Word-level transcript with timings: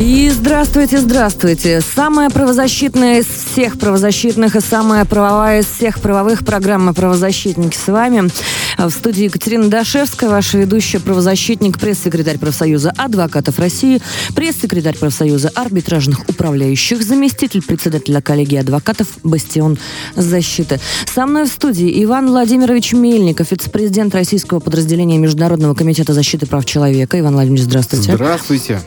И 0.00 0.30
здравствуйте, 0.30 0.98
здравствуйте. 0.98 1.80
Самая 1.80 2.30
правозащитная 2.30 3.18
из 3.18 3.26
всех 3.26 3.80
правозащитных 3.80 4.54
и 4.54 4.60
самая 4.60 5.04
правовая 5.04 5.62
из 5.62 5.66
всех 5.66 6.00
правовых 6.00 6.44
программа 6.44 6.94
«Правозащитники» 6.94 7.76
с 7.76 7.88
вами. 7.88 8.30
В 8.78 8.90
студии 8.90 9.24
Екатерина 9.24 9.68
Дашевская, 9.68 10.30
ваша 10.30 10.58
ведущая 10.58 11.00
правозащитник, 11.00 11.80
пресс-секретарь 11.80 12.38
профсоюза 12.38 12.92
адвокатов 12.96 13.58
России, 13.58 14.00
пресс-секретарь 14.36 14.96
профсоюза 14.96 15.50
арбитражных 15.56 16.28
управляющих, 16.28 17.02
заместитель 17.02 17.64
председателя 17.64 18.20
коллегии 18.20 18.58
адвокатов 18.58 19.08
«Бастион 19.24 19.78
защиты». 20.14 20.78
Со 21.12 21.26
мной 21.26 21.46
в 21.46 21.48
студии 21.48 22.04
Иван 22.04 22.28
Владимирович 22.28 22.92
Мельников, 22.92 23.50
вице-президент 23.50 24.14
российского 24.14 24.60
подразделения 24.60 25.18
Международного 25.18 25.74
комитета 25.74 26.12
защиты 26.12 26.46
прав 26.46 26.64
человека. 26.64 27.18
Иван 27.18 27.34
Владимирович, 27.34 27.64
здравствуйте. 27.64 28.12
Здравствуйте. 28.12 28.80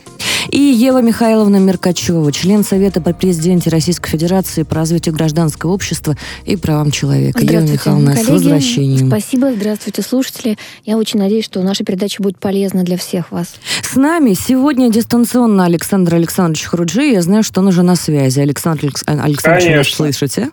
И 0.50 0.60
Ева 0.60 1.02
Михайловна 1.02 1.58
Меркачева, 1.58 2.32
член 2.32 2.64
Совета 2.64 3.02
при 3.02 3.14
президенте 3.14 3.70
Российской 3.70 4.10
Федерации 4.10 4.64
по 4.64 4.76
развитию 4.76 5.14
гражданского 5.14 5.72
общества 5.72 6.16
и 6.46 6.56
правам 6.56 6.92
человека. 6.92 7.44
Ева 7.44 7.62
Михайловна, 7.62 8.12
коллеги, 8.12 8.26
с 8.26 8.30
возвращением. 8.30 9.08
Спасибо, 9.08 9.54
здравствуйте, 9.54 10.02
слушатели. 10.02 10.58
Я 10.86 10.98
очень 10.98 11.20
надеюсь, 11.20 11.46
что 11.46 11.62
наша 11.62 11.84
передача 11.84 12.22
будет 12.22 12.40
полезна 12.40 12.84
для 12.84 12.98
всех 12.98 13.32
вас. 13.32 13.56
С 13.84 13.96
нами 13.96 14.34
сегодня 14.34 14.92
дистанционно 14.92 15.66
Александр 15.66 16.16
Александрович 16.16 16.66
Хруджи. 16.66 17.12
Я 17.12 17.22
знаю, 17.22 17.44
что 17.44 17.62
он 17.62 17.68
уже 17.68 17.84
на 17.84 17.96
связи. 17.96 18.40
Александр 18.40 18.92
Александрович, 19.06 19.98
вы 19.98 20.12
слышите? 20.12 20.50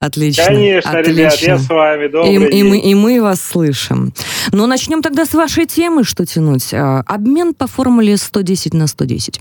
Отлично. 0.00 0.46
Конечно, 0.46 0.98
отлично. 0.98 1.20
ребят, 1.20 1.34
я 1.42 1.58
с 1.58 1.68
вами. 1.68 2.06
Добрый 2.08 2.34
и, 2.34 2.38
день. 2.38 2.56
и, 2.56 2.62
мы, 2.62 2.78
и 2.78 2.94
мы 2.94 3.20
вас 3.20 3.38
слышим. 3.42 4.14
Но 4.50 4.66
начнем 4.66 5.02
тогда 5.02 5.26
с 5.26 5.34
вашей 5.34 5.66
темы, 5.66 6.04
что 6.04 6.24
тянуть. 6.24 6.72
А, 6.72 7.02
обмен 7.06 7.52
по 7.52 7.66
формуле 7.66 8.16
110 8.16 8.72
на 8.72 8.86
110. 8.86 9.40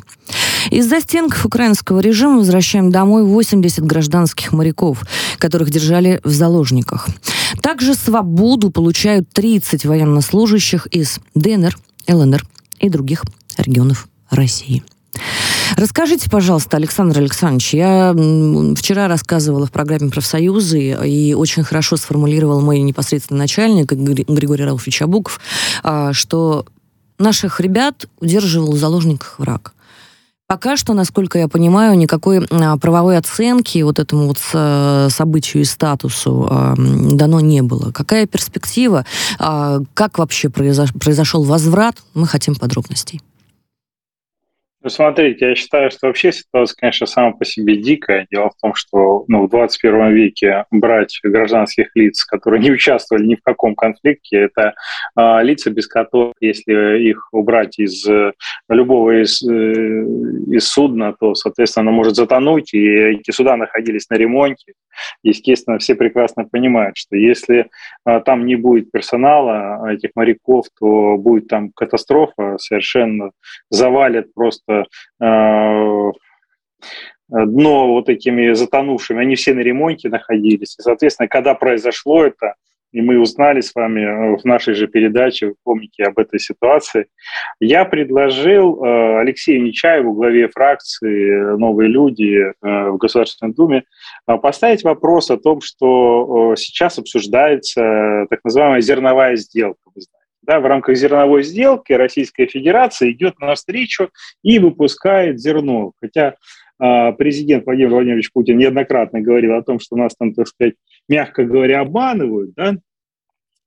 Из-за 0.69 0.99
стенков 0.99 1.45
украинского 1.45 2.01
режима 2.01 2.39
возвращаем 2.39 2.91
домой 2.91 3.23
80 3.23 3.85
гражданских 3.85 4.51
моряков, 4.51 5.03
которых 5.37 5.69
держали 5.69 6.19
в 6.25 6.31
заложниках. 6.31 7.07
Также 7.61 7.95
свободу 7.95 8.69
получают 8.69 9.29
30 9.31 9.85
военнослужащих 9.85 10.87
из 10.87 11.21
ДНР, 11.35 11.77
ЛНР 12.09 12.43
и 12.81 12.89
других 12.89 13.23
регионов 13.57 14.09
России. 14.29 14.83
Расскажите, 15.79 16.29
пожалуйста, 16.29 16.75
Александр 16.75 17.19
Александрович, 17.19 17.73
я 17.73 18.13
вчера 18.75 19.07
рассказывала 19.07 19.65
в 19.65 19.71
программе 19.71 20.11
«Профсоюзы» 20.11 20.97
и 21.07 21.33
очень 21.33 21.63
хорошо 21.63 21.95
сформулировал 21.95 22.59
мой 22.59 22.79
непосредственный 22.79 23.39
начальник 23.39 23.89
Григорий 23.93 24.65
Ралфович 24.65 25.03
Абуков, 25.03 25.39
а, 25.81 26.11
что 26.11 26.65
наших 27.17 27.61
ребят 27.61 28.09
удерживал 28.19 28.73
в 28.73 28.77
заложниках 28.77 29.39
враг. 29.39 29.73
Пока 30.47 30.75
что, 30.75 30.93
насколько 30.93 31.39
я 31.39 31.47
понимаю, 31.47 31.97
никакой 31.97 32.45
а, 32.49 32.75
правовой 32.75 33.17
оценки 33.17 33.81
вот 33.81 33.99
этому 33.99 34.27
вот 34.27 34.39
событию 35.13 35.63
и 35.63 35.65
статусу 35.65 36.45
а, 36.51 36.75
дано 36.75 37.39
не 37.39 37.61
было. 37.61 37.93
Какая 37.93 38.27
перспектива? 38.27 39.05
Как 39.37 40.17
вообще 40.17 40.49
произошел 40.49 41.43
возврат? 41.43 41.95
Мы 42.15 42.27
хотим 42.27 42.55
подробностей. 42.55 43.21
Ну, 44.81 44.89
смотрите, 44.89 45.49
я 45.49 45.55
считаю, 45.55 45.91
что 45.91 46.07
вообще 46.07 46.31
ситуация, 46.31 46.77
конечно, 46.79 47.05
сама 47.05 47.31
по 47.31 47.43
себе 47.43 47.75
дикая. 47.75 48.25
Дело 48.31 48.49
в 48.49 48.61
том, 48.61 48.73
что 48.75 49.25
ну, 49.27 49.45
в 49.45 49.49
21 49.49 50.13
веке 50.13 50.63
брать 50.71 51.19
гражданских 51.21 51.89
лиц, 51.95 52.23
которые 52.23 52.61
не 52.63 52.71
участвовали 52.71 53.25
ни 53.25 53.35
в 53.35 53.41
каком 53.43 53.75
конфликте, 53.75 54.37
это 54.37 54.75
э, 55.17 55.43
лица, 55.43 55.69
без 55.69 55.85
которых, 55.85 56.33
если 56.39 57.09
их 57.09 57.27
убрать 57.33 57.77
из 57.77 58.07
э, 58.07 58.31
любого 58.69 59.21
из, 59.21 59.43
э, 59.43 59.51
из 59.51 60.69
судна, 60.69 61.13
то, 61.19 61.35
соответственно, 61.35 61.89
оно 61.89 61.97
может 61.97 62.15
затонуть, 62.15 62.73
и 62.73 62.79
эти 62.79 63.31
суда 63.31 63.57
находились 63.57 64.09
на 64.09 64.15
ремонте. 64.15 64.75
Естественно, 65.23 65.77
все 65.79 65.95
прекрасно 65.95 66.45
понимают, 66.45 66.95
что 66.95 67.17
если 67.17 67.67
э, 68.05 68.21
там 68.21 68.45
не 68.45 68.55
будет 68.55 68.91
персонала, 68.91 69.89
этих 69.89 70.11
моряков, 70.15 70.67
то 70.79 71.17
будет 71.17 71.47
там 71.49 71.71
катастрофа, 71.75 72.57
совершенно 72.59 73.31
завалят 73.69 74.33
просто 74.33 74.68
дно 77.29 77.93
вот 77.93 78.09
этими 78.09 78.53
затонувшими, 78.53 79.21
они 79.21 79.35
все 79.35 79.53
на 79.53 79.59
ремонте 79.59 80.09
находились. 80.09 80.75
И, 80.79 80.81
соответственно, 80.81 81.27
когда 81.27 81.53
произошло 81.53 82.25
это, 82.25 82.55
и 82.91 83.01
мы 83.01 83.19
узнали 83.19 83.61
с 83.61 83.75
вами 83.75 84.01
э, 84.01 84.37
в 84.37 84.45
нашей 84.45 84.73
же 84.73 84.87
передаче, 84.87 85.47
вы 85.49 85.55
помните 85.63 86.05
об 86.05 86.17
этой 86.17 86.39
ситуации, 86.39 87.05
я 87.59 87.85
предложил 87.85 88.83
э, 88.83 89.19
Алексею 89.19 89.61
Нечаеву, 89.61 90.13
главе 90.13 90.47
фракции 90.47 91.55
«Новые 91.57 91.89
люди» 91.89 92.51
в 92.61 92.97
Государственной 92.97 93.53
Думе, 93.53 93.83
поставить 94.41 94.83
вопрос 94.83 95.29
о 95.29 95.37
том, 95.37 95.61
что 95.61 96.55
сейчас 96.57 96.97
обсуждается 96.97 98.25
так 98.29 98.39
называемая 98.43 98.81
зерновая 98.81 99.35
сделка, 99.35 99.91
да, 100.49 100.59
в 100.59 100.65
рамках 100.65 100.97
зерновой 100.97 101.43
сделки 101.43 101.93
Российская 101.93 102.47
Федерация 102.47 103.11
идет 103.11 103.39
навстречу 103.39 104.09
и 104.41 104.57
выпускает 104.57 105.39
зерно. 105.39 105.91
Хотя 106.01 106.37
э, 106.81 107.13
президент 107.13 107.67
Владимир 107.67 107.91
Владимирович 107.91 108.31
Путин 108.33 108.57
неоднократно 108.57 109.21
говорил 109.21 109.53
о 109.53 109.61
том, 109.61 109.79
что 109.79 109.95
нас 109.95 110.15
там, 110.17 110.33
так 110.33 110.47
сказать, 110.47 110.73
мягко 111.07 111.43
говоря, 111.43 111.81
обманывают, 111.81 112.55
да, 112.55 112.77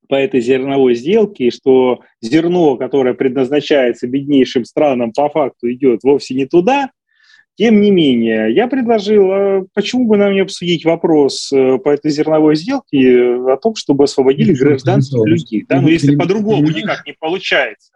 по 0.09 0.17
этой 0.17 0.41
зерновой 0.41 0.97
сделке, 0.97 1.53
что 1.53 2.01
зерно, 2.21 2.77
которое 2.77 3.15
предназначается 3.15 4.09
беднейшим 4.09 4.65
странам, 4.65 5.13
по 5.13 5.29
факту 5.29 5.71
идет 5.71 6.03
вовсе 6.03 6.35
не 6.35 6.47
туда, 6.47 6.91
тем 7.57 7.81
не 7.81 7.91
менее, 7.91 8.55
я 8.55 8.67
предложил, 8.67 9.31
а 9.31 9.65
почему 9.75 10.07
бы 10.07 10.17
нам 10.17 10.33
не 10.33 10.41
обсудить 10.41 10.85
вопрос 10.85 11.53
э, 11.53 11.79
по 11.79 11.91
этой 11.91 12.11
зерновой 12.11 12.57
сделке 12.57 13.35
о 13.35 13.57
том, 13.57 13.75
чтобы 13.75 14.05
освободили 14.05 14.55
гражданских 14.55 15.25
людей. 15.27 15.65
Да? 15.69 15.81
Но 15.81 15.89
если 15.89 16.17
по-другому 16.17 16.69
никак 16.69 17.07
не 17.07 17.15
получается. 17.19 17.93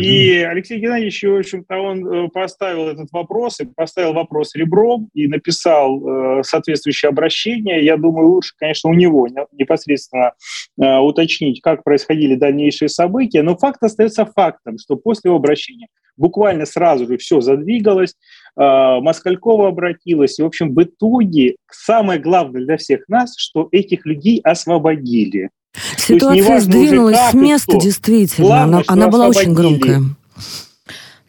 И 0.00 0.38
Алексей 0.42 0.78
Геннадьевич, 0.78 1.22
в 1.22 1.38
общем-то, 1.38 1.76
он 1.76 2.06
э, 2.06 2.28
поставил 2.28 2.88
этот 2.88 3.10
вопрос 3.12 3.60
и 3.60 3.66
поставил 3.66 4.12
вопрос 4.12 4.54
ребром 4.54 5.08
и 5.14 5.26
написал 5.26 6.38
э, 6.38 6.42
соответствующее 6.42 7.08
обращение. 7.08 7.84
Я 7.84 7.96
думаю, 7.96 8.28
лучше, 8.28 8.52
конечно, 8.58 8.90
у 8.90 8.94
него 8.94 9.26
непосредственно 9.52 10.32
э, 10.80 10.98
уточнить, 10.98 11.60
как 11.62 11.82
происходили 11.82 12.34
дальнейшие 12.34 12.88
события. 12.88 13.42
Но 13.42 13.56
факт 13.56 13.82
остается 13.82 14.26
фактом, 14.26 14.78
что 14.78 14.96
после 14.96 15.28
его 15.28 15.36
обращения 15.36 15.88
буквально 16.16 16.66
сразу 16.66 17.06
же 17.06 17.16
все 17.16 17.40
задвигалось, 17.40 18.10
э, 18.56 18.60
Москалькова 18.60 19.68
обратилась. 19.68 20.38
И, 20.38 20.42
в 20.42 20.46
общем, 20.46 20.74
в 20.74 20.82
итоге 20.82 21.56
самое 21.70 22.20
главное 22.20 22.64
для 22.64 22.76
всех 22.76 23.08
нас, 23.08 23.34
что 23.36 23.68
этих 23.72 24.06
людей 24.06 24.40
освободили. 24.42 25.50
Ситуация 25.96 26.60
сдвинулась 26.60 27.18
с 27.30 27.34
места, 27.34 27.78
действительно. 27.78 28.46
Главное, 28.46 28.84
она, 28.86 29.04
она 29.04 29.08
была 29.08 29.28
очень 29.28 29.52
громкая. 29.52 30.02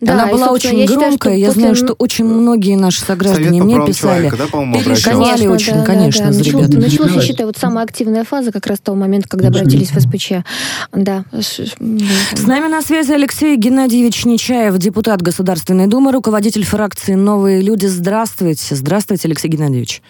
Да, 0.01 0.13
Она 0.13 0.27
была 0.27 0.47
очень 0.49 0.85
громкая. 0.85 1.35
Я, 1.37 1.51
знаю, 1.51 1.73
что 1.73 1.93
очень 1.93 2.25
многие 2.25 2.75
наши 2.75 2.99
сограждане 3.01 3.63
мне 3.63 3.83
писали. 3.85 4.29
Да, 4.29 4.45
переживали 4.77 5.47
очень, 5.47 5.73
да, 5.73 5.85
конечно, 5.85 6.25
да, 6.25 6.31
да. 6.31 6.37
Начал, 6.37 6.79
Началась, 6.79 7.13
я 7.13 7.21
считаю, 7.21 7.47
вот 7.47 7.57
самая 7.57 7.85
активная 7.85 8.25
фаза 8.25 8.51
как 8.51 8.67
раз 8.67 8.79
того 8.79 8.97
момента, 8.97 9.29
когда 9.29 9.47
обратились 9.47 9.91
в 9.91 9.99
СПЧ. 9.99 10.45
Да. 10.91 11.23
С 11.31 12.45
нами 12.45 12.67
на 12.67 12.81
связи 12.81 13.13
Алексей 13.13 13.55
Геннадьевич 13.55 14.25
Нечаев, 14.25 14.77
депутат 14.77 15.21
Государственной 15.21 15.87
Думы, 15.87 16.11
руководитель 16.11 16.65
фракции 16.65 17.13
«Новые 17.13 17.61
люди». 17.61 17.85
Здравствуйте. 17.85 18.75
Здравствуйте, 18.75 19.27
Алексей 19.29 19.47
Геннадьевич. 19.47 20.01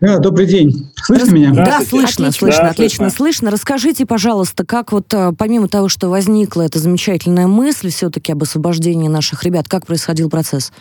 Да, 0.00 0.18
добрый 0.18 0.46
день. 0.46 0.90
Слышно 0.96 1.30
меня? 1.34 1.52
Да, 1.52 1.82
слышно, 1.82 2.28
отлично. 2.28 2.32
слышно, 2.32 2.62
да, 2.62 2.70
отлично 2.70 3.10
слышно. 3.10 3.16
слышно. 3.16 3.50
Расскажите, 3.50 4.06
пожалуйста, 4.06 4.64
как 4.64 4.92
вот 4.92 5.12
э, 5.12 5.32
помимо 5.36 5.68
того, 5.68 5.90
что 5.90 6.08
возникла 6.08 6.62
эта 6.62 6.78
замечательная 6.78 7.46
мысль 7.46 7.90
все-таки 7.90 8.32
об 8.32 8.42
освобождении 8.42 9.08
наших 9.08 9.44
ребят, 9.44 9.68
как 9.68 9.86
происходил 9.86 10.30
процесс? 10.30 10.72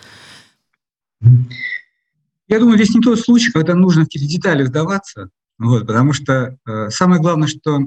Я 2.48 2.60
думаю, 2.60 2.78
здесь 2.78 2.96
не 2.96 3.02
тот 3.02 3.20
случай, 3.20 3.52
когда 3.52 3.76
нужно 3.76 4.04
в 4.04 4.06
какие-то 4.06 4.32
детали 4.32 4.64
вдаваться, 4.64 5.30
вот, 5.58 5.86
потому 5.86 6.14
что 6.14 6.58
э, 6.66 6.90
самое 6.90 7.22
главное, 7.22 7.50
что 7.50 7.82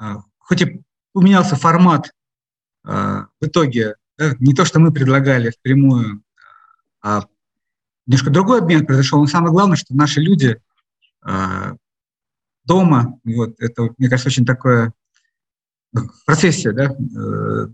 э, 0.00 0.14
хоть 0.38 0.62
и 0.62 0.80
поменялся 1.12 1.54
формат 1.54 2.12
э, 2.86 3.24
в 3.40 3.46
итоге, 3.46 3.96
да, 4.16 4.34
не 4.38 4.54
то, 4.54 4.64
что 4.64 4.80
мы 4.80 4.90
предлагали 4.90 5.50
впрямую, 5.50 6.22
а 7.02 7.26
немножко 8.06 8.30
другой 8.30 8.60
обмен 8.60 8.86
произошел, 8.86 9.20
но 9.20 9.26
самое 9.26 9.52
главное, 9.52 9.76
что 9.76 9.94
наши 9.94 10.20
люди 10.20 10.58
дома. 12.64 13.18
Вот, 13.24 13.54
это, 13.58 13.90
мне 13.98 14.08
кажется, 14.08 14.28
очень 14.28 14.46
такое 14.46 14.92
ну, 15.92 16.02
процессия, 16.26 16.72
да, 16.72 16.94
э, 16.94 17.68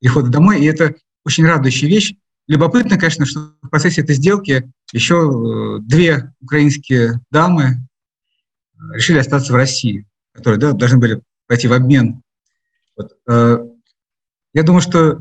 прихода 0.00 0.30
домой, 0.30 0.60
и 0.60 0.66
это 0.66 0.94
очень 1.24 1.46
радующая 1.46 1.88
вещь. 1.88 2.14
Любопытно, 2.48 2.98
конечно, 2.98 3.24
что 3.24 3.54
в 3.62 3.68
процессе 3.68 4.00
этой 4.00 4.16
сделки 4.16 4.70
еще 4.92 5.78
две 5.80 6.32
украинские 6.40 7.20
дамы 7.30 7.76
решили 8.92 9.18
остаться 9.18 9.52
в 9.52 9.56
России, 9.56 10.06
которые 10.32 10.58
да, 10.58 10.72
должны 10.72 10.98
были 10.98 11.20
пойти 11.46 11.68
в 11.68 11.72
обмен. 11.72 12.22
Вот. 12.96 13.12
Я 13.26 14.62
думаю, 14.62 14.80
что 14.80 15.20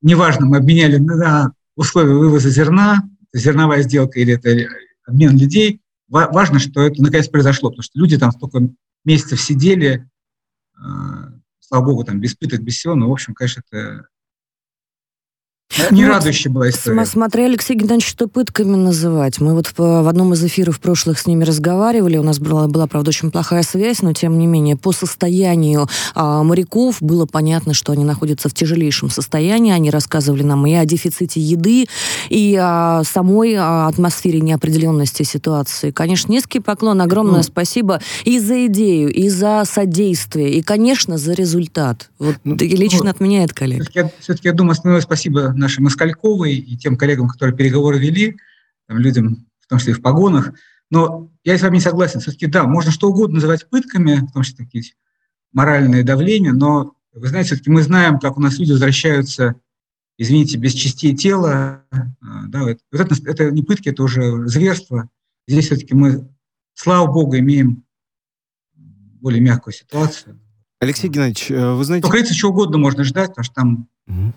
неважно, 0.00 0.46
мы 0.46 0.56
обменяли 0.56 0.96
на 0.96 1.52
условия 1.76 2.14
вывоза 2.14 2.48
зерна, 2.48 3.02
зерновая 3.32 3.82
сделка 3.82 4.18
или 4.18 4.34
это 4.34 4.72
обмен 5.06 5.36
людей, 5.36 5.82
важно, 6.08 6.58
что 6.58 6.82
это 6.82 7.02
наконец 7.02 7.28
произошло, 7.28 7.70
потому 7.70 7.82
что 7.82 7.98
люди 7.98 8.18
там 8.18 8.32
столько 8.32 8.60
месяцев 9.04 9.40
сидели, 9.40 10.08
э, 10.76 10.82
слава 11.60 11.84
богу, 11.84 12.04
там 12.04 12.20
без 12.20 12.34
пыток, 12.34 12.62
без 12.62 12.76
всего, 12.76 12.94
но, 12.94 13.08
в 13.08 13.12
общем, 13.12 13.34
конечно, 13.34 13.62
это 13.70 14.08
не 15.90 16.04
ну, 16.04 16.08
радующая 16.08 16.50
была 16.50 16.70
история. 16.70 17.04
Смотри, 17.04 17.44
Алексей 17.44 17.74
Геннадьевич, 17.74 18.08
что 18.08 18.26
пытками 18.26 18.76
называть. 18.76 19.40
Мы 19.40 19.54
вот 19.54 19.66
в, 19.66 19.78
в 19.78 20.08
одном 20.08 20.32
из 20.32 20.42
эфиров 20.42 20.80
прошлых 20.80 21.18
с 21.18 21.26
ними 21.26 21.44
разговаривали, 21.44 22.16
у 22.16 22.22
нас 22.22 22.38
была, 22.38 22.66
была, 22.68 22.86
правда, 22.86 23.10
очень 23.10 23.30
плохая 23.30 23.62
связь, 23.62 24.02
но, 24.02 24.12
тем 24.12 24.38
не 24.38 24.46
менее, 24.46 24.76
по 24.76 24.92
состоянию 24.92 25.86
а, 26.14 26.42
моряков 26.42 26.96
было 27.00 27.26
понятно, 27.26 27.74
что 27.74 27.92
они 27.92 28.04
находятся 28.04 28.48
в 28.48 28.54
тяжелейшем 28.54 29.10
состоянии. 29.10 29.72
Они 29.72 29.90
рассказывали 29.90 30.42
нам 30.42 30.66
и 30.66 30.74
о 30.74 30.84
дефиците 30.84 31.40
еды, 31.40 31.86
и 32.30 32.56
о 32.60 33.02
самой 33.04 33.56
о 33.56 33.86
атмосфере 33.88 34.40
неопределенности 34.40 35.22
ситуации. 35.22 35.90
Конечно, 35.90 36.32
низкий 36.32 36.60
поклон, 36.60 37.00
огромное 37.02 37.38
ну, 37.38 37.42
спасибо 37.42 38.00
и 38.24 38.38
за 38.38 38.66
идею, 38.66 39.12
и 39.12 39.28
за 39.28 39.64
содействие, 39.64 40.54
и, 40.54 40.62
конечно, 40.62 41.18
за 41.18 41.34
результат. 41.34 42.10
Вот 42.18 42.36
ну, 42.44 42.56
лично 42.56 43.04
ну, 43.04 43.10
от 43.10 43.20
меня 43.20 43.44
это, 43.44 43.54
коллег. 43.54 43.82
Все-таки, 43.82 44.14
все-таки 44.20 44.48
я 44.48 44.54
думаю, 44.54 44.72
основное 44.72 45.00
спасибо 45.02 45.52
нашей 45.58 45.80
Москальковой 45.80 46.54
и 46.54 46.76
тем 46.76 46.96
коллегам, 46.96 47.28
которые 47.28 47.56
переговоры 47.56 47.98
вели, 47.98 48.36
там, 48.86 48.98
людям, 48.98 49.46
в 49.60 49.66
том 49.68 49.78
числе 49.78 49.92
и 49.92 49.96
в 49.96 50.02
погонах. 50.02 50.52
Но 50.90 51.30
я 51.44 51.58
с 51.58 51.62
вами 51.62 51.76
не 51.76 51.80
согласен. 51.80 52.20
Все-таки, 52.20 52.46
да, 52.46 52.64
можно 52.64 52.90
что 52.90 53.10
угодно 53.10 53.36
называть 53.36 53.68
пытками, 53.68 54.26
в 54.26 54.32
том 54.32 54.42
числе 54.42 54.64
такие 54.64 54.84
моральные 55.52 56.02
давления, 56.02 56.52
но, 56.52 56.94
вы 57.12 57.28
знаете, 57.28 57.48
все-таки 57.48 57.70
мы 57.70 57.82
знаем, 57.82 58.18
как 58.18 58.36
у 58.36 58.40
нас 58.40 58.58
люди 58.58 58.72
возвращаются, 58.72 59.56
извините, 60.18 60.58
без 60.58 60.72
частей 60.72 61.16
тела. 61.16 61.84
А, 61.90 62.46
да, 62.48 62.64
вот 62.64 62.78
это, 62.92 63.14
это 63.24 63.50
не 63.50 63.62
пытки, 63.62 63.88
это 63.88 64.02
уже 64.02 64.46
зверство. 64.46 65.08
Здесь 65.46 65.66
все-таки 65.66 65.94
мы, 65.94 66.28
слава 66.74 67.10
богу, 67.10 67.36
имеем 67.36 67.84
более 68.74 69.40
мягкую 69.40 69.74
ситуацию. 69.74 70.40
Алексей 70.80 71.08
Геннадьевич, 71.08 71.50
э, 71.50 71.72
вы 71.74 71.84
знаете... 71.84 72.06
Покрыться 72.06 72.34
чего 72.34 72.50
угодно 72.50 72.78
можно 72.78 73.02
ждать, 73.04 73.30
потому 73.30 73.44
что 73.44 73.54
там 73.54 73.88
угу. 74.06 74.32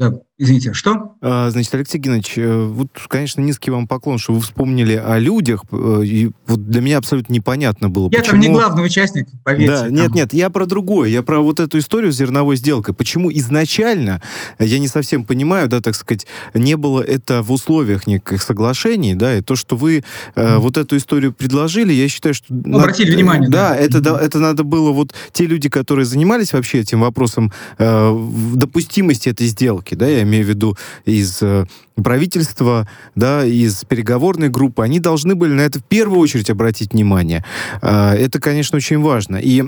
Да, 0.00 0.18
извините, 0.40 0.72
что? 0.72 1.16
А, 1.20 1.50
значит, 1.50 1.72
Алексей 1.74 1.98
Геннадьевич, 1.98 2.38
э, 2.38 2.64
вот, 2.64 2.88
конечно, 3.08 3.42
низкий 3.42 3.70
вам 3.70 3.86
поклон, 3.86 4.16
что 4.16 4.32
вы 4.32 4.40
вспомнили 4.40 4.94
о 4.94 5.18
людях. 5.18 5.62
Э, 5.70 6.02
и 6.02 6.30
вот 6.46 6.66
для 6.66 6.80
меня 6.80 6.96
абсолютно 6.96 7.34
непонятно 7.34 7.90
было, 7.90 8.08
Я 8.10 8.20
почему... 8.20 8.32
там 8.32 8.40
не 8.40 8.48
главный 8.48 8.84
участник, 8.84 9.28
поверьте. 9.44 9.70
Да, 9.70 9.80
там. 9.82 9.92
нет, 9.92 10.14
нет, 10.14 10.32
я 10.32 10.48
про 10.48 10.64
другое. 10.64 11.10
Я 11.10 11.22
про 11.22 11.40
вот 11.40 11.60
эту 11.60 11.78
историю 11.78 12.10
с 12.10 12.16
зерновой 12.16 12.56
сделкой. 12.56 12.94
Почему 12.94 13.30
изначально, 13.30 14.22
я 14.58 14.78
не 14.78 14.88
совсем 14.88 15.24
понимаю, 15.24 15.68
да, 15.68 15.82
так 15.82 15.94
сказать, 15.94 16.26
не 16.54 16.76
было 16.76 17.02
это 17.02 17.42
в 17.42 17.52
условиях 17.52 18.06
никаких 18.06 18.42
соглашений, 18.42 19.14
да, 19.14 19.36
и 19.36 19.42
то, 19.42 19.56
что 19.56 19.76
вы 19.76 20.04
mm-hmm. 20.34 20.58
вот 20.58 20.78
эту 20.78 20.96
историю 20.96 21.34
предложили, 21.34 21.92
я 21.92 22.08
считаю, 22.08 22.34
что... 22.34 22.46
Ну, 22.48 22.62
надо, 22.64 22.84
обратили 22.84 23.14
внимание. 23.14 23.50
Да, 23.50 23.70
да. 23.70 23.76
Это, 23.76 23.98
mm-hmm. 23.98 24.00
да, 24.00 24.20
это 24.20 24.38
надо 24.38 24.64
было 24.64 24.90
вот 24.90 25.12
те 25.32 25.44
люди, 25.44 25.68
которые 25.68 26.06
занимались 26.06 26.54
вообще 26.54 26.80
этим 26.80 27.00
вопросом 27.00 27.52
э, 27.76 28.28
допустимости 28.54 29.28
этой 29.28 29.46
сделки, 29.46 29.94
да, 29.94 30.08
я 30.08 30.24
имею 30.30 30.46
в 30.46 30.48
виду 30.48 30.76
из 31.04 31.42
э, 31.42 31.66
правительства, 31.96 32.88
да, 33.14 33.44
из 33.44 33.84
переговорной 33.84 34.48
группы, 34.48 34.82
они 34.82 35.00
должны 35.00 35.34
были 35.34 35.52
на 35.52 35.62
это 35.62 35.80
в 35.80 35.84
первую 35.84 36.20
очередь 36.20 36.50
обратить 36.50 36.92
внимание. 36.92 37.44
Э, 37.82 38.14
это, 38.14 38.40
конечно, 38.40 38.76
очень 38.76 39.00
важно. 39.00 39.36
И 39.36 39.64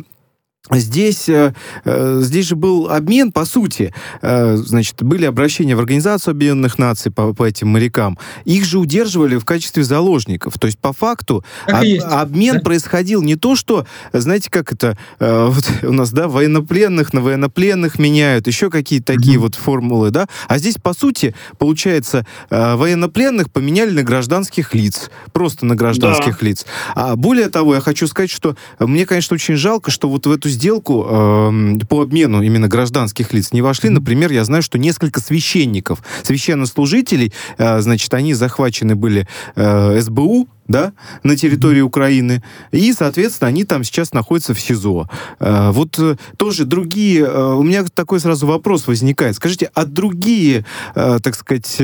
Здесь, 0.71 1.29
э, 1.29 1.55
э, 1.85 2.21
здесь 2.23 2.47
же 2.47 2.55
был 2.55 2.89
обмен, 2.89 3.33
по 3.33 3.45
сути. 3.45 3.93
Э, 4.21 4.55
значит, 4.57 5.03
были 5.03 5.25
обращения 5.25 5.75
в 5.75 5.81
Организацию 5.81 6.33
Объединенных 6.33 6.79
Наций 6.79 7.11
по, 7.11 7.35
по 7.35 7.45
этим 7.45 7.67
морякам. 7.69 8.17
Их 8.45 8.65
же 8.65 8.79
удерживали 8.79 9.37
в 9.39 9.45
качестве 9.45 9.83
заложников. 9.83 10.61
То 10.61 10.69
есть, 10.69 10.79
по 10.79 10.93
факту, 10.93 11.45
об, 11.67 11.85
обмен 12.05 12.55
да? 12.55 12.61
происходил 12.61 13.23
не 13.23 13.35
то, 13.35 13.57
что, 13.57 13.87
знаете, 14.13 14.51
как 14.51 14.73
это, 14.73 14.97
вот 15.19 15.69
у 15.83 15.93
нас, 15.93 16.13
да, 16.13 16.29
военнопленных 16.29 17.13
на 17.13 17.23
военнопленных 17.23 17.99
меняют, 17.99 18.47
еще 18.47 18.71
какие-то 18.71 19.15
такие 19.15 19.39
mm-hmm. 19.39 19.41
вот 19.41 19.55
формулы, 19.57 20.11
да. 20.11 20.29
А 20.47 20.59
здесь, 20.59 20.77
по 20.81 20.95
сути, 20.95 21.35
получается, 21.59 22.25
военнопленных 22.51 23.51
поменяли 23.51 23.91
на 23.91 24.05
гражданских 24.05 24.75
лиц. 24.75 25.11
Просто 25.33 25.67
на 25.67 25.75
гражданских 25.75 26.39
да. 26.39 26.47
лиц. 26.47 26.67
А 26.95 27.17
более 27.17 27.49
того, 27.49 27.75
я 27.75 27.81
хочу 27.81 28.07
сказать, 28.07 28.31
что 28.31 28.57
мне, 28.79 29.07
конечно, 29.07 29.35
очень 29.35 29.57
жалко, 29.57 29.91
что 29.91 30.09
вот 30.09 30.27
в 30.27 30.31
эту 30.31 30.52
сделку 30.53 31.07
э, 31.09 31.79
по 31.89 32.03
обмену 32.03 32.43
именно 32.43 32.69
гражданских 32.69 33.33
лиц 33.33 33.53
не 33.53 33.63
вошли. 33.63 33.91
Например, 33.91 34.31
я 34.31 34.45
знаю, 34.45 34.63
что 34.63 34.79
несколько 34.79 35.21
священников, 35.21 36.03
священнослужителей, 36.23 37.33
э, 37.59 37.81
значит, 37.81 38.13
они 38.15 38.35
захвачены 38.35 38.95
были 38.95 39.29
э, 39.57 40.01
СБУ, 40.01 40.49
да, 40.69 40.93
на 41.23 41.37
территории 41.37 41.81
Украины. 41.81 42.43
И, 42.71 42.93
соответственно, 42.93 43.49
они 43.49 43.65
там 43.65 43.85
сейчас 43.85 44.13
находятся 44.13 44.55
в 44.55 44.61
СИЗО. 44.61 45.09
Э, 45.41 45.71
вот 45.71 45.99
э, 45.99 46.17
тоже 46.37 46.65
другие... 46.65 47.25
Э, 47.25 47.55
у 47.55 47.63
меня 47.63 47.85
такой 47.93 48.21
сразу 48.21 48.47
вопрос 48.47 48.87
возникает. 48.87 49.37
Скажите, 49.37 49.71
а 49.75 49.85
другие, 49.85 50.65
так 50.95 51.35
сказать, 51.35 51.77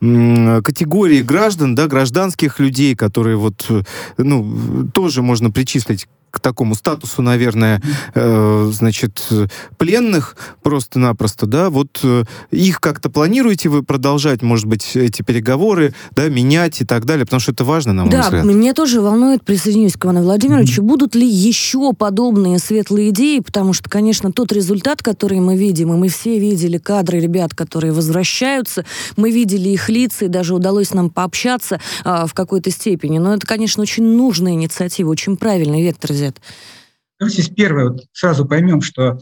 категории 0.00 1.22
граждан, 1.22 1.74
да, 1.74 1.86
гражданских 1.86 2.58
людей, 2.58 2.94
которые 2.94 3.36
вот, 3.36 3.66
ну, 4.16 4.88
тоже 4.92 5.22
можно 5.22 5.50
причислить 5.50 6.06
к 6.32 6.40
такому 6.40 6.74
статусу, 6.74 7.20
наверное, 7.20 7.80
э, 8.14 8.70
значит, 8.72 9.28
пленных 9.76 10.36
просто-напросто, 10.62 11.46
да, 11.46 11.68
вот 11.68 12.00
э, 12.02 12.24
их 12.50 12.80
как-то 12.80 13.10
планируете 13.10 13.68
вы 13.68 13.82
продолжать, 13.82 14.40
может 14.40 14.64
быть, 14.64 14.96
эти 14.96 15.20
переговоры, 15.20 15.94
да, 16.12 16.28
менять 16.30 16.80
и 16.80 16.86
так 16.86 17.04
далее, 17.04 17.26
потому 17.26 17.40
что 17.40 17.52
это 17.52 17.64
важно, 17.64 17.92
на 17.92 18.04
мой 18.04 18.10
да, 18.10 18.21
Да, 18.30 18.42
меня 18.42 18.74
тоже 18.74 19.00
волнует, 19.00 19.44
присоединюсь 19.44 19.96
к 19.96 20.04
Ивану 20.04 20.22
Владимировичу, 20.22 20.82
mm-hmm. 20.82 20.86
будут 20.86 21.14
ли 21.14 21.26
еще 21.26 21.92
подобные 21.92 22.58
светлые 22.58 23.10
идеи, 23.10 23.40
потому 23.40 23.72
что, 23.72 23.88
конечно, 23.88 24.32
тот 24.32 24.52
результат, 24.52 25.02
который 25.02 25.40
мы 25.40 25.56
видим, 25.56 25.92
и 25.92 25.96
мы 25.96 26.08
все 26.08 26.38
видели 26.38 26.78
кадры 26.78 27.20
ребят, 27.20 27.54
которые 27.54 27.92
возвращаются, 27.92 28.84
мы 29.16 29.30
видели 29.30 29.70
их 29.70 29.88
лица, 29.88 30.26
и 30.26 30.28
даже 30.28 30.54
удалось 30.54 30.92
нам 30.92 31.10
пообщаться 31.10 31.80
э, 32.04 32.24
в 32.26 32.34
какой-то 32.34 32.70
степени, 32.70 33.18
но 33.18 33.34
это, 33.34 33.46
конечно, 33.46 33.82
очень 33.82 34.04
нужная 34.04 34.52
инициатива, 34.52 35.10
очень 35.10 35.36
правильный 35.36 35.82
вектор 35.82 36.12
взят? 36.12 36.36
Давайте 37.18 37.54
первое, 37.54 37.90
вот 37.90 38.04
сразу 38.12 38.44
поймем, 38.44 38.80
что, 38.80 39.20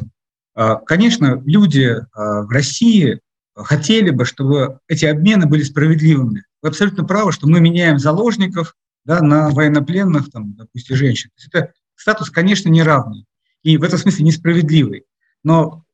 а, 0.55 0.77
конечно, 0.77 1.43
люди 1.45 1.97
а, 2.13 2.43
в 2.43 2.49
России 2.49 3.21
хотели 3.55 4.11
бы, 4.11 4.25
чтобы 4.25 4.79
эти 4.89 5.05
обмены 5.05 5.47
были 5.47 5.63
справедливыми. 5.63 6.45
Вы 6.63 6.69
абсолютно 6.69 7.05
правы, 7.05 7.33
что 7.33 7.47
мы 7.47 7.61
меняем 7.61 7.99
заложников 7.99 8.75
да, 9.05 9.21
на 9.21 9.51
военнопленных, 9.51 10.31
там, 10.31 10.55
допустим, 10.55 10.97
женщин. 10.97 11.31
То 11.31 11.37
есть 11.37 11.49
это 11.53 11.73
статус, 11.95 12.31
конечно, 12.31 12.69
неравный 12.69 13.27
и 13.63 13.77
в 13.77 13.83
этом 13.83 13.99
смысле 13.99 14.25
несправедливый. 14.25 15.05
Но 15.43 15.85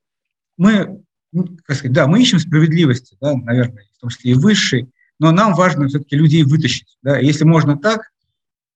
мы, 0.57 1.03
ну, 1.33 1.57
как 1.65 1.77
сказать, 1.77 1.93
да, 1.93 2.07
мы 2.07 2.21
ищем 2.21 2.39
справедливости, 2.39 3.17
да, 3.21 3.35
наверное, 3.35 3.85
в 3.97 4.01
том 4.01 4.11
числе 4.11 4.33
и 4.33 4.35
высшей, 4.35 4.91
но 5.19 5.33
нам 5.33 5.55
важно 5.55 5.89
все-таки 5.89 6.17
людей 6.17 6.43
вытащить. 6.45 6.99
Да. 7.03 7.19
Если 7.19 7.45
можно 7.45 7.77
так, 7.77 8.13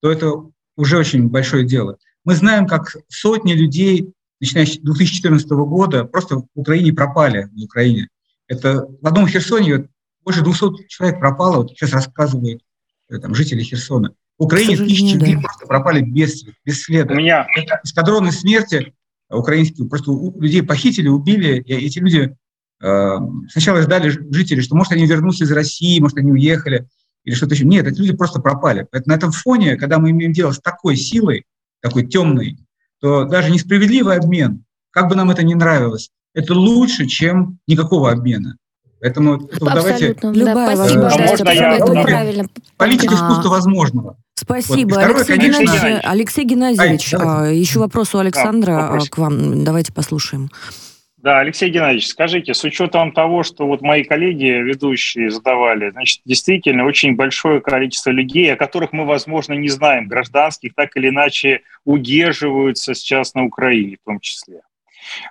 то 0.00 0.10
это 0.10 0.32
уже 0.76 0.98
очень 0.98 1.28
большое 1.28 1.64
дело. 1.64 1.98
Мы 2.24 2.34
знаем, 2.34 2.66
как 2.66 2.96
сотни 3.08 3.52
людей, 3.52 4.12
начиная 4.40 4.66
с 4.66 4.78
2014 4.78 5.48
года, 5.50 6.04
просто 6.04 6.36
в 6.36 6.46
Украине 6.54 6.92
пропали. 6.92 7.48
В 7.52 7.64
Украине. 7.64 8.08
Это 8.46 8.86
в 8.86 9.06
одном 9.06 9.28
Херсоне 9.28 9.88
больше 10.24 10.42
200 10.42 10.86
человек 10.88 11.20
пропало, 11.20 11.58
вот 11.58 11.70
сейчас 11.70 11.92
рассказывают 11.92 12.62
э, 13.08 13.18
там, 13.18 13.34
жители 13.34 13.62
Херсона. 13.62 14.14
В 14.40 14.44
Украине 14.44 14.74
тысячи 14.74 15.14
людей 15.14 15.34
да. 15.34 15.42
просто 15.42 15.66
пропали 15.66 16.00
без, 16.00 16.44
без 16.64 16.82
следа. 16.82 17.12
У 17.12 17.16
меня. 17.16 17.46
Эскадроны 17.84 18.32
смерти 18.32 18.94
украинские, 19.28 19.86
просто 19.86 20.12
людей 20.40 20.62
похитили, 20.62 21.08
убили, 21.08 21.60
и 21.60 21.86
эти 21.86 21.98
люди 21.98 22.34
э, 22.82 23.16
сначала 23.50 23.82
ждали 23.82 24.08
жители, 24.08 24.62
что 24.62 24.74
может 24.74 24.92
они 24.92 25.06
вернутся 25.06 25.44
из 25.44 25.52
России, 25.52 26.00
может 26.00 26.16
они 26.16 26.32
уехали, 26.32 26.88
или 27.24 27.34
что-то 27.34 27.54
еще. 27.54 27.66
Нет, 27.66 27.86
эти 27.86 27.98
люди 27.98 28.16
просто 28.16 28.40
пропали. 28.40 28.86
Поэтому 28.90 29.14
на 29.14 29.18
этом 29.18 29.30
фоне, 29.30 29.76
когда 29.76 29.98
мы 29.98 30.10
имеем 30.10 30.32
дело 30.32 30.52
с 30.52 30.58
такой 30.58 30.96
силой, 30.96 31.44
такой 31.82 32.06
темный, 32.06 32.56
то 33.00 33.24
даже 33.24 33.50
несправедливый 33.50 34.16
обмен, 34.16 34.64
как 34.90 35.08
бы 35.08 35.16
нам 35.16 35.30
это 35.30 35.42
ни 35.42 35.52
нравилось, 35.52 36.10
это 36.34 36.54
лучше, 36.54 37.06
чем 37.06 37.58
никакого 37.66 38.10
обмена. 38.10 38.56
Поэтому 39.00 39.48
давайте... 39.60 40.16
Любая 40.22 40.76
да, 40.76 40.76
спасибо, 40.76 41.08
а 41.08 41.18
можно 41.18 41.52
я... 41.52 42.02
правильно. 42.02 42.48
Политика 42.76 43.14
искусства 43.14 43.48
возможного. 43.48 44.16
Спасибо, 44.40 44.94
вот. 44.94 45.04
Алексей, 45.04 45.36
конечно... 45.36 45.62
Геннадьевич, 45.62 46.00
Алексей 46.02 46.44
Геннадьевич. 46.44 47.14
Ай, 47.14 47.56
еще 47.56 47.78
вопрос 47.78 48.14
у 48.14 48.18
Александра 48.18 48.90
да, 48.92 48.98
к 49.10 49.18
вам. 49.18 49.64
Давайте 49.64 49.92
послушаем. 49.92 50.48
Да, 51.18 51.40
Алексей 51.40 51.68
Геннадьевич, 51.68 52.08
скажите, 52.08 52.54
с 52.54 52.64
учетом 52.64 53.12
того, 53.12 53.42
что 53.42 53.66
вот 53.66 53.82
мои 53.82 54.02
коллеги, 54.02 54.46
ведущие, 54.46 55.30
задавали, 55.30 55.90
значит, 55.90 56.22
действительно 56.24 56.86
очень 56.86 57.16
большое 57.16 57.60
количество 57.60 58.08
людей, 58.08 58.50
о 58.50 58.56
которых 58.56 58.94
мы, 58.94 59.04
возможно, 59.04 59.52
не 59.52 59.68
знаем, 59.68 60.08
гражданских, 60.08 60.74
так 60.74 60.96
или 60.96 61.10
иначе 61.10 61.60
удерживаются 61.84 62.94
сейчас 62.94 63.34
на 63.34 63.44
Украине 63.44 63.98
в 64.02 64.06
том 64.06 64.20
числе. 64.20 64.62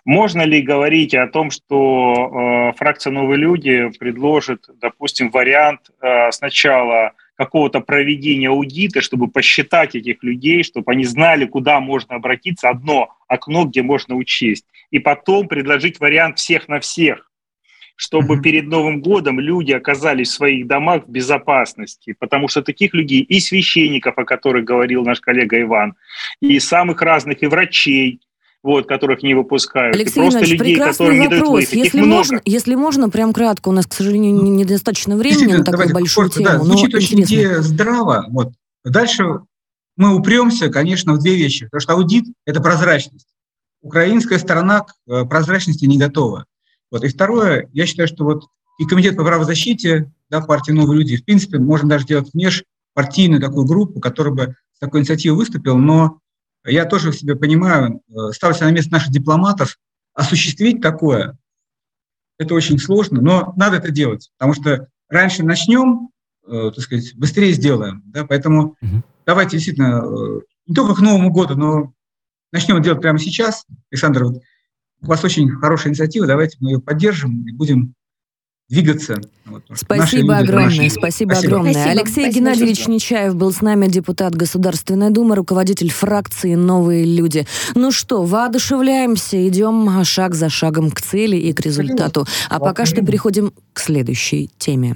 Можно 0.05 0.43
ли 0.43 0.61
говорить 0.61 1.15
о 1.15 1.27
том, 1.27 1.49
что 1.49 2.69
э, 2.71 2.77
фракция 2.77 3.11
«Новые 3.11 3.39
люди» 3.39 3.89
предложит, 3.99 4.65
допустим, 4.79 5.31
вариант 5.31 5.89
э, 6.01 6.31
сначала 6.31 7.13
какого-то 7.39 7.79
проведения 7.79 8.49
аудита, 8.49 8.99
чтобы 8.99 9.29
посчитать 9.29 9.95
этих 9.95 10.23
людей, 10.25 10.61
чтобы 10.61 10.91
они 10.91 11.05
знали, 11.05 11.45
куда 11.45 11.79
можно 11.79 12.15
обратиться, 12.15 12.67
одно 12.67 13.15
окно, 13.29 13.63
где 13.63 13.81
можно 13.81 14.15
учесть, 14.15 14.65
и 14.91 14.99
потом 14.99 15.47
предложить 15.47 16.01
вариант 16.01 16.37
всех 16.37 16.67
на 16.67 16.81
всех, 16.81 17.31
чтобы 17.95 18.35
mm-hmm. 18.35 18.41
перед 18.41 18.67
Новым 18.67 18.99
годом 18.99 19.39
люди 19.39 19.71
оказались 19.71 20.31
в 20.31 20.33
своих 20.33 20.67
домах 20.67 21.05
в 21.07 21.09
безопасности, 21.09 22.13
потому 22.19 22.49
что 22.49 22.61
таких 22.61 22.93
людей 22.93 23.21
и 23.21 23.39
священников, 23.39 24.17
о 24.17 24.25
которых 24.25 24.65
говорил 24.65 25.05
наш 25.05 25.21
коллега 25.21 25.61
Иван, 25.61 25.93
и 26.41 26.59
самых 26.59 27.01
разных, 27.01 27.41
и 27.41 27.47
врачей, 27.47 28.19
вот, 28.61 28.87
которых 28.87 29.23
не 29.23 29.33
выпускают. 29.33 29.95
Алексей 29.95 30.19
просто 30.19 30.45
людей, 30.45 30.75
которым 30.75 31.17
вопрос. 31.17 31.19
не 31.19 31.27
дают 31.27 31.47
выехать. 31.47 31.73
Если 31.73 31.97
Их 31.99 32.05
можно, 32.05 32.33
много. 32.33 32.43
если 32.45 32.75
можно, 32.75 33.09
прям 33.09 33.33
кратко, 33.33 33.69
у 33.69 33.71
нас, 33.71 33.87
к 33.87 33.93
сожалению, 33.93 34.41
недостаточно 34.41 35.15
времени 35.15 35.53
на 35.53 35.63
такую 35.63 35.93
большую 35.93 36.29
тему. 36.29 36.45
Да, 36.45 36.59
звучит 36.59 36.93
очень 36.93 37.21
идея 37.21 37.61
здраво. 37.61 38.25
Вот. 38.29 38.53
Дальше 38.83 39.41
мы 39.95 40.15
упремся, 40.15 40.69
конечно, 40.69 41.13
в 41.13 41.19
две 41.19 41.35
вещи. 41.35 41.65
Потому 41.65 41.81
что 41.81 41.93
аудит– 41.93 42.25
это 42.45 42.61
прозрачность. 42.61 43.27
Украинская 43.81 44.39
сторона 44.39 44.81
к 44.81 44.93
э, 45.07 45.25
прозрачности 45.25 45.85
не 45.85 45.97
готова. 45.97 46.45
Вот. 46.91 47.03
И 47.03 47.07
второе, 47.07 47.69
я 47.71 47.85
считаю, 47.85 48.07
что 48.07 48.25
вот 48.25 48.45
и 48.79 48.85
Комитет 48.85 49.17
по 49.17 49.25
правозащите, 49.25 50.11
да, 50.29 50.41
партия 50.41 50.73
«Новые 50.73 50.99
люди», 50.99 51.17
в 51.17 51.25
принципе, 51.25 51.59
можно 51.59 51.89
даже 51.89 52.05
сделать 52.05 52.33
межпартийную 52.33 53.41
такую 53.41 53.65
группу, 53.65 53.99
которая 53.99 54.33
бы 54.33 54.55
с 54.73 54.79
такой 54.79 55.01
инициативой 55.01 55.37
выступила, 55.37 55.75
но 55.75 56.19
я 56.65 56.85
тоже 56.85 57.11
в 57.11 57.15
себе 57.15 57.35
понимаю, 57.35 58.01
э, 58.09 58.31
ставься 58.31 58.65
на 58.65 58.71
место 58.71 58.91
наших 58.91 59.11
дипломатов, 59.11 59.77
осуществить 60.13 60.81
такое, 60.81 61.37
это 62.39 62.55
очень 62.55 62.79
сложно, 62.79 63.21
но 63.21 63.53
надо 63.57 63.77
это 63.77 63.91
делать, 63.91 64.31
потому 64.37 64.53
что 64.53 64.87
раньше 65.09 65.43
начнем, 65.43 66.09
э, 66.47 66.71
так 66.73 66.83
сказать, 66.83 67.13
быстрее 67.15 67.51
сделаем. 67.51 68.01
Да? 68.05 68.25
Поэтому 68.25 68.77
угу. 68.81 69.03
давайте 69.25 69.57
действительно 69.57 70.03
э, 70.03 70.41
не 70.67 70.73
только 70.73 70.95
к 70.95 71.01
Новому 71.01 71.31
году, 71.31 71.55
но 71.55 71.93
начнем 72.51 72.81
делать 72.81 73.01
прямо 73.01 73.19
сейчас. 73.19 73.65
Александр, 73.91 74.23
вот 74.23 74.41
у 75.01 75.05
вас 75.05 75.23
очень 75.23 75.49
хорошая 75.49 75.89
инициатива, 75.89 76.25
давайте 76.25 76.57
мы 76.61 76.71
ее 76.71 76.81
поддержим 76.81 77.45
и 77.45 77.51
будем 77.51 77.93
двигаться. 78.69 79.19
Вот, 79.45 79.63
спасибо 79.73 80.37
огромное, 80.37 80.65
наши... 80.65 80.89
спасибо, 80.91 81.33
спасибо 81.33 81.35
огромное. 81.35 81.73
Спасибо. 81.73 81.91
Алексей 81.91 82.13
спасибо, 82.13 82.33
Геннадьевич 82.35 82.75
спасибо. 82.77 82.93
Нечаев 82.93 83.35
был 83.35 83.51
с 83.51 83.61
нами, 83.61 83.87
депутат 83.87 84.35
Государственной 84.35 85.09
Думы, 85.09 85.35
руководитель 85.35 85.91
фракции 85.91 86.55
«Новые 86.55 87.03
люди». 87.03 87.47
Ну 87.75 87.91
что, 87.91 88.23
воодушевляемся, 88.23 89.47
идем 89.47 90.03
шаг 90.03 90.35
за 90.35 90.49
шагом 90.49 90.91
к 90.91 91.01
цели 91.01 91.35
и 91.35 91.51
к 91.53 91.59
результату. 91.61 92.27
А 92.49 92.59
пока 92.59 92.85
что 92.85 93.03
переходим 93.03 93.53
к 93.73 93.79
следующей 93.79 94.49
теме. 94.57 94.95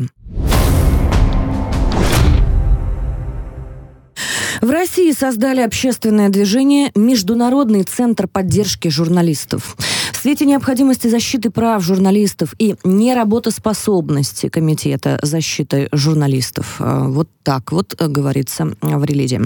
В 4.61 4.69
России 4.69 5.11
создали 5.11 5.59
общественное 5.59 6.29
движение 6.29 6.91
«Международный 6.95 7.83
центр 7.83 8.27
поддержки 8.27 8.87
журналистов». 8.87 9.75
Свете 10.23 10.45
необходимости 10.45 11.09
защиты 11.09 11.49
прав 11.49 11.83
журналистов 11.83 12.55
и 12.57 12.75
неработоспособности 12.85 14.47
Комитета 14.47 15.19
защиты 15.21 15.89
журналистов, 15.91 16.77
э, 16.79 17.07
вот 17.07 17.27
так 17.43 17.73
вот 17.73 17.93
э, 17.99 18.07
говорится 18.07 18.69
в 18.81 19.03
релизе, 19.03 19.41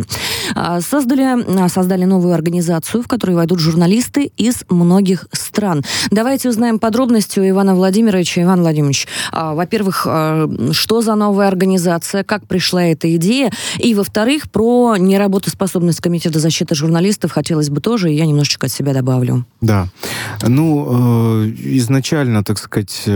э, 0.55 0.81
создали, 0.87 1.67
создали 1.69 2.05
новую 2.05 2.35
организацию, 2.35 3.01
в 3.01 3.07
которой 3.07 3.31
войдут 3.31 3.57
журналисты 3.57 4.31
из 4.37 4.65
многих 4.69 5.25
стран. 5.31 5.83
Давайте 6.11 6.47
узнаем 6.47 6.77
подробности 6.77 7.39
у 7.39 7.49
Ивана 7.49 7.73
Владимировича. 7.73 8.43
Иван 8.43 8.59
Владимирович, 8.61 9.07
во-первых, 9.33 10.05
что 10.73 11.01
за 11.01 11.15
новая 11.15 11.47
организация, 11.47 12.23
как 12.23 12.45
пришла 12.45 12.83
эта 12.83 13.15
идея, 13.15 13.51
и, 13.79 13.95
во-вторых, 13.95 14.51
про 14.51 14.95
неработоспособность 14.97 16.01
Комитета 16.01 16.37
защиты 16.37 16.75
журналистов 16.75 17.31
хотелось 17.31 17.71
бы 17.71 17.81
тоже, 17.81 18.11
и 18.11 18.15
я 18.15 18.27
немножечко 18.27 18.67
от 18.67 18.71
себя 18.71 18.93
добавлю. 18.93 19.43
Да. 19.59 19.87
Ну, 20.43 20.66
э, 20.67 21.51
изначально, 21.77 22.43
так 22.43 22.57
сказать, 22.57 23.07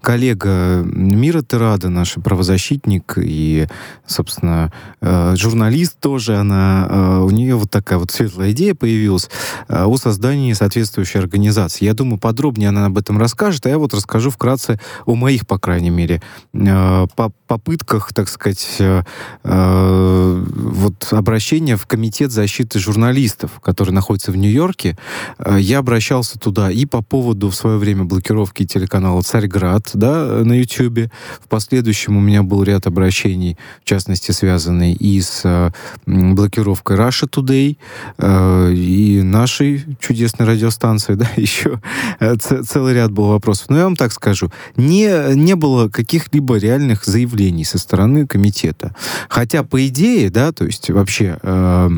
коллега 0.00 0.82
Мира 0.84 1.42
Терада, 1.42 1.88
наш 1.88 2.14
правозащитник 2.14 3.14
и, 3.16 3.66
собственно, 4.06 4.72
э, 5.00 5.34
журналист 5.36 5.98
тоже, 6.00 6.36
она, 6.36 6.86
э, 6.88 7.18
у 7.20 7.30
нее 7.30 7.56
вот 7.56 7.70
такая 7.70 7.98
вот 7.98 8.10
светлая 8.10 8.52
идея 8.52 8.74
появилась 8.74 9.28
э, 9.68 9.84
о 9.84 9.96
создании 9.96 10.52
соответствующей 10.52 11.18
организации. 11.18 11.84
Я 11.84 11.94
думаю, 11.94 12.18
подробнее 12.18 12.68
она 12.68 12.86
об 12.86 12.98
этом 12.98 13.18
расскажет, 13.18 13.66
а 13.66 13.68
я 13.68 13.78
вот 13.78 13.94
расскажу 13.94 14.30
вкратце 14.30 14.80
о 15.06 15.14
моих, 15.14 15.46
по 15.46 15.58
крайней 15.58 15.90
мере, 15.90 16.22
э, 16.52 17.06
по 17.16 17.32
попытках, 17.46 18.12
так 18.12 18.28
сказать, 18.28 18.76
э, 18.78 19.02
э, 19.42 20.44
вот 20.46 21.08
обращения 21.10 21.76
в 21.76 21.86
Комитет 21.86 22.30
защиты 22.30 22.78
журналистов, 22.78 23.60
который 23.60 23.90
находится 23.90 24.30
в 24.30 24.36
Нью-Йорке. 24.36 24.96
Э, 25.38 25.56
я 25.58 25.78
обращался 25.78 26.38
туда 26.38 26.70
и 26.70 26.86
по 26.86 26.99
поводу 27.02 27.50
в 27.50 27.54
свое 27.54 27.78
время 27.78 28.04
блокировки 28.04 28.64
телеканала 28.64 29.22
«Царьград» 29.22 29.90
да, 29.94 30.42
на 30.44 30.52
YouTube. 30.54 31.10
В 31.40 31.48
последующем 31.48 32.16
у 32.16 32.20
меня 32.20 32.42
был 32.42 32.62
ряд 32.62 32.86
обращений, 32.86 33.56
в 33.82 33.84
частности, 33.84 34.32
связанный 34.32 34.92
и 34.92 35.20
с 35.20 35.42
э, 35.44 35.70
блокировкой 36.06 36.96
Russia 36.96 37.28
Today, 37.28 37.76
э, 38.18 38.72
и 38.72 39.22
нашей 39.22 39.84
чудесной 40.00 40.46
радиостанции, 40.46 41.14
да, 41.14 41.28
еще 41.36 41.80
э, 42.20 42.36
целый 42.36 42.94
ряд 42.94 43.12
был 43.12 43.28
вопросов. 43.28 43.70
Но 43.70 43.78
я 43.78 43.84
вам 43.84 43.96
так 43.96 44.12
скажу, 44.12 44.50
не, 44.76 45.34
не 45.34 45.54
было 45.54 45.88
каких-либо 45.88 46.56
реальных 46.56 47.04
заявлений 47.04 47.64
со 47.64 47.78
стороны 47.78 48.26
комитета. 48.26 48.94
Хотя, 49.28 49.62
по 49.62 49.86
идее, 49.86 50.30
да, 50.30 50.52
то 50.52 50.64
есть 50.64 50.90
вообще 50.90 51.38
э, 51.42 51.90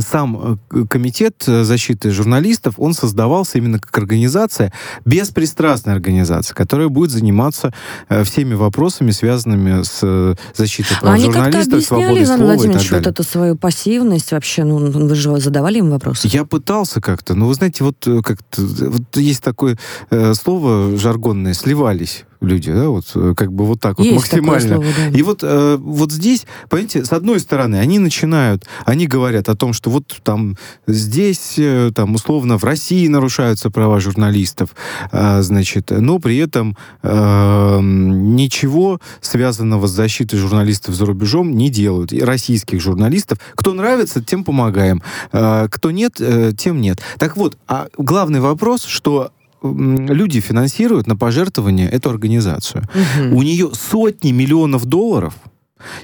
сам 0.00 0.58
э, 0.70 0.84
комитет 0.86 1.44
э, 1.46 1.64
защиты 1.64 2.10
журналистов, 2.10 2.74
он 2.78 2.94
создавался 2.94 3.58
именно 3.58 3.78
как 3.78 3.96
организация, 3.98 4.72
беспристрастная 5.04 5.94
организация, 5.94 6.54
которая 6.54 6.88
будет 6.88 7.10
заниматься 7.10 7.72
э, 8.08 8.24
всеми 8.24 8.54
вопросами, 8.54 9.10
связанными 9.10 9.82
с 9.82 10.36
защитой 10.54 10.98
прав 11.00 11.14
Они 11.14 11.24
журналистов, 11.24 11.82
свободы 11.82 12.26
слова 12.26 12.42
Владимирович, 12.42 12.86
и 12.86 12.88
так 12.88 12.98
вот 12.98 13.06
эту 13.06 13.22
свою 13.22 13.56
пассивность 13.56 14.32
вообще, 14.32 14.64
ну, 14.64 14.78
вы 14.78 15.14
же 15.14 15.38
задавали 15.40 15.78
им 15.78 15.90
вопросы? 15.90 16.28
Я 16.28 16.44
пытался 16.44 17.00
как-то, 17.00 17.34
но 17.34 17.46
вы 17.46 17.54
знаете, 17.54 17.84
вот 17.84 17.96
как-то 18.24 18.62
вот 18.62 19.16
есть 19.16 19.42
такое 19.42 19.78
э, 20.10 20.34
слово 20.34 20.96
жаргонное, 20.96 21.54
сливались 21.54 22.24
люди, 22.42 22.72
да, 22.72 22.88
вот 22.88 23.04
э, 23.14 23.34
как 23.36 23.52
бы 23.52 23.64
вот 23.64 23.80
так 23.80 23.98
вот 23.98 24.10
максимально. 24.10 24.76
Слово, 24.76 24.90
да. 24.96 25.18
И 25.18 25.22
вот, 25.22 25.40
э, 25.42 25.76
вот 25.80 26.12
здесь, 26.12 26.46
понимаете, 26.68 27.04
с 27.04 27.12
одной 27.12 27.40
стороны, 27.40 27.76
они 27.76 27.98
начинают, 27.98 28.66
они 28.84 29.06
говорят 29.06 29.48
о 29.48 29.56
том, 29.56 29.72
что 29.72 29.90
вот 29.90 30.20
там 30.22 30.56
здесь, 30.86 31.54
э, 31.58 31.90
там 31.94 32.14
условно 32.14 32.58
в 32.58 32.64
России 32.64 33.06
нарушаются 33.08 33.70
права 33.70 34.00
журналистов, 34.00 34.70
э, 35.10 35.42
значит, 35.42 35.90
но 35.90 36.18
при 36.18 36.36
этом 36.38 36.76
э, 37.02 37.78
ничего 37.82 39.00
связанного 39.20 39.86
с 39.86 39.90
защитой 39.90 40.36
журналистов 40.36 40.94
за 40.94 41.06
рубежом 41.06 41.56
не 41.56 41.70
делают. 41.70 42.12
И 42.12 42.20
российских 42.20 42.80
журналистов, 42.80 43.38
кто 43.54 43.72
нравится, 43.72 44.22
тем 44.22 44.44
помогаем, 44.44 45.02
э, 45.32 45.68
кто 45.70 45.90
нет, 45.90 46.20
э, 46.20 46.52
тем 46.56 46.80
нет. 46.80 47.00
Так 47.18 47.36
вот, 47.36 47.56
а 47.68 47.88
главный 47.96 48.40
вопрос, 48.40 48.84
что 48.84 49.30
люди 49.62 50.40
финансируют 50.40 51.06
на 51.06 51.16
пожертвование 51.16 51.88
эту 51.88 52.10
организацию. 52.10 52.84
Угу. 52.94 53.36
У 53.36 53.42
нее 53.42 53.70
сотни 53.74 54.32
миллионов 54.32 54.84
долларов 54.84 55.34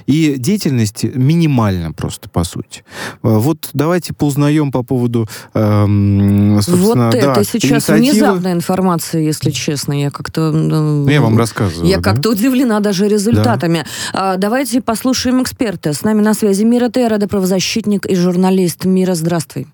и 0.07 0.35
деятельность 0.37 1.03
минимальна 1.03 1.91
просто, 1.91 2.29
по 2.29 2.43
сути. 2.43 2.83
Э, 3.23 3.37
вот 3.37 3.69
давайте 3.73 4.13
поузнаем 4.13 4.71
по 4.71 4.83
поводу, 4.83 5.27
эм, 5.53 6.59
собственно, 6.61 7.05
Вот 7.05 7.15
это 7.15 7.35
да, 7.35 7.43
сейчас 7.43 7.71
инициативы. 7.71 8.11
внезапная 8.11 8.53
информация, 8.53 9.21
если 9.21 9.51
честно. 9.51 9.93
Я 9.93 10.11
как-то... 10.11 10.51
Ну, 10.51 11.07
я 11.07 11.21
вам 11.21 11.37
рассказываю. 11.37 11.89
Я 11.89 11.97
да? 11.97 12.03
как-то 12.03 12.31
удивлена 12.31 12.79
даже 12.79 13.07
результатами. 13.07 13.85
Да. 14.13 14.33
А, 14.33 14.37
давайте 14.37 14.81
послушаем 14.81 15.41
эксперта. 15.43 15.93
С 15.93 16.03
нами 16.03 16.21
на 16.21 16.33
связи 16.33 16.63
Мира 16.63 16.89
Терра, 16.89 17.19
правозащитник 17.19 18.05
и 18.05 18.15
журналист. 18.15 18.85
Мира, 18.85 19.15
здравствуй. 19.15 19.67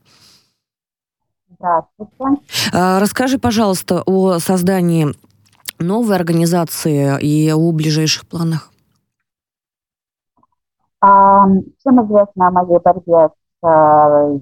Здравствуйте. 1.65 2.41
А, 2.73 2.99
расскажи, 2.99 3.39
пожалуйста, 3.39 4.03
о 4.05 4.37
создании 4.37 5.07
новой 5.79 6.15
организации 6.15 7.19
и 7.19 7.49
о 7.49 7.71
ближайших 7.71 8.27
планах. 8.27 8.69
Всем 11.01 12.05
известно 12.05 12.47
о 12.47 12.51
моей 12.51 12.79
борьбе 12.79 13.29
с 13.61 14.41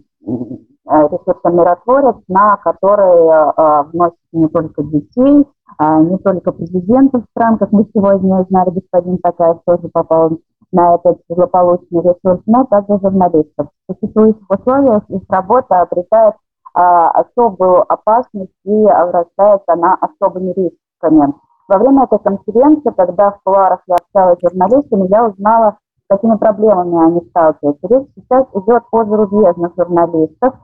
ресурсом 0.85 1.55
миротворец, 1.55 2.15
на 2.27 2.57
который 2.57 3.87
вносят 3.91 4.17
не 4.33 4.47
только 4.49 4.83
детей, 4.83 5.47
не 5.79 6.17
только 6.19 6.51
президентов 6.51 7.23
стран, 7.31 7.57
как 7.57 7.71
мы 7.71 7.85
сегодня 7.93 8.35
узнали, 8.35 8.69
господин 8.71 9.17
Такаев 9.19 9.59
тоже 9.65 9.87
попал 9.93 10.39
на 10.73 10.95
этот 10.95 11.21
злополучный 11.29 12.01
ресурс, 12.01 12.41
но 12.45 12.65
также 12.65 12.99
журналистов. 12.99 13.67
В 13.87 13.93
существующих 13.93 14.49
условиях 14.49 15.03
их 15.09 15.21
работа 15.29 15.81
обретает 15.81 16.35
а, 16.35 16.37
особую 16.73 17.81
опасность 17.91 18.51
и 18.65 18.83
вращает 18.83 19.61
она 19.67 19.97
особыми 20.01 20.53
рисками. 20.53 21.33
Во 21.67 21.77
время 21.77 22.03
этой 22.03 22.19
конференции, 22.19 22.91
когда 22.97 23.31
в 23.31 23.41
кулуарах 23.43 23.79
я 23.87 23.95
общалась 23.95 24.39
с 24.39 24.49
журналистами, 24.49 25.07
я 25.09 25.25
узнала, 25.25 25.77
с 26.05 26.07
какими 26.09 26.35
проблемами 26.35 27.07
они 27.07 27.21
сталкиваются. 27.29 27.87
Речь 27.87 28.09
сейчас 28.15 28.47
идет 28.53 28.83
о 28.91 29.03
зарубежных 29.05 29.73
журналистах. 29.77 30.55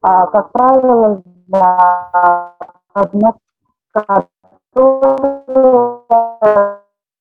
А, 0.00 0.26
как 0.26 0.52
правило, 0.52 1.22
для 1.48 2.54
одних, 2.94 3.34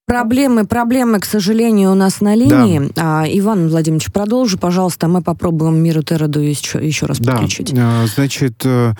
Проблемы, 0.07 0.65
проблемы, 0.65 1.19
к 1.19 1.25
сожалению, 1.25 1.91
у 1.91 1.93
нас 1.93 2.21
на 2.21 2.33
линии. 2.33 2.79
Да. 2.95 3.23
А, 3.23 3.25
Иван 3.27 3.67
Владимирович, 3.67 4.09
продолжи, 4.13 4.57
пожалуйста, 4.57 5.09
мы 5.09 5.21
попробуем 5.21 5.83
Миру 5.83 6.01
Тераду 6.01 6.39
еще, 6.39 6.79
еще 6.79 7.07
раз 7.07 7.17
подключить. 7.17 7.73
Да, 7.73 8.07
значит, 8.07 8.61
Э, 8.63 8.93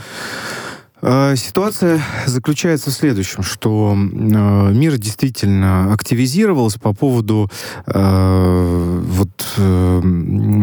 ситуация 1.02 2.02
заключается 2.26 2.90
в 2.90 2.94
следующем, 2.94 3.44
что 3.44 3.96
э, 3.96 3.98
мир 4.74 4.98
действительно 4.98 5.94
активизировался 5.94 6.80
по 6.80 6.94
поводу 6.94 7.52
э, 7.86 9.02
вот, 9.06 9.30
э, 9.58 10.02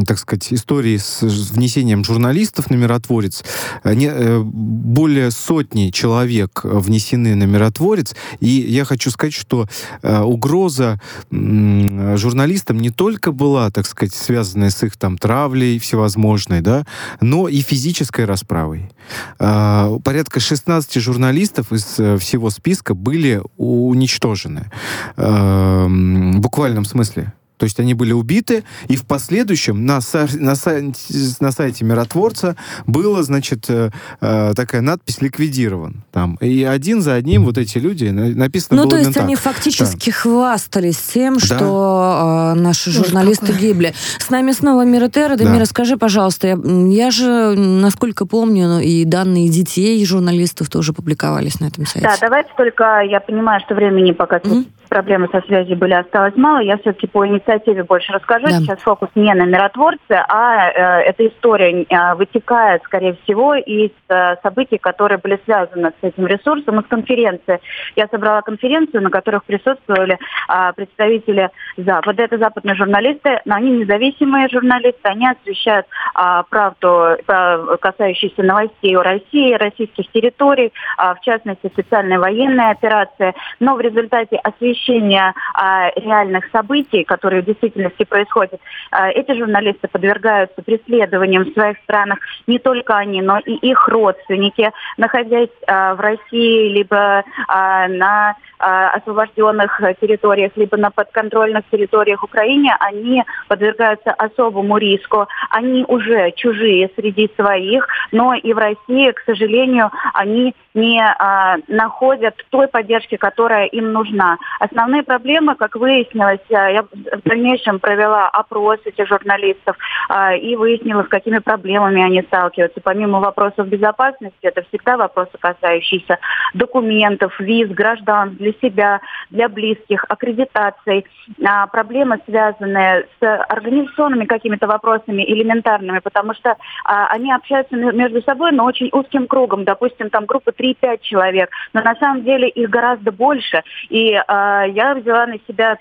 так 0.06 0.18
сказать, 0.18 0.52
истории 0.52 0.96
с 0.96 1.22
внесением 1.22 2.04
журналистов 2.04 2.68
на 2.68 2.74
миротворец. 2.74 3.44
Не, 3.84 4.08
э, 4.08 4.40
более 4.40 5.30
сотни 5.30 5.90
человек 5.90 6.62
внесены 6.64 7.36
на 7.36 7.44
миротворец, 7.44 8.16
и 8.40 8.48
я 8.48 8.84
хочу 8.84 9.10
сказать, 9.10 9.34
что 9.34 9.68
э, 10.02 10.20
угроза 10.20 11.00
э, 11.30 12.16
журналистам 12.16 12.78
не 12.78 12.90
только 12.90 13.30
была, 13.30 13.70
так 13.70 13.86
сказать, 13.86 14.14
связанная 14.14 14.70
с 14.70 14.82
их 14.82 14.96
там 14.96 15.16
травлей 15.16 15.78
всевозможной, 15.78 16.60
да, 16.60 16.86
но 17.20 17.48
и 17.48 17.60
физической 17.60 18.24
расправой. 18.24 18.90
Э, 19.38 19.96
порядка 20.02 20.23
порядка 20.24 20.40
16 20.40 21.02
журналистов 21.02 21.72
из 21.72 21.98
э, 21.98 22.16
всего 22.16 22.48
списка 22.48 22.94
были 22.94 23.42
уничтожены. 23.58 24.70
Э, 25.16 25.86
в 25.86 26.40
буквальном 26.40 26.86
смысле. 26.86 27.32
То 27.64 27.66
есть 27.66 27.80
они 27.80 27.94
были 27.94 28.12
убиты, 28.12 28.62
и 28.88 28.96
в 28.96 29.06
последующем 29.06 29.86
на, 29.86 30.00
на, 30.34 30.54
сайте, 30.54 31.00
на 31.40 31.50
сайте 31.50 31.86
миротворца 31.86 32.56
была, 32.86 33.22
значит, 33.22 33.70
э, 33.70 33.88
э, 34.20 34.52
такая 34.54 34.82
надпись 34.82 35.22
«ликвидирован». 35.22 36.04
Там. 36.12 36.34
И 36.42 36.62
один 36.62 37.00
за 37.00 37.14
одним 37.14 37.46
вот 37.46 37.56
эти 37.56 37.78
люди, 37.78 38.04
написано 38.08 38.76
Ну, 38.76 38.82
было 38.82 38.90
то 38.90 38.98
есть 38.98 39.14
так. 39.14 39.24
они 39.24 39.34
фактически 39.34 40.10
да. 40.10 40.16
хвастались 40.16 40.98
тем, 40.98 41.36
да. 41.36 41.40
что 41.40 42.52
э, 42.54 42.60
наши 42.60 42.90
журналисты 42.90 43.54
Ой, 43.54 43.58
гибли. 43.58 43.94
С 44.18 44.28
нами 44.28 44.52
снова 44.52 44.84
Мира 44.84 45.08
Терра. 45.08 45.36
Да. 45.36 45.50
Мира, 45.50 45.64
скажи, 45.64 45.96
пожалуйста, 45.96 46.48
я, 46.48 46.58
я 46.90 47.10
же, 47.10 47.54
насколько 47.56 48.26
помню, 48.26 48.68
ну, 48.68 48.80
и 48.80 49.06
данные 49.06 49.48
детей 49.48 50.02
и 50.02 50.04
журналистов 50.04 50.68
тоже 50.68 50.92
публиковались 50.92 51.60
на 51.60 51.68
этом 51.68 51.86
сайте. 51.86 52.06
Да, 52.06 52.16
давайте 52.20 52.50
только, 52.58 53.00
я 53.00 53.20
понимаю, 53.20 53.62
что 53.64 53.74
времени 53.74 54.12
пока 54.12 54.36
mm-hmm 54.36 54.66
проблемы 54.94 55.28
со 55.32 55.40
связью 55.40 55.76
были, 55.76 55.92
осталось 55.92 56.36
мало. 56.36 56.60
Я 56.60 56.78
все-таки 56.78 57.08
по 57.08 57.26
инициативе 57.26 57.82
больше 57.82 58.12
расскажу. 58.12 58.46
Да. 58.46 58.52
Сейчас 58.52 58.78
фокус 58.80 59.08
не 59.16 59.34
на 59.34 59.44
миротворце, 59.44 60.24
а 60.28 60.70
э, 60.70 61.10
эта 61.10 61.26
история 61.26 61.82
э, 61.82 62.14
вытекает, 62.14 62.84
скорее 62.84 63.16
всего, 63.24 63.56
из 63.56 63.90
э, 64.08 64.36
событий, 64.44 64.78
которые 64.78 65.18
были 65.18 65.40
связаны 65.44 65.92
с 66.00 66.04
этим 66.04 66.28
ресурсом, 66.28 66.78
из 66.78 66.86
конференции. 66.86 67.58
Я 67.96 68.06
собрала 68.06 68.42
конференцию, 68.42 69.02
на 69.02 69.10
которых 69.10 69.42
присутствовали 69.44 70.16
э, 70.16 70.72
представители 70.76 71.50
Запада. 71.76 72.22
Это 72.22 72.38
западные 72.38 72.76
журналисты, 72.76 73.40
но 73.46 73.56
они 73.56 73.72
независимые 73.72 74.48
журналисты, 74.48 75.00
они 75.02 75.26
освещают 75.28 75.86
э, 76.14 76.42
правду, 76.48 77.16
э, 77.26 77.76
касающуюся 77.80 78.44
новостей 78.44 78.96
о 78.96 79.02
России, 79.02 79.54
российских 79.54 80.08
территорий, 80.12 80.66
э, 80.66 81.14
в 81.14 81.20
частности, 81.24 81.66
специальной 81.66 82.18
военной 82.18 82.70
операции. 82.70 83.34
Но 83.58 83.74
в 83.74 83.80
результате 83.80 84.36
освещения 84.36 84.83
освещения 84.84 85.34
а, 85.54 85.90
реальных 85.96 86.44
событий, 86.52 87.04
которые 87.04 87.42
в 87.42 87.46
действительности 87.46 88.04
происходят, 88.04 88.60
а, 88.90 89.10
эти 89.10 89.32
журналисты 89.32 89.88
подвергаются 89.88 90.62
преследованиям 90.62 91.44
в 91.44 91.52
своих 91.52 91.78
странах 91.84 92.18
не 92.46 92.58
только 92.58 92.96
они, 92.96 93.22
но 93.22 93.38
и 93.38 93.52
их 93.54 93.88
родственники, 93.88 94.70
находясь 94.96 95.48
а, 95.66 95.94
в 95.94 96.00
России 96.00 96.68
либо 96.68 97.24
а, 97.48 97.88
на 97.88 98.36
а, 98.58 98.90
освобожденных 98.90 99.80
территориях, 100.00 100.52
либо 100.56 100.76
на 100.76 100.90
подконтрольных 100.90 101.64
территориях 101.70 102.22
Украины, 102.22 102.70
они 102.80 103.24
подвергаются 103.48 104.12
особому 104.12 104.78
риску. 104.78 105.26
Они 105.50 105.84
уже 105.86 106.32
чужие 106.32 106.90
среди 106.96 107.30
своих, 107.36 107.86
но 108.12 108.34
и 108.34 108.52
в 108.52 108.58
России, 108.58 109.10
к 109.10 109.20
сожалению, 109.26 109.90
они 110.12 110.54
не 110.74 111.00
а, 111.00 111.56
находят 111.68 112.34
той 112.50 112.68
поддержки, 112.68 113.16
которая 113.16 113.66
им 113.66 113.92
нужна. 113.92 114.38
Основные 114.64 115.02
проблемы, 115.02 115.56
как 115.56 115.76
выяснилось, 115.76 116.40
а, 116.50 116.70
я 116.70 116.82
в 116.84 117.22
дальнейшем 117.24 117.80
провела 117.80 118.28
опрос 118.28 118.80
этих 118.86 119.06
журналистов 119.06 119.76
а, 120.08 120.34
и 120.34 120.56
выяснила, 120.56 121.02
с 121.02 121.08
какими 121.08 121.38
проблемами 121.38 122.02
они 122.02 122.22
сталкиваются. 122.22 122.80
Помимо 122.82 123.20
вопросов 123.20 123.68
безопасности, 123.68 124.38
это 124.40 124.62
всегда 124.62 124.96
вопросы, 124.96 125.32
касающиеся 125.38 126.18
документов, 126.54 127.38
виз, 127.38 127.68
граждан 127.68 128.36
для 128.36 128.52
себя, 128.62 129.00
для 129.28 129.50
близких, 129.50 130.06
аккредитаций. 130.08 131.04
А, 131.46 131.66
проблемы, 131.66 132.18
связанные 132.26 133.06
с 133.20 133.44
организационными 133.48 134.24
какими-то 134.24 134.66
вопросами 134.66 135.22
элементарными, 135.24 135.98
потому 135.98 136.32
что 136.32 136.56
а, 136.84 137.08
они 137.08 137.30
общаются 137.32 137.76
между 137.76 138.22
собой, 138.22 138.52
но 138.52 138.64
очень 138.64 138.88
узким 138.92 139.26
кругом. 139.26 139.64
Допустим, 139.64 140.08
там 140.08 140.24
группа 140.24 140.50
3-5 140.50 141.00
человек, 141.02 141.50
но 141.74 141.82
на 141.82 141.94
самом 141.96 142.24
деле 142.24 142.48
их 142.48 142.70
гораздо 142.70 143.12
больше. 143.12 143.62
И 143.90 144.14
а, 144.26 144.53
я 144.62 144.94
взяла 144.94 145.26
на 145.26 145.38
себя 145.46 145.78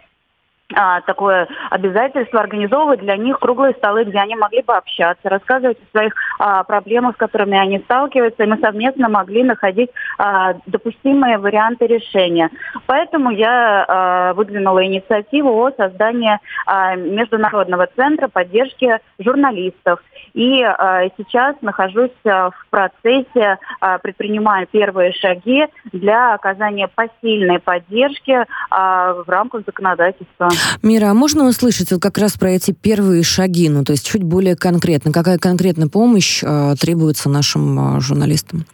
такое 1.06 1.48
обязательство 1.70 2.40
организовывать 2.40 3.00
для 3.00 3.18
них 3.18 3.40
круглые 3.40 3.74
столы, 3.74 4.04
где 4.06 4.18
они 4.18 4.36
могли 4.36 4.62
бы 4.62 4.76
общаться, 4.76 5.30
рассказывать 5.30 5.78
о 5.78 5.98
своих 5.98 6.14
а, 6.40 6.64
проблемах, 6.64 7.16
с 7.16 7.18
которыми 7.18 7.58
они 7.58 7.80
сталкиваются, 7.80 8.44
и 8.44 8.48
мы 8.48 8.58
совместно 8.58 9.10
могли 9.10 9.44
находить 9.44 9.90
а, 10.18 10.56
допустимые 10.66 11.38
варианты 11.38 11.88
решения. 11.88 12.50
Поэтому 12.86 13.32
я 13.32 13.86
а, 13.88 14.34
выдвинула 14.34 14.86
инициативу 14.86 15.50
о 15.50 15.72
создании 15.72 16.40
а, 16.66 16.96
Международного 16.96 17.88
центра 17.96 18.28
поддержки 18.28 19.00
журналистов. 19.20 20.00
И 20.34 20.62
а, 20.64 21.04
сейчас 21.18 21.56
нахожусь 21.62 22.12
а, 22.26 22.50
в 22.50 22.68
процессе, 22.70 23.60
а, 23.80 23.98
предпринимаю 24.00 24.68
первые 24.68 25.14
шаги 25.14 25.66
для 25.92 26.34
оказания 26.34 26.88
посильной 26.88 27.60
поддержки 27.60 28.46
а, 28.70 29.14
в 29.14 29.30
рамках 29.30 29.64
законодательства. 29.66 30.50
Мира, 30.82 31.08
а 31.08 31.14
можно 31.14 31.48
услышать 31.48 31.92
вот 31.92 32.02
как 32.02 32.18
раз 32.18 32.34
про 32.34 32.52
эти 32.52 32.72
первые 32.72 33.24
шаги, 33.24 33.70
ну 33.70 33.84
то 33.84 33.92
есть 33.94 34.06
чуть 34.06 34.24
более 34.24 34.56
конкретно, 34.56 35.12
какая 35.12 35.38
конкретная 35.38 35.88
помощь 35.88 36.44
э, 36.44 36.76
требуется 36.80 37.30
нашим 37.30 37.98
э, 37.98 38.00
журналистам? 38.02 38.66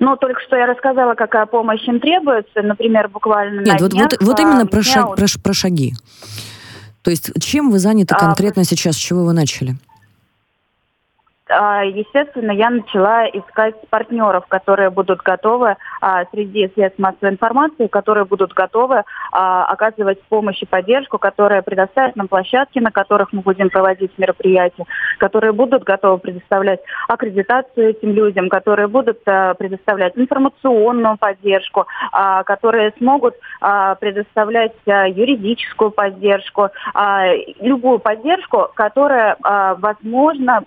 Ну, 0.00 0.16
только 0.16 0.40
что 0.40 0.56
я 0.56 0.66
рассказала, 0.66 1.14
какая 1.14 1.46
помощь 1.46 1.86
им 1.86 2.00
требуется, 2.00 2.60
например, 2.62 3.08
буквально 3.08 3.60
Нет, 3.60 3.78
на 3.78 3.84
вот, 3.84 3.92
днях, 3.92 4.08
вот, 4.10 4.20
вот 4.20 4.40
именно 4.40 4.66
про, 4.66 4.82
шаг, 4.82 5.14
про, 5.14 5.26
про 5.40 5.52
шаги. 5.54 5.94
То 7.02 7.10
есть 7.10 7.30
чем 7.40 7.70
вы 7.70 7.78
заняты 7.78 8.14
конкретно 8.16 8.62
а, 8.62 8.64
сейчас, 8.64 8.96
с 8.96 8.98
чего 8.98 9.24
вы 9.24 9.32
начали? 9.32 9.76
А, 11.52 11.84
естественно, 11.84 12.52
я 12.52 12.70
начала 12.70 13.26
искать 13.28 13.74
партнеров, 13.90 14.46
которые 14.48 14.90
будут 14.90 15.20
готовы 15.20 15.76
а, 16.00 16.24
среди 16.32 16.68
средств 16.68 16.98
массовой 16.98 17.32
информации, 17.32 17.88
которые 17.88 18.24
будут 18.24 18.52
готовы 18.52 19.04
а, 19.32 19.64
оказывать 19.66 20.22
помощь 20.24 20.62
и 20.62 20.66
поддержку, 20.66 21.18
которые 21.18 21.62
предоставят 21.62 22.16
нам 22.16 22.28
площадки, 22.28 22.78
на 22.78 22.90
которых 22.90 23.32
мы 23.32 23.42
будем 23.42 23.70
проводить 23.70 24.16
мероприятия, 24.18 24.84
которые 25.18 25.52
будут 25.52 25.84
готовы 25.84 26.18
предоставлять 26.18 26.80
аккредитацию 27.08 27.90
этим 27.90 28.12
людям, 28.12 28.48
которые 28.48 28.88
будут 28.88 29.22
предоставлять 29.24 30.16
информационную 30.16 31.16
поддержку, 31.18 31.86
которые 32.44 32.92
смогут 32.98 33.34
предоставлять 33.60 34.72
юридическую 34.86 35.90
поддержку, 35.90 36.68
любую 37.60 37.98
поддержку, 37.98 38.68
которая, 38.74 39.36
возможно, 39.78 40.64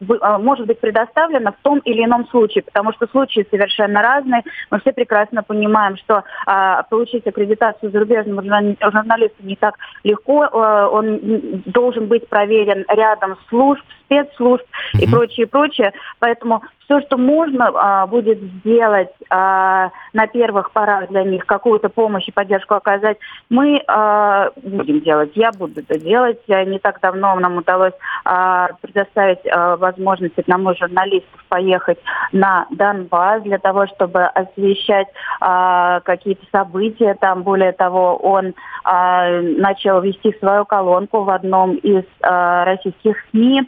может 0.00 0.66
быть 0.66 0.80
предоставлена 0.80 1.52
в 1.52 1.62
том 1.62 1.78
или 1.80 2.04
ином 2.04 2.26
случае, 2.28 2.62
потому 2.62 2.92
что 2.92 3.06
случаи 3.08 3.46
совершенно 3.50 4.02
разные. 4.02 4.42
Мы 4.70 4.80
все 4.80 4.92
прекрасно 4.92 5.42
понимаем, 5.42 5.96
что 5.96 6.24
а, 6.46 6.82
получить 6.84 7.26
аккредитацию 7.26 7.92
зарубежному 7.92 8.42
журналисту 8.42 9.42
не 9.42 9.56
так 9.56 9.74
легко. 10.04 10.42
А, 10.42 10.88
он 10.88 11.62
должен 11.66 12.06
быть 12.06 12.28
проверен 12.28 12.84
рядом 12.88 13.36
служб, 13.48 13.82
спецслужб 14.04 14.64
mm-hmm. 14.64 15.00
и 15.00 15.10
прочее, 15.10 15.46
прочее. 15.46 15.92
Поэтому 16.18 16.62
все, 16.84 17.00
что 17.02 17.16
можно 17.16 17.70
а, 17.72 18.06
будет 18.06 18.40
сделать 18.40 19.10
а, 19.28 19.90
на 20.12 20.26
первых 20.26 20.72
порах 20.72 21.08
для 21.08 21.22
них, 21.22 21.46
какую-то 21.46 21.88
помощь 21.88 22.26
и 22.26 22.32
поддержку 22.32 22.74
оказать, 22.74 23.18
мы 23.48 23.80
а, 23.86 24.50
будем 24.56 25.00
делать. 25.00 25.30
Я 25.36 25.52
буду 25.52 25.80
это 25.80 25.98
делать. 25.98 26.40
Не 26.48 26.80
так 26.80 27.00
давно 27.00 27.34
нам 27.36 27.58
удалось 27.58 27.94
а, 28.24 28.70
предоставить 28.80 29.46
а, 29.46 29.76
возможность 29.90 30.38
одному 30.38 30.74
журналисту 30.74 31.28
поехать 31.48 31.98
на 32.32 32.66
Донбасс 32.70 33.42
для 33.42 33.58
того, 33.58 33.86
чтобы 33.86 34.24
освещать 34.24 35.08
а, 35.40 36.00
какие-то 36.00 36.44
события. 36.52 37.14
Там, 37.20 37.42
более 37.42 37.72
того, 37.72 38.16
он 38.16 38.54
а, 38.84 39.40
начал 39.40 40.00
вести 40.00 40.34
свою 40.38 40.64
колонку 40.64 41.24
в 41.24 41.30
одном 41.30 41.74
из 41.76 42.04
а, 42.22 42.64
российских 42.64 43.16
СМИ. 43.30 43.62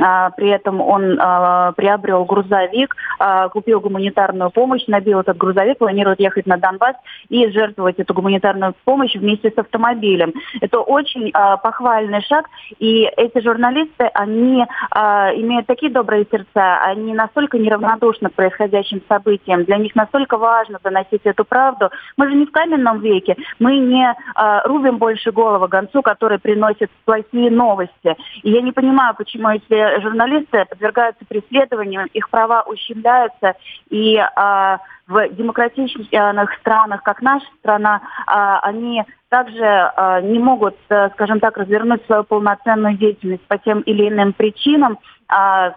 А, 0.00 0.30
при 0.30 0.48
этом 0.48 0.80
он 0.80 1.18
а, 1.20 1.72
приобрел 1.72 2.24
грузовик, 2.24 2.94
а, 3.18 3.48
купил 3.48 3.80
гуманитарную 3.80 4.50
помощь, 4.50 4.86
набил 4.86 5.20
этот 5.20 5.36
грузовик, 5.36 5.78
планирует 5.78 6.20
ехать 6.20 6.46
на 6.46 6.56
Донбасс 6.56 6.96
и 7.28 7.48
жертвовать 7.48 7.98
эту 7.98 8.14
гуманитарную 8.14 8.74
помощь 8.84 9.14
вместе 9.14 9.50
с 9.50 9.58
автомобилем. 9.58 10.32
Это 10.60 10.80
очень 10.80 11.32
похвальный 11.32 12.22
шаг, 12.22 12.46
и 12.78 13.08
эти 13.16 13.40
журналисты, 13.40 14.04
они 14.14 14.64
имеют 14.92 15.66
такие 15.66 15.90
добрые 15.90 16.26
сердца, 16.30 16.82
они 16.82 17.14
настолько 17.14 17.58
неравнодушны 17.58 18.30
к 18.30 18.34
происходящим 18.34 19.02
событиям, 19.08 19.64
для 19.64 19.76
них 19.76 19.94
настолько 19.94 20.36
важно 20.36 20.78
доносить 20.82 21.22
эту 21.24 21.44
правду. 21.44 21.90
Мы 22.16 22.28
же 22.28 22.34
не 22.34 22.46
в 22.46 22.50
каменном 22.50 23.00
веке, 23.00 23.36
мы 23.58 23.78
не 23.78 24.14
рубим 24.64 24.98
больше 24.98 25.32
головы 25.32 25.68
гонцу, 25.68 26.02
который 26.02 26.38
приносит 26.38 26.90
плохие 27.04 27.50
новости. 27.50 28.16
И 28.42 28.50
я 28.50 28.62
не 28.62 28.72
понимаю, 28.72 29.14
почему 29.16 29.48
эти 29.48 29.87
журналисты 30.00 30.64
подвергаются 30.66 31.24
преследованию, 31.26 32.06
их 32.12 32.30
права 32.30 32.62
ущемляются, 32.62 33.54
и 33.90 34.16
а, 34.16 34.78
в 35.06 35.28
демократичных 35.30 36.06
странах, 36.60 37.02
как 37.02 37.22
наша 37.22 37.46
страна, 37.60 38.02
а, 38.26 38.60
они 38.60 39.04
также 39.30 39.64
а, 39.64 40.20
не 40.20 40.38
могут, 40.38 40.76
э, 40.88 41.10
скажем 41.10 41.40
так, 41.40 41.56
развернуть 41.56 42.04
свою 42.06 42.24
полноценную 42.24 42.96
деятельность 42.96 43.46
по 43.46 43.58
тем 43.58 43.80
или 43.80 44.08
иным 44.08 44.32
причинам, 44.32 44.98
а, 45.28 45.74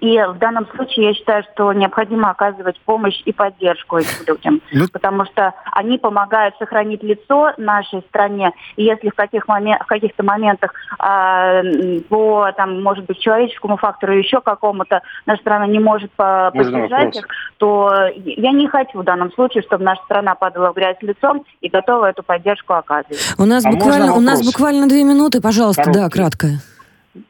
и 0.00 0.18
в 0.18 0.38
данном 0.38 0.66
случае 0.74 1.08
я 1.08 1.14
считаю, 1.14 1.44
что 1.52 1.72
необходимо 1.72 2.30
оказывать 2.30 2.80
помощь 2.80 3.20
и 3.24 3.32
поддержку 3.32 3.98
этим 3.98 4.26
людям, 4.26 4.60
ну... 4.72 4.88
потому 4.92 5.24
что 5.26 5.54
они 5.72 5.98
помогают 5.98 6.54
сохранить 6.58 7.02
лицо 7.02 7.52
нашей 7.56 8.00
стране. 8.08 8.52
И 8.76 8.84
если 8.84 9.10
в, 9.10 9.14
каких 9.14 9.48
момент, 9.48 9.82
в 9.82 9.86
каких-то 9.86 10.22
моментах 10.22 10.72
а, 10.98 11.62
по, 12.08 12.50
там, 12.56 12.82
может 12.82 13.06
быть, 13.06 13.18
человеческому 13.18 13.76
фактору 13.76 14.12
или 14.12 14.22
еще 14.22 14.40
какому-то 14.40 15.02
наша 15.24 15.40
страна 15.40 15.66
не 15.66 15.78
может 15.78 16.10
по 16.12 16.50
поддержать 16.54 17.16
их, 17.16 17.26
то 17.58 17.92
я 18.16 18.52
не 18.52 18.68
хочу 18.68 18.98
в 18.98 19.04
данном 19.04 19.32
случае, 19.32 19.62
чтобы 19.62 19.84
наша 19.84 20.02
страна 20.04 20.34
падала 20.34 20.72
в 20.72 20.74
грязь 20.74 20.96
лицом 21.00 21.44
и 21.60 21.68
готова 21.68 22.06
эту 22.06 22.22
поддержку 22.22 22.74
оказывать. 22.74 23.34
У 23.38 23.44
нас, 23.44 23.64
а 23.64 23.70
буквально, 23.70 24.14
у 24.14 24.20
нас 24.20 24.44
буквально 24.44 24.88
две 24.88 25.04
минуты, 25.04 25.40
пожалуйста, 25.40 25.84
Короткий. 25.84 26.02
да, 26.02 26.10
кратко. 26.10 26.46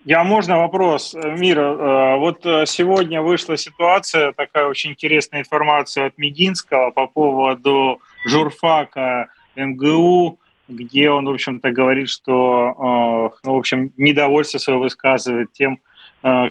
Я 0.04 0.24
можно 0.24 0.58
вопрос, 0.58 1.14
Мира? 1.14 1.62
Э, 1.62 2.16
вот 2.18 2.44
э, 2.44 2.66
сегодня 2.66 3.22
вышла 3.22 3.56
ситуация, 3.56 4.32
такая 4.32 4.66
очень 4.66 4.90
интересная 4.90 5.40
информация 5.40 6.06
от 6.06 6.18
Мединского 6.18 6.90
по 6.90 7.06
поводу 7.06 8.00
журфака 8.26 9.28
МГУ, 9.56 10.38
где 10.68 11.10
он, 11.10 11.26
в 11.26 11.30
общем-то, 11.30 11.70
говорит, 11.70 12.08
что, 12.08 13.32
э, 13.32 13.38
ну, 13.44 13.54
в 13.54 13.58
общем, 13.58 13.92
недовольство 13.96 14.58
свое 14.58 14.78
высказывает 14.78 15.52
тем, 15.52 15.80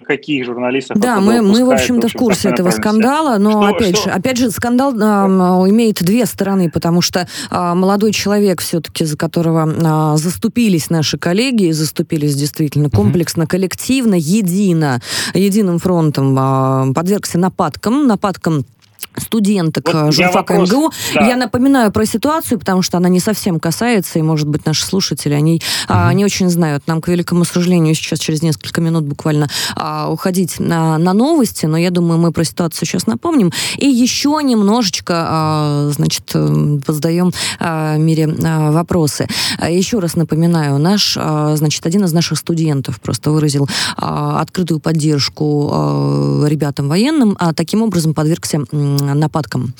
каких 0.05 0.45
журналистов. 0.45 0.99
Да, 0.99 1.19
мы, 1.19 1.41
мы, 1.41 1.65
в 1.65 1.69
общем-то, 1.69 2.07
в, 2.07 2.13
курсе 2.13 2.49
этого 2.49 2.69
скандала, 2.71 3.37
но, 3.37 3.51
что, 3.51 3.75
опять, 3.75 3.97
что? 3.97 4.09
Же, 4.09 4.15
опять 4.15 4.37
же, 4.37 4.51
скандал 4.51 4.93
э, 4.93 5.69
имеет 5.69 6.03
две 6.03 6.25
стороны, 6.25 6.69
потому 6.69 7.01
что 7.01 7.27
э, 7.49 7.73
молодой 7.73 8.11
человек 8.11 8.61
все-таки, 8.61 9.05
за 9.05 9.17
которого 9.17 9.67
э, 9.67 10.17
заступились 10.17 10.89
наши 10.89 11.17
коллеги, 11.17 11.65
и 11.65 11.71
заступились 11.71 12.35
действительно 12.35 12.89
комплексно, 12.89 13.47
коллективно, 13.47 14.15
едино, 14.15 15.01
единым 15.33 15.79
фронтом, 15.79 16.37
э, 16.37 16.93
подвергся 16.93 17.37
нападкам, 17.37 18.07
нападкам 18.07 18.65
студенток 19.17 19.91
вот 19.91 20.13
журфака 20.13 20.53
вопрос, 20.53 20.71
МГУ. 20.71 20.91
Да. 21.13 21.27
Я 21.27 21.35
напоминаю 21.35 21.91
про 21.91 22.05
ситуацию, 22.05 22.59
потому 22.59 22.81
что 22.81 22.97
она 22.97 23.09
не 23.09 23.19
совсем 23.19 23.59
касается, 23.59 24.19
и, 24.19 24.21
может 24.21 24.47
быть, 24.47 24.65
наши 24.65 24.85
слушатели, 24.85 25.33
они 25.33 25.55
угу. 25.55 25.93
а, 25.97 26.13
не 26.13 26.25
очень 26.25 26.49
знают. 26.49 26.87
Нам, 26.87 27.01
к 27.01 27.07
великому 27.07 27.45
сожалению, 27.45 27.95
сейчас 27.95 28.19
через 28.19 28.41
несколько 28.41 28.81
минут 28.81 29.03
буквально 29.05 29.49
а, 29.75 30.09
уходить 30.09 30.59
на, 30.59 30.97
на 30.97 31.13
новости, 31.13 31.65
но 31.65 31.77
я 31.77 31.91
думаю, 31.91 32.19
мы 32.19 32.31
про 32.31 32.43
ситуацию 32.43 32.87
сейчас 32.87 33.07
напомним. 33.07 33.51
И 33.77 33.87
еще 33.87 34.39
немножечко, 34.43 35.13
а, 35.27 35.91
значит, 35.93 36.33
позадаем 36.85 37.31
а, 37.59 37.97
Мире 37.97 38.33
а, 38.43 38.71
вопросы. 38.71 39.27
А, 39.57 39.69
еще 39.69 39.99
раз 39.99 40.15
напоминаю, 40.15 40.77
наш, 40.77 41.17
а, 41.19 41.55
значит, 41.55 41.85
один 41.85 42.05
из 42.05 42.13
наших 42.13 42.37
студентов 42.37 42.99
просто 42.99 43.31
выразил 43.31 43.67
а, 43.97 44.41
открытую 44.41 44.79
поддержку 44.79 45.69
а, 45.71 46.45
ребятам 46.47 46.89
военным, 46.89 47.35
а 47.39 47.53
таким 47.53 47.81
образом 47.81 48.13
подвергся 48.13 48.59
нападкам. 48.97 49.73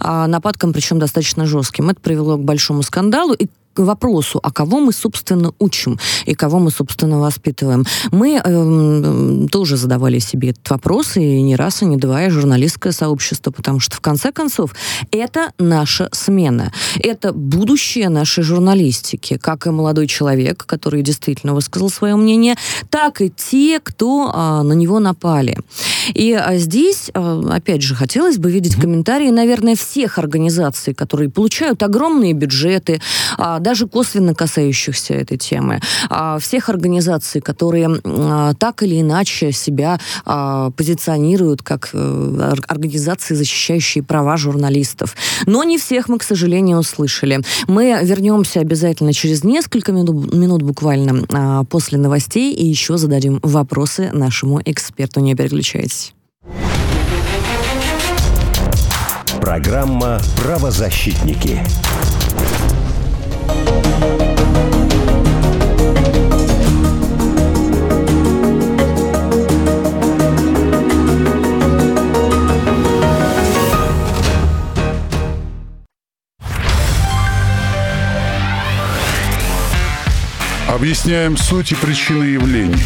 А, 0.00 0.26
нападкам, 0.26 0.72
причем 0.72 0.98
достаточно 0.98 1.46
жестким. 1.46 1.90
Это 1.90 2.00
привело 2.00 2.36
к 2.36 2.44
большому 2.44 2.82
скандалу. 2.82 3.34
И 3.34 3.48
к 3.72 3.78
вопросу, 3.80 4.40
а 4.42 4.50
кого 4.50 4.80
мы, 4.80 4.92
собственно, 4.92 5.52
учим 5.58 5.98
и 6.26 6.34
кого 6.34 6.58
мы, 6.58 6.70
собственно, 6.70 7.20
воспитываем. 7.20 7.86
Мы 8.10 8.40
э, 8.42 9.46
тоже 9.50 9.76
задавали 9.76 10.18
себе 10.18 10.50
этот 10.50 10.68
вопрос, 10.70 11.16
и 11.16 11.42
не 11.42 11.56
раз, 11.56 11.82
и 11.82 11.86
не 11.86 11.96
два, 11.96 12.24
и 12.24 12.30
журналистское 12.30 12.92
сообщество, 12.92 13.50
потому 13.52 13.80
что, 13.80 13.96
в 13.96 14.00
конце 14.00 14.32
концов, 14.32 14.74
это 15.12 15.52
наша 15.58 16.08
смена. 16.12 16.72
Это 16.96 17.32
будущее 17.32 18.08
нашей 18.08 18.42
журналистики, 18.42 19.36
как 19.36 19.66
и 19.66 19.70
молодой 19.70 20.08
человек, 20.08 20.64
который 20.66 21.02
действительно 21.02 21.54
высказал 21.54 21.90
свое 21.90 22.16
мнение, 22.16 22.56
так 22.90 23.20
и 23.20 23.30
те, 23.30 23.78
кто 23.80 24.32
э, 24.34 24.62
на 24.62 24.72
него 24.72 24.98
напали. 24.98 25.56
И 26.14 26.32
а 26.32 26.56
здесь, 26.56 27.10
э, 27.12 27.42
опять 27.50 27.82
же, 27.82 27.94
хотелось 27.94 28.38
бы 28.38 28.50
видеть 28.50 28.76
комментарии, 28.76 29.30
наверное, 29.30 29.76
всех 29.76 30.18
организаций, 30.18 30.94
которые 30.94 31.30
получают 31.30 31.82
огромные 31.82 32.32
бюджеты, 32.32 33.00
э, 33.38 33.56
даже 33.60 33.86
косвенно 33.86 34.34
касающихся 34.34 35.14
этой 35.14 35.36
темы, 35.36 35.80
а, 36.08 36.38
всех 36.38 36.68
организаций, 36.68 37.40
которые 37.40 38.00
а, 38.04 38.54
так 38.54 38.82
или 38.82 39.00
иначе 39.00 39.52
себя 39.52 39.98
а, 40.24 40.70
позиционируют 40.70 41.62
как 41.62 41.90
э, 41.92 42.54
организации, 42.68 43.34
защищающие 43.34 44.02
права 44.02 44.36
журналистов. 44.36 45.16
Но 45.46 45.64
не 45.64 45.78
всех 45.78 46.08
мы, 46.08 46.18
к 46.18 46.22
сожалению, 46.22 46.78
услышали. 46.78 47.40
Мы 47.68 47.98
вернемся 48.02 48.60
обязательно 48.60 49.12
через 49.12 49.44
несколько 49.44 49.92
минут, 49.92 50.32
минут 50.32 50.62
буквально 50.62 51.64
после 51.68 51.98
новостей 51.98 52.54
и 52.54 52.66
еще 52.66 52.96
зададим 52.96 53.40
вопросы 53.42 54.10
нашему 54.12 54.60
эксперту. 54.64 55.20
Не 55.20 55.34
переключайтесь. 55.34 55.99
Программа 59.40 60.20
«Правозащитники». 60.36 61.60
Объясняем 80.68 81.36
суть 81.36 81.72
и 81.72 81.74
причины 81.74 82.24
явлений. 82.24 82.76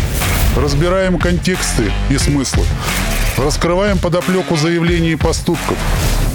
Разбираем 0.57 1.19
контексты 1.19 1.93
и 2.09 2.17
смыслы. 2.17 2.65
Раскрываем 3.37 3.99
подоплеку 3.99 4.57
заявлений 4.57 5.13
и 5.13 5.17
поступков. 5.17 5.77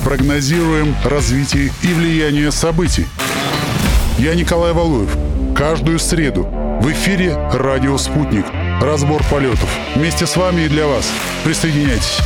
Прогнозируем 0.04 0.96
развитие 1.04 1.72
и 1.82 1.88
влияние 1.94 2.52
событий– 2.52 3.06
я 4.20 4.36
Николай 4.36 4.74
Валуев. 4.74 5.18
Каждую 5.56 5.98
среду 5.98 6.44
в 6.44 6.92
эфире 6.92 7.38
«Радио 7.54 7.98
Спутник». 7.98 8.46
Разбор 8.82 9.24
полетов. 9.32 9.70
Вместе 9.96 10.28
с 10.28 10.36
вами 10.36 10.64
и 10.64 10.68
для 10.68 10.88
вас. 10.88 11.10
Присоединяйтесь. 11.46 12.18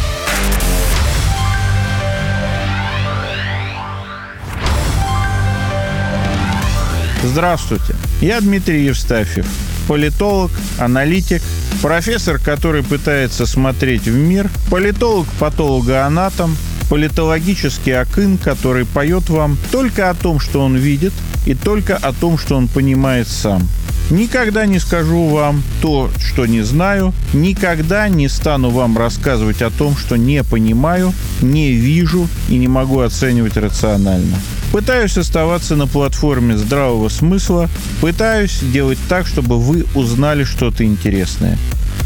Здравствуйте, 7.21 7.93
я 8.21 8.41
Дмитрий 8.41 8.85
Евстафьев. 8.85 9.45
Политолог, 9.87 10.51
аналитик, 10.77 11.41
профессор, 11.81 12.39
который 12.39 12.83
пытается 12.83 13.45
смотреть 13.45 14.03
в 14.03 14.15
мир, 14.15 14.49
политолог-патологоанатом, 14.69 16.55
политологический 16.89 17.93
акын, 17.93 18.37
который 18.37 18.85
поет 18.85 19.29
вам 19.29 19.57
только 19.71 20.09
о 20.09 20.13
том, 20.13 20.39
что 20.39 20.61
он 20.61 20.75
видит, 20.75 21.13
и 21.45 21.55
только 21.55 21.97
о 21.97 22.13
том, 22.13 22.37
что 22.37 22.55
он 22.55 22.67
понимает 22.67 23.27
сам. 23.27 23.67
Никогда 24.09 24.65
не 24.65 24.79
скажу 24.79 25.27
вам 25.27 25.63
то, 25.81 26.09
что 26.19 26.45
не 26.45 26.61
знаю, 26.61 27.13
никогда 27.33 28.09
не 28.09 28.27
стану 28.27 28.69
вам 28.69 28.97
рассказывать 28.97 29.61
о 29.61 29.71
том, 29.71 29.95
что 29.95 30.17
не 30.17 30.43
понимаю, 30.43 31.13
не 31.41 31.71
вижу 31.71 32.27
и 32.49 32.57
не 32.57 32.67
могу 32.67 32.99
оценивать 32.99 33.57
рационально. 33.57 34.37
Пытаюсь 34.73 35.19
оставаться 35.19 35.75
на 35.75 35.85
платформе 35.85 36.57
здравого 36.57 37.07
смысла, 37.07 37.69
пытаюсь 38.01 38.57
делать 38.59 38.97
так, 39.07 39.27
чтобы 39.27 39.59
вы 39.59 39.85
узнали 39.93 40.45
что-то 40.45 40.83
интересное. 40.83 41.59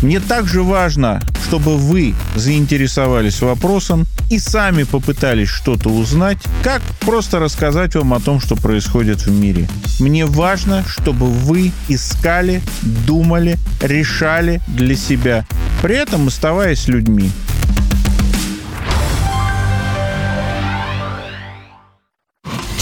Мне 0.04 0.20
также 0.20 0.64
важно, 0.64 1.22
чтобы 1.48 1.78
вы 1.78 2.14
заинтересовались 2.36 3.42
вопросом 3.42 4.06
и 4.30 4.38
сами 4.38 4.84
попытались 4.84 5.48
что-то 5.48 5.88
узнать, 5.88 6.40
как 6.62 6.82
просто 7.00 7.40
рассказать 7.40 7.96
вам 7.96 8.14
о 8.14 8.20
том, 8.20 8.42
что 8.42 8.58
происходит 8.58 9.26
в 9.26 9.32
мире. 9.32 9.70
Мне 10.02 10.26
важно, 10.26 10.84
чтобы 10.86 11.26
вы 11.26 11.72
искали, 11.88 12.62
думали, 12.82 13.58
решали 13.82 14.60
для 14.68 14.98
себя, 14.98 15.48
при 15.82 15.96
этом 15.96 16.28
оставаясь 16.28 16.90
людьми. 16.90 17.32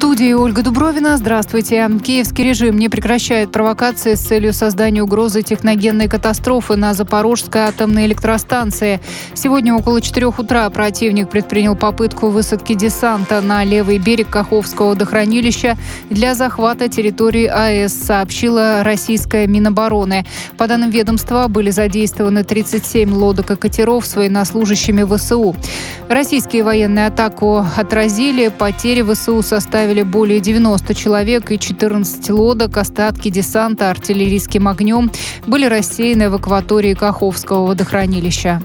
студии 0.00 0.32
Ольга 0.32 0.62
Дубровина. 0.62 1.18
Здравствуйте. 1.18 1.86
Киевский 2.02 2.42
режим 2.42 2.78
не 2.78 2.88
прекращает 2.88 3.52
провокации 3.52 4.14
с 4.14 4.20
целью 4.20 4.54
создания 4.54 5.02
угрозы 5.02 5.42
техногенной 5.42 6.08
катастрофы 6.08 6.76
на 6.76 6.94
Запорожской 6.94 7.60
атомной 7.60 8.06
электростанции. 8.06 8.98
Сегодня 9.34 9.74
около 9.74 10.00
4 10.00 10.28
утра 10.28 10.70
противник 10.70 11.28
предпринял 11.28 11.76
попытку 11.76 12.30
высадки 12.30 12.72
десанта 12.72 13.42
на 13.42 13.62
левый 13.62 13.98
берег 13.98 14.30
Каховского 14.30 14.88
водохранилища 14.90 15.76
для 16.08 16.34
захвата 16.34 16.88
территории 16.88 17.44
АЭС, 17.44 17.92
сообщила 17.92 18.82
российская 18.82 19.46
Минобороны. 19.46 20.24
По 20.56 20.66
данным 20.66 20.88
ведомства, 20.88 21.46
были 21.48 21.68
задействованы 21.68 22.42
37 22.42 23.12
лодок 23.12 23.50
и 23.50 23.56
катеров 23.56 24.06
с 24.06 24.16
военнослужащими 24.16 25.04
ВСУ. 25.14 25.54
Российские 26.08 26.62
военные 26.62 27.08
атаку 27.08 27.66
отразили. 27.76 28.48
Потери 28.48 29.02
ВСУ 29.02 29.42
составили 29.42 29.89
составили 29.90 30.02
более 30.04 30.40
90 30.40 30.94
человек 30.94 31.50
и 31.50 31.58
14 31.58 32.30
лодок. 32.30 32.76
Остатки 32.76 33.28
десанта 33.28 33.90
артиллерийским 33.90 34.68
огнем 34.68 35.10
были 35.48 35.66
рассеяны 35.66 36.30
в 36.30 36.34
акватории 36.36 36.94
Каховского 36.94 37.66
водохранилища. 37.66 38.62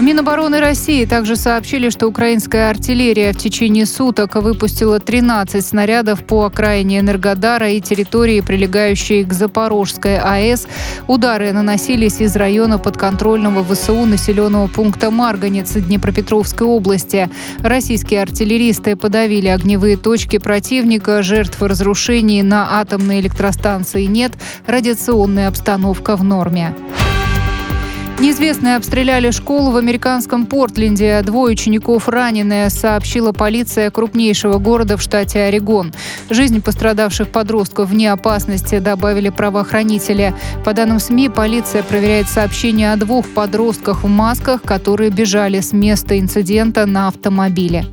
Минобороны 0.00 0.58
России 0.58 1.04
также 1.04 1.36
сообщили, 1.36 1.88
что 1.88 2.08
украинская 2.08 2.68
артиллерия 2.68 3.32
в 3.32 3.36
течение 3.36 3.86
суток 3.86 4.34
выпустила 4.34 4.98
13 4.98 5.64
снарядов 5.64 6.24
по 6.24 6.46
окраине 6.46 6.98
Энергодара 6.98 7.70
и 7.70 7.80
территории, 7.80 8.40
прилегающей 8.40 9.22
к 9.22 9.32
Запорожской 9.32 10.18
АЭС. 10.18 10.66
Удары 11.06 11.52
наносились 11.52 12.20
из 12.20 12.34
района 12.34 12.78
подконтрольного 12.78 13.64
ВСУ 13.64 14.04
населенного 14.04 14.66
пункта 14.66 15.12
Марганец 15.12 15.72
Днепропетровской 15.74 16.66
области. 16.66 17.30
Российские 17.60 18.22
артиллеристы 18.22 18.96
подавили 18.96 19.46
огневые 19.46 19.96
точки 19.96 20.38
противника. 20.38 21.22
Жертв 21.22 21.62
разрушений 21.62 22.42
на 22.42 22.80
атомной 22.80 23.20
электростанции 23.20 24.04
нет. 24.06 24.32
Радиационная 24.66 25.46
обстановка 25.46 26.16
в 26.16 26.24
норме. 26.24 26.74
Неизвестные 28.20 28.76
обстреляли 28.76 29.32
школу 29.32 29.72
в 29.72 29.76
американском 29.76 30.46
Портленде. 30.46 31.20
Двое 31.22 31.52
учеников 31.52 32.08
ранены, 32.08 32.70
сообщила 32.70 33.32
полиция 33.32 33.90
крупнейшего 33.90 34.58
города 34.58 34.96
в 34.96 35.02
штате 35.02 35.40
Орегон. 35.40 35.92
Жизнь 36.30 36.62
пострадавших 36.62 37.28
подростков 37.28 37.90
вне 37.90 38.12
опасности 38.12 38.78
добавили 38.78 39.30
правоохранители. 39.30 40.32
По 40.64 40.72
данным 40.72 41.00
СМИ, 41.00 41.28
полиция 41.28 41.82
проверяет 41.82 42.28
сообщения 42.28 42.92
о 42.92 42.96
двух 42.96 43.26
подростках 43.28 44.04
в 44.04 44.08
масках, 44.08 44.62
которые 44.62 45.10
бежали 45.10 45.60
с 45.60 45.72
места 45.72 46.18
инцидента 46.18 46.86
на 46.86 47.08
автомобиле. 47.08 47.84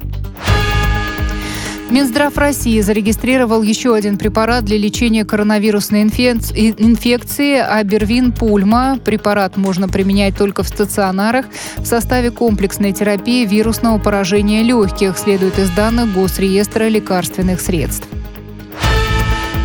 Минздрав 1.91 2.37
России 2.37 2.79
зарегистрировал 2.79 3.61
еще 3.63 3.93
один 3.93 4.17
препарат 4.17 4.63
для 4.63 4.77
лечения 4.77 5.25
коронавирусной 5.25 6.03
инфекции 6.03 7.57
Абервин 7.57 8.31
Пульма. 8.31 8.97
Препарат 9.03 9.57
можно 9.57 9.89
применять 9.89 10.37
только 10.37 10.63
в 10.63 10.69
стационарах 10.69 11.47
в 11.75 11.85
составе 11.85 12.31
комплексной 12.31 12.93
терапии 12.93 13.45
вирусного 13.45 13.97
поражения 13.97 14.63
легких, 14.63 15.17
следует 15.17 15.59
из 15.59 15.69
данных 15.71 16.13
Госреестра 16.13 16.87
лекарственных 16.87 17.59
средств. 17.59 18.07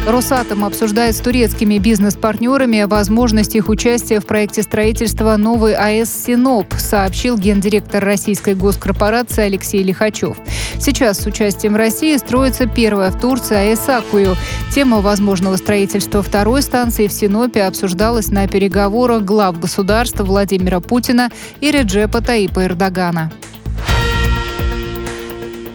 Росатом 0.06 0.64
обсуждает 0.64 1.16
с 1.16 1.20
турецкими 1.20 1.78
бизнес-партнерами 1.78 2.84
возможность 2.84 3.56
их 3.56 3.68
участия 3.68 4.20
в 4.20 4.26
проекте 4.26 4.62
строительства 4.62 5.36
новой 5.36 5.74
АЭС 5.74 6.08
«Синоп», 6.26 6.74
сообщил 6.78 7.36
гендиректор 7.36 8.04
российской 8.04 8.54
госкорпорации 8.54 9.42
Алексей 9.42 9.82
Лихачев. 9.82 10.36
Сейчас 10.78 11.18
с 11.18 11.26
участием 11.26 11.74
России 11.74 12.16
строится 12.18 12.66
первая 12.66 13.10
в 13.10 13.20
Турции 13.20 13.56
АЭС 13.56 13.88
«Акую». 13.88 14.36
Тема 14.72 15.00
возможного 15.00 15.56
строительства 15.56 16.22
второй 16.22 16.62
станции 16.62 17.08
в 17.08 17.12
Синопе 17.12 17.64
обсуждалась 17.64 18.28
на 18.28 18.46
переговорах 18.46 19.22
глав 19.22 19.58
государства 19.58 20.22
Владимира 20.22 20.78
Путина 20.78 21.30
и 21.60 21.72
Реджепа 21.72 22.20
Таипа 22.20 22.66
Эрдогана. 22.66 23.32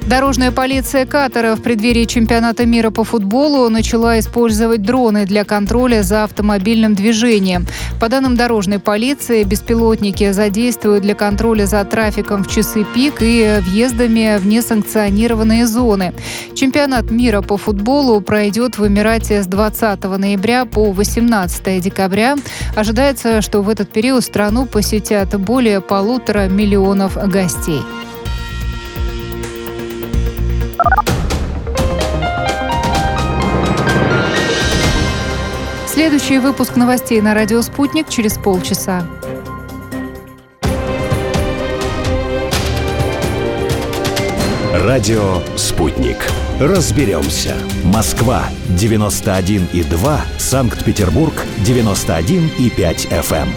Дорожная 0.07 0.51
полиция 0.51 1.05
Катара 1.05 1.55
в 1.55 1.61
преддверии 1.61 2.05
чемпионата 2.05 2.65
мира 2.65 2.89
по 2.89 3.03
футболу 3.03 3.69
начала 3.69 4.19
использовать 4.19 4.81
дроны 4.81 5.25
для 5.25 5.45
контроля 5.45 6.01
за 6.01 6.23
автомобильным 6.23 6.95
движением. 6.95 7.67
По 7.99 8.09
данным 8.09 8.35
дорожной 8.35 8.79
полиции, 8.79 9.43
беспилотники 9.43 10.31
задействуют 10.31 11.03
для 11.03 11.13
контроля 11.13 11.65
за 11.65 11.85
трафиком 11.85 12.43
в 12.43 12.49
часы 12.49 12.83
пик 12.95 13.21
и 13.21 13.59
въездами 13.61 14.37
в 14.37 14.45
несанкционированные 14.45 15.67
зоны. 15.67 16.13
Чемпионат 16.55 17.11
мира 17.11 17.41
по 17.41 17.57
футболу 17.57 18.19
пройдет 18.21 18.79
в 18.79 18.87
Эмирате 18.87 19.43
с 19.43 19.47
20 19.47 20.03
ноября 20.17 20.65
по 20.65 20.91
18 20.91 21.79
декабря. 21.79 22.35
Ожидается, 22.75 23.41
что 23.41 23.61
в 23.61 23.69
этот 23.69 23.91
период 23.91 24.23
страну 24.23 24.65
посетят 24.65 25.39
более 25.39 25.79
полутора 25.79 26.47
миллионов 26.49 27.15
гостей. 27.29 27.81
Следующий 36.01 36.39
выпуск 36.39 36.77
новостей 36.77 37.21
на 37.21 37.35
радио 37.35 37.61
«Спутник» 37.61 38.09
через 38.09 38.33
полчаса. 38.33 39.05
Радио 44.73 45.41
«Спутник». 45.55 46.17
Разберемся. 46.59 47.55
Москва, 47.83 48.45
91,2. 48.69 50.19
Санкт-Петербург, 50.39 51.33
91,5 51.59 53.07
FM. 53.07 53.47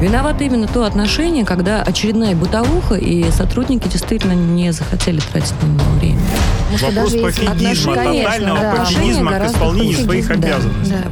Виновато 0.00 0.44
именно 0.44 0.68
то 0.68 0.84
отношение, 0.84 1.44
когда 1.44 1.82
очередная 1.82 2.36
бытовуха, 2.36 2.94
и 2.94 3.28
сотрудники 3.32 3.88
действительно 3.88 4.34
не 4.34 4.70
захотели 4.70 5.18
тратить 5.18 5.60
на 5.60 5.66
него 5.66 5.90
время. 5.98 6.20
Вопрос 6.70 7.12
пофигизма, 7.12 7.94
тотального 7.94 8.60
да. 8.60 8.74
пофигизма 8.76 9.32
к 9.32 9.46
исполнению 9.46 9.98
своих 9.98 10.28
да, 10.28 10.34
обязанностей. 10.34 10.94
Да. 10.94 11.10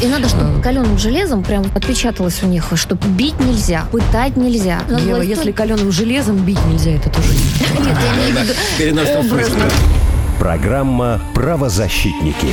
И 0.00 0.06
надо, 0.06 0.28
чтобы 0.28 0.62
каленым 0.62 0.96
железом 0.96 1.42
прям 1.42 1.64
отпечаталось 1.74 2.42
у 2.42 2.46
них, 2.46 2.66
что 2.74 2.94
бить 2.94 3.38
нельзя, 3.40 3.84
пытать 3.90 4.36
нельзя. 4.36 4.80
Ева, 4.88 5.22
если 5.22 5.50
каленым 5.50 5.90
железом 5.90 6.36
бить 6.36 6.64
нельзя, 6.66 6.92
это 6.92 7.10
тоже 7.10 7.28
Нет, 7.78 7.96
я 8.00 8.14
имею 8.14 8.36
в 8.36 9.24
виду 9.24 9.64
Программа 10.38 11.20
«Правозащитники». 11.34 12.46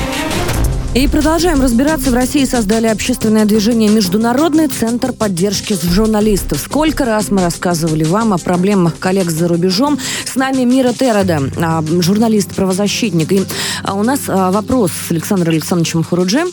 И 0.95 1.09
продолжаем 1.09 1.61
разбираться. 1.61 2.09
В 2.09 2.13
России 2.13 2.45
создали 2.45 2.87
общественное 2.87 3.43
движение 3.43 3.89
«Международный 3.89 4.69
центр 4.69 5.11
поддержки 5.11 5.73
журналистов». 5.73 6.59
Сколько 6.59 7.03
раз 7.03 7.31
мы 7.31 7.41
рассказывали 7.41 8.05
вам 8.05 8.31
о 8.31 8.37
проблемах 8.37 8.97
коллег 8.97 9.29
за 9.29 9.49
рубежом. 9.49 9.99
С 10.23 10.37
нами 10.37 10.63
Мира 10.63 10.93
Терода, 10.93 11.41
а, 11.57 11.83
журналист-правозащитник. 11.85 13.29
И 13.33 13.41
а, 13.83 13.95
у 13.95 14.03
нас 14.03 14.21
а, 14.29 14.51
вопрос 14.51 14.91
с 15.09 15.11
Александром 15.11 15.49
Александровичем 15.49 16.01
Хурудже 16.01 16.45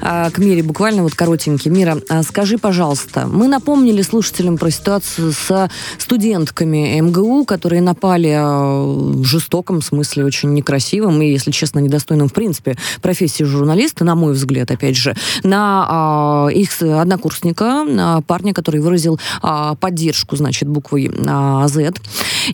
к 0.00 0.38
Мире, 0.38 0.62
буквально 0.62 1.02
вот 1.02 1.14
коротенький. 1.14 1.70
Мира, 1.70 1.98
скажи, 2.26 2.56
пожалуйста, 2.56 3.26
мы 3.26 3.48
напомнили 3.48 4.00
слушателям 4.00 4.56
про 4.56 4.70
ситуацию 4.70 5.32
с 5.32 5.68
студентками 5.98 6.98
МГУ, 7.00 7.44
которые 7.44 7.82
напали 7.82 8.34
в 8.40 9.24
жестоком 9.24 9.82
смысле, 9.82 10.24
очень 10.24 10.54
некрасивом 10.54 11.20
и, 11.20 11.30
если 11.30 11.50
честно, 11.50 11.80
недостойным 11.80 12.28
в 12.28 12.32
принципе 12.32 12.78
профессии 13.02 13.44
журналиста 13.44 13.89
журналиста, 13.90 14.04
на 14.04 14.14
мой 14.14 14.32
взгляд, 14.32 14.70
опять 14.70 14.96
же, 14.96 15.14
на 15.42 16.48
э, 16.50 16.54
их 16.54 16.82
однокурсника, 16.82 17.84
э, 17.86 18.22
парня, 18.26 18.54
который 18.54 18.80
выразил 18.80 19.18
э, 19.42 19.74
поддержку, 19.80 20.36
значит, 20.36 20.68
буквой 20.68 21.10
э, 21.12 21.68
Z. 21.68 21.94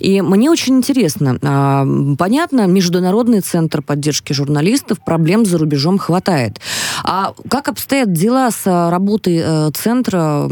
И 0.01 0.23
мне 0.23 0.51
очень 0.51 0.77
интересно, 0.77 1.39
э, 1.41 2.17
понятно, 2.17 2.67
Международный 2.67 3.41
центр 3.41 3.83
поддержки 3.83 4.33
журналистов, 4.33 4.99
проблем 5.05 5.45
за 5.45 5.59
рубежом 5.59 5.99
хватает. 5.99 6.61
А 7.05 7.33
как 7.49 7.69
обстоят 7.69 8.13
дела 8.13 8.51
с 8.51 8.91
работой 8.91 9.41
э, 9.45 9.71
центра 9.75 10.49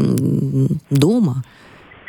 дома? 0.89 1.43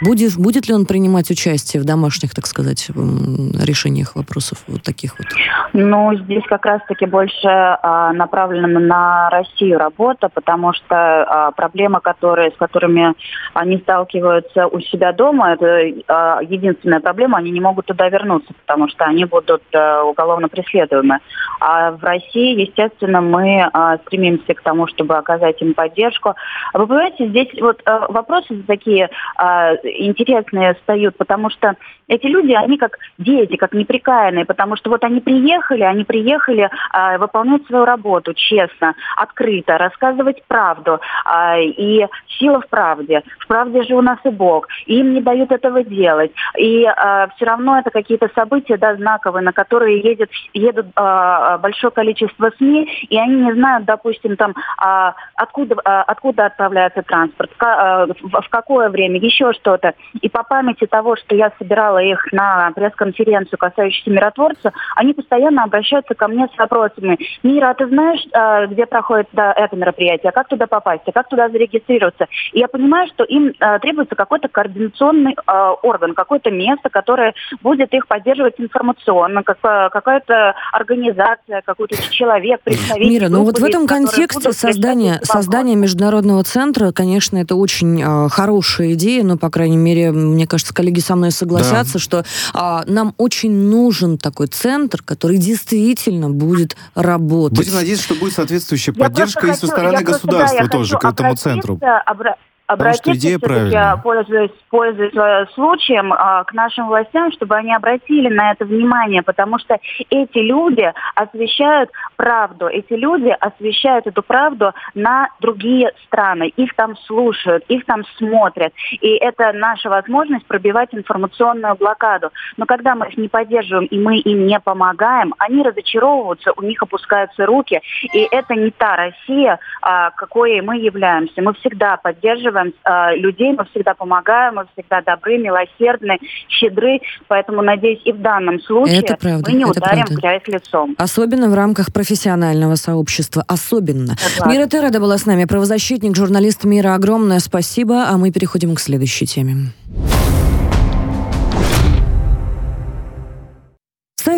Будет, 0.00 0.37
будет 0.37 0.68
ли 0.68 0.74
он 0.74 0.85
принимать 0.85 1.30
участие 1.30 1.82
в 1.82 1.87
домашних, 1.87 2.35
так 2.35 2.46
сказать, 2.46 2.88
решениях 2.88 4.14
вопросов 4.14 4.59
вот 4.66 4.82
таких 4.82 5.18
вот? 5.18 5.26
Ну, 5.72 6.14
здесь 6.14 6.42
как 6.48 6.66
раз-таки 6.66 7.06
больше 7.06 7.46
а, 7.46 8.12
направлена 8.12 8.80
на 8.80 9.30
Россию 9.30 9.78
работа, 9.78 10.28
потому 10.28 10.72
что 10.72 10.94
а, 10.94 11.50
проблемы, 11.52 12.00
которые, 12.00 12.50
с 12.50 12.56
которыми 12.56 13.14
они 13.54 13.78
сталкиваются 13.78 14.66
у 14.66 14.80
себя 14.80 15.12
дома, 15.12 15.52
это 15.52 15.80
а, 16.09 16.40
единственная 16.42 17.00
проблема, 17.00 17.38
они 17.38 17.50
не 17.50 17.61
могут 17.61 17.87
туда 17.87 18.09
вернуться, 18.09 18.52
потому 18.66 18.88
что 18.88 19.04
они 19.04 19.24
будут 19.24 19.62
а, 19.74 20.02
уголовно 20.04 20.48
преследуемы. 20.48 21.20
А 21.61 21.92
в 21.92 22.02
России, 22.04 22.61
естественно, 22.61 23.20
мы 23.20 23.68
а, 23.72 23.98
стремимся 23.98 24.54
к 24.54 24.62
тому, 24.62 24.87
чтобы 24.87 25.16
оказать 25.16 25.61
им 25.62 25.74
поддержку. 25.74 26.35
Вы 26.74 26.87
понимаете, 26.87 27.28
здесь 27.28 27.48
вот 27.61 27.80
а, 27.85 28.06
вопросы 28.09 28.62
такие 28.66 29.11
а, 29.37 29.72
интересные 29.87 30.75
встают, 30.75 31.16
потому 31.16 31.51
что 31.51 31.77
эти 32.09 32.27
люди, 32.27 32.53
они 32.53 32.79
как 32.79 32.99
дети, 33.18 33.57
как 33.57 33.72
неприкаянные, 33.72 34.44
потому 34.44 34.77
что 34.77 34.90
вот 34.90 35.03
они 35.05 35.20
приехали, 35.20 35.83
они 35.83 36.05
приехали 36.05 36.70
э, 36.92 37.18
выполнять 37.18 37.66
свою 37.66 37.85
работу 37.85 38.33
честно, 38.35 38.94
открыто, 39.16 39.79
рассказывать 39.79 40.42
правду. 40.46 41.01
Э, 41.27 41.62
и 41.62 42.07
сила 42.38 42.61
в 42.61 42.68
правде. 42.68 43.22
В 43.40 43.46
правде 43.46 43.83
же 43.83 43.94
у 43.94 44.03
нас 44.03 44.18
и 44.25 44.31
Бог. 44.31 44.68
Им 44.87 45.14
не 45.14 45.20
дают 45.20 45.51
этого 45.51 45.83
делать. 45.83 46.33
И 46.57 46.85
э, 46.85 47.27
все 47.37 47.44
равно 47.44 47.79
это 47.79 47.90
какие-то 47.90 48.31
события 48.35 48.77
да, 48.77 48.94
знаковые, 48.96 49.42
на 49.42 49.53
которые 49.53 50.01
едет, 50.01 50.31
едут 50.53 50.87
э, 50.94 51.59
большое 51.61 51.90
количество 51.90 52.51
СМИ, 52.59 53.07
и 53.09 53.18
они 53.18 53.37
не 53.37 53.53
знают, 53.55 53.85
допустим, 53.85 54.37
там, 54.37 54.53
э, 54.53 55.12
откуда, 55.35 55.75
э, 55.75 56.03
откуда 56.07 56.46
отправляется 56.46 57.03
транспорт, 57.03 57.51
в, 57.59 58.07
в, 58.22 58.49
какое 58.51 58.90
время, 58.90 59.18
еще 59.18 59.53
что-то. 59.76 59.94
И 60.20 60.28
по 60.28 60.42
памяти 60.42 60.86
того, 60.86 61.16
что 61.16 61.34
я 61.34 61.52
собирала 61.58 61.98
их 61.98 62.32
на 62.32 62.70
пресс-конференцию, 62.74 63.58
касающуюся 63.58 64.10
миротворца, 64.10 64.72
они 64.94 65.12
постоянно 65.12 65.64
обращаются 65.64 66.14
ко 66.14 66.28
мне 66.28 66.48
с 66.54 66.58
вопросами. 66.58 67.18
Мира, 67.42 67.70
а 67.70 67.74
ты 67.74 67.86
знаешь, 67.86 68.24
э, 68.32 68.66
где 68.68 68.86
проходит 68.86 69.28
это 69.32 69.76
мероприятие? 69.76 70.30
А 70.30 70.32
как 70.32 70.48
туда 70.48 70.66
попасть? 70.66 71.02
А 71.06 71.12
как 71.12 71.28
туда 71.28 71.48
зарегистрироваться? 71.48 72.26
И 72.52 72.58
я 72.58 72.68
понимаю, 72.68 73.08
что 73.08 73.24
им 73.24 73.52
э, 73.58 73.78
требуется 73.80 74.14
какой-то 74.14 74.48
координационный 74.48 75.34
э, 75.34 75.70
орган, 75.82 76.14
какое-то 76.14 76.50
место, 76.50 76.88
которое 76.88 77.34
будет 77.62 77.92
их 77.92 78.06
поддерживать 78.06 78.54
информационно, 78.58 79.42
какая-то 79.42 80.54
организация, 80.72 81.62
какой-то 81.64 81.96
человек, 82.10 82.60
представитель. 82.62 83.10
Мира, 83.10 83.28
ну 83.28 83.44
вот 83.44 83.58
в 83.58 83.64
этом 83.64 83.86
контексте 83.86 84.52
создание, 84.52 85.20
создание 85.22 85.76
международного 85.76 86.42
центра, 86.44 86.92
конечно, 86.92 87.38
это 87.38 87.56
очень 87.56 88.02
э, 88.02 88.28
хорошая 88.28 88.92
идея, 88.92 89.24
но, 89.24 89.36
по 89.36 89.50
крайней 89.50 89.65
мере, 89.74 90.12
мне 90.12 90.46
кажется, 90.46 90.72
коллеги 90.72 91.00
со 91.00 91.16
мной 91.16 91.33
согласятся, 91.33 91.94
да. 91.94 91.98
что 91.98 92.24
э, 92.55 92.83
нам 92.87 93.14
очень 93.16 93.52
нужен 93.52 94.18
такой 94.18 94.46
центр, 94.46 95.02
который 95.02 95.38
действительно 95.38 96.31
будет 96.31 96.76
работать. 96.94 97.59
Будем 97.59 97.74
надеяться, 97.74 98.05
что 98.05 98.14
будет 98.14 98.35
соответствующая 98.35 98.92
я 98.96 99.05
поддержка 99.05 99.46
и 99.48 99.55
со 99.55 99.66
стороны 99.66 100.02
государства 100.02 100.62
да, 100.62 100.68
тоже 100.68 100.98
к 100.98 101.05
этому 101.05 101.35
центру. 101.35 101.81
Обра- 102.07 102.37
обратиться, 102.66 104.00
пользуясь, 104.02 104.50
пользуясь 104.70 105.14
э, 105.14 105.46
случаем, 105.55 106.12
а, 106.12 106.44
к 106.44 106.52
нашим 106.52 106.88
властям, 106.88 107.33
чтобы 107.33 107.55
они 107.55 107.74
обратили 107.74 108.29
на 108.29 108.52
это 108.52 108.64
внимание, 108.64 109.22
потому 109.22 109.59
что 109.59 109.79
эти 110.11 110.38
люди 110.38 110.92
освещают 111.14 111.90
правду, 112.16 112.66
эти 112.66 112.92
люди 112.94 113.29
освещают 113.29 114.07
эту 114.07 114.22
правду 114.22 114.72
на 114.94 115.29
другие 115.40 115.92
страны, 116.07 116.52
их 116.57 116.74
там 116.74 116.96
слушают, 117.07 117.64
их 117.68 117.85
там 117.87 118.02
смотрят, 118.18 118.72
и 119.00 119.16
это 119.16 119.52
наша 119.52 119.88
возможность 119.88 120.46
пробивать 120.46 120.88
информационную 120.92 121.76
блокаду. 121.76 122.31
Но 122.57 122.66
когда 122.66 122.94
мы 122.94 123.09
их 123.09 123.16
не 123.16 123.29
поддерживаем 123.29 123.87
и 123.87 123.98
мы 123.98 124.18
им 124.18 124.46
не 124.46 124.59
помогаем, 124.59 125.35
они 125.38 125.62
разочаровываются, 125.62 126.52
у 126.57 126.62
них 126.62 126.83
опускаются 126.83 127.46
руки, 127.46 127.81
и 128.12 128.29
это 128.31 128.55
не 128.55 128.70
та 128.70 128.96
Россия, 128.96 129.59
а, 129.83 130.11
какой 130.11 130.61
мы 130.61 130.79
являемся. 130.79 131.42
Мы 131.42 131.55
всегда 131.55 131.96
поддерживаем 131.96 132.56
поддерживаем 132.57 132.75
э, 132.85 133.16
людей, 133.16 133.53
мы 133.57 133.64
всегда 133.66 133.95
помогаем, 133.95 134.57
мы 134.57 134.66
всегда 134.73 135.03
добры, 135.03 135.38
милосердны, 135.38 136.19
щедры. 136.49 137.01
Поэтому, 137.29 137.62
надеюсь, 137.62 138.01
и 138.05 138.12
в 138.12 138.21
данном 138.21 138.61
случае 138.61 139.01
это 139.01 139.16
правда, 139.16 139.51
мы 139.51 139.57
не 139.57 139.64
это 139.64 139.81
ударим 139.81 140.05
правда. 140.05 140.14
грязь 140.14 140.42
лицом. 140.47 140.95
Особенно 140.99 141.49
в 141.49 141.55
рамках 141.55 141.92
профессионального 141.92 142.75
сообщества. 142.77 143.45
Особенно. 143.47 144.16
Согласна. 144.16 144.53
Мира 144.53 144.66
Тереда 144.69 145.01
была 145.01 145.19
с 145.19 145.27
нами, 145.27 145.45
правозащитник, 145.45 146.16
журналист 146.16 146.64
Мира. 146.64 146.95
Огромное 146.95 147.38
спасибо. 147.40 148.07
А 148.09 148.16
мы 148.16 148.31
переходим 148.31 148.75
к 148.75 148.81
следующей 148.81 149.27
теме. 149.27 149.73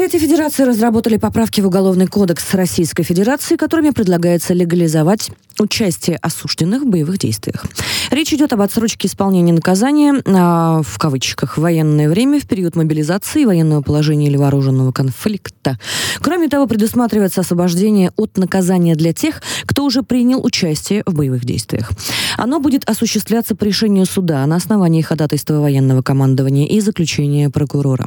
Совете 0.08 0.24
Федерации 0.24 0.62
разработали 0.62 1.18
поправки 1.18 1.60
в 1.60 1.66
Уголовный 1.66 2.06
кодекс 2.06 2.54
Российской 2.54 3.02
Федерации, 3.02 3.56
которыми 3.56 3.90
предлагается 3.90 4.54
легализовать 4.54 5.30
участие 5.60 6.16
осужденных 6.16 6.82
в 6.82 6.86
боевых 6.86 7.18
действиях. 7.18 7.66
Речь 8.10 8.32
идет 8.32 8.52
об 8.52 8.60
отсрочке 8.60 9.08
исполнения 9.08 9.52
наказания 9.52 10.22
а, 10.24 10.82
в 10.82 10.98
кавычках 10.98 11.58
военное 11.58 12.08
время 12.08 12.40
в 12.40 12.46
период 12.46 12.76
мобилизации, 12.76 13.44
военного 13.44 13.82
положения 13.82 14.28
или 14.28 14.36
вооруженного 14.36 14.92
конфликта. 14.92 15.78
Кроме 16.20 16.48
того, 16.48 16.66
предусматривается 16.66 17.42
освобождение 17.42 18.12
от 18.16 18.38
наказания 18.38 18.94
для 18.94 19.12
тех, 19.12 19.42
кто 19.66 19.84
уже 19.84 20.02
принял 20.02 20.44
участие 20.44 21.02
в 21.06 21.14
боевых 21.14 21.44
действиях. 21.44 21.90
Оно 22.36 22.60
будет 22.60 22.88
осуществляться 22.88 23.54
по 23.54 23.64
решению 23.64 24.06
суда 24.06 24.46
на 24.46 24.56
основании 24.56 25.02
ходатайства 25.02 25.60
военного 25.60 26.02
командования 26.02 26.66
и 26.66 26.80
заключения 26.80 27.50
прокурора. 27.50 28.06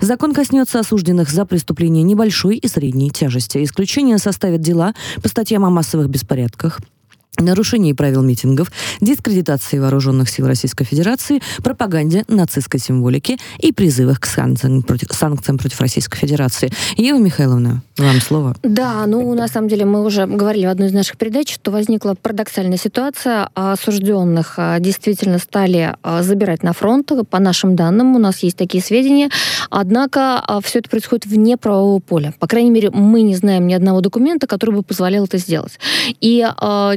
Закон 0.00 0.34
коснется 0.34 0.78
осужденных 0.78 1.30
за 1.32 1.44
преступления 1.44 2.02
небольшой 2.02 2.56
и 2.56 2.68
средней 2.68 3.10
тяжести. 3.10 3.62
Исключение 3.64 4.18
составят 4.18 4.60
дела 4.60 4.94
по 5.22 5.28
статьям 5.28 5.64
о 5.64 5.70
массовых 5.70 6.08
беспорядках, 6.08 6.80
нарушении 7.38 7.92
правил 7.92 8.22
митингов, 8.22 8.70
дискредитации 9.00 9.78
вооруженных 9.78 10.28
сил 10.28 10.46
Российской 10.46 10.84
Федерации, 10.84 11.40
пропаганде 11.62 12.24
нацистской 12.28 12.78
символики 12.78 13.38
и 13.58 13.72
призывах 13.72 14.20
к 14.20 14.26
санкциям 14.26 14.82
против, 14.82 15.08
санкциям 15.12 15.58
против 15.58 15.80
Российской 15.80 16.18
Федерации. 16.18 16.70
Ева 16.96 17.18
Михайловна, 17.18 17.82
вам 17.96 18.20
слово. 18.20 18.54
Да, 18.62 19.06
ну, 19.06 19.34
на 19.34 19.48
самом 19.48 19.68
деле, 19.68 19.86
мы 19.86 20.04
уже 20.04 20.26
говорили 20.26 20.66
в 20.66 20.68
одной 20.68 20.88
из 20.88 20.92
наших 20.92 21.16
передач, 21.16 21.54
что 21.54 21.70
возникла 21.70 22.14
парадоксальная 22.20 22.76
ситуация. 22.76 23.48
Осужденных 23.54 24.54
а, 24.58 24.78
действительно 24.78 25.38
стали 25.38 25.94
а, 26.02 26.22
забирать 26.22 26.62
на 26.62 26.72
фронт. 26.72 27.10
По 27.30 27.38
нашим 27.38 27.76
данным, 27.76 28.14
у 28.14 28.18
нас 28.18 28.38
есть 28.40 28.56
такие 28.56 28.82
сведения. 28.82 29.30
Однако 29.70 30.38
а, 30.38 30.60
все 30.60 30.80
это 30.80 30.90
происходит 30.90 31.26
вне 31.26 31.56
правового 31.56 31.98
поля. 32.00 32.34
По 32.38 32.46
крайней 32.46 32.70
мере, 32.70 32.90
мы 32.90 33.22
не 33.22 33.34
знаем 33.36 33.66
ни 33.66 33.74
одного 33.74 34.00
документа, 34.00 34.46
который 34.46 34.74
бы 34.74 34.82
позволял 34.82 35.24
это 35.24 35.38
сделать. 35.38 35.78
И 36.20 36.46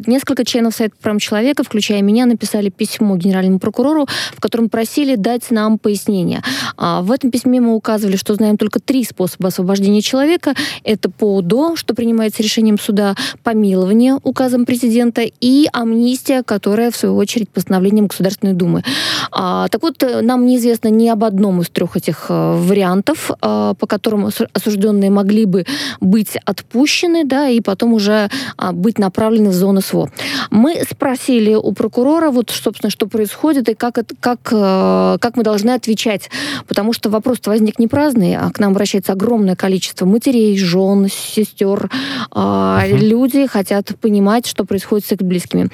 несколько 0.08 0.24
несколько 0.25 0.43
членов 0.43 0.73
Совета 0.73 0.95
по 0.95 1.03
правам 1.03 1.19
человека, 1.19 1.63
включая 1.63 2.01
меня, 2.01 2.25
написали 2.25 2.69
письмо 2.69 3.15
генеральному 3.15 3.59
прокурору, 3.59 4.07
в 4.35 4.41
котором 4.41 4.69
просили 4.69 5.15
дать 5.15 5.51
нам 5.51 5.77
пояснение. 5.77 6.41
А 6.77 7.01
в 7.01 7.11
этом 7.11 7.29
письме 7.29 7.61
мы 7.61 7.75
указывали, 7.75 8.15
что 8.15 8.34
знаем 8.34 8.57
только 8.57 8.80
три 8.80 9.03
способа 9.03 9.49
освобождения 9.49 10.01
человека. 10.01 10.55
Это 10.84 11.11
по 11.11 11.36
УДО, 11.36 11.76
что 11.76 11.93
принимается 11.93 12.41
решением 12.41 12.80
суда, 12.80 13.15
помилование 13.43 14.17
указом 14.23 14.65
президента 14.65 15.21
и 15.21 15.67
амнистия, 15.71 16.41
которая, 16.41 16.89
в 16.89 16.95
свою 16.95 17.17
очередь, 17.17 17.49
постановлением 17.49 18.07
Государственной 18.07 18.53
Думы. 18.53 18.84
А, 19.32 19.67
так 19.67 19.84
вот, 19.84 20.03
нам 20.23 20.47
неизвестно 20.47 20.88
ни 20.88 21.07
об 21.07 21.23
одном 21.23 21.61
из 21.61 21.69
трех 21.69 21.97
этих 21.97 22.26
э, 22.30 22.55
вариантов, 22.57 23.30
э, 23.30 23.73
по 23.78 23.88
которым 23.88 24.32
осужденные 24.53 25.11
могли 25.11 25.45
бы 25.45 25.65
быть 26.01 26.36
отпущены, 26.45 27.26
да, 27.26 27.47
и 27.47 27.61
потом 27.61 27.93
уже 27.93 28.30
а, 28.57 28.71
быть 28.71 28.97
направлены 28.97 29.49
в 29.49 29.53
зону 29.53 29.82
СВО. 29.82 30.09
Мы 30.49 30.82
спросили 30.89 31.53
у 31.53 31.72
прокурора, 31.74 32.32
вот, 32.32 32.49
собственно, 32.51 32.89
что 32.89 33.07
происходит 33.07 33.70
и 33.70 33.74
как, 33.74 33.97
это, 33.97 34.16
как, 34.20 34.39
э, 34.51 35.18
как 35.20 35.36
мы 35.36 35.43
должны 35.43 35.72
отвечать, 35.72 36.30
потому 36.68 36.93
что 36.93 37.09
вопрос 37.09 37.39
возник 37.45 37.80
не 37.80 37.88
праздный, 37.88 38.36
а 38.36 38.49
к 38.51 38.59
нам 38.59 38.72
обращается 38.72 39.13
огромное 39.13 39.55
количество 39.55 40.05
матерей, 40.05 40.57
жен, 40.57 41.07
сестер. 41.09 41.89
Uh-huh. 42.32 42.97
Люди 42.97 43.45
хотят 43.47 43.97
понимать, 43.99 44.47
что 44.47 44.66
происходит 44.66 45.05
с 45.05 45.11
их 45.11 45.20
близкими. 45.20 45.70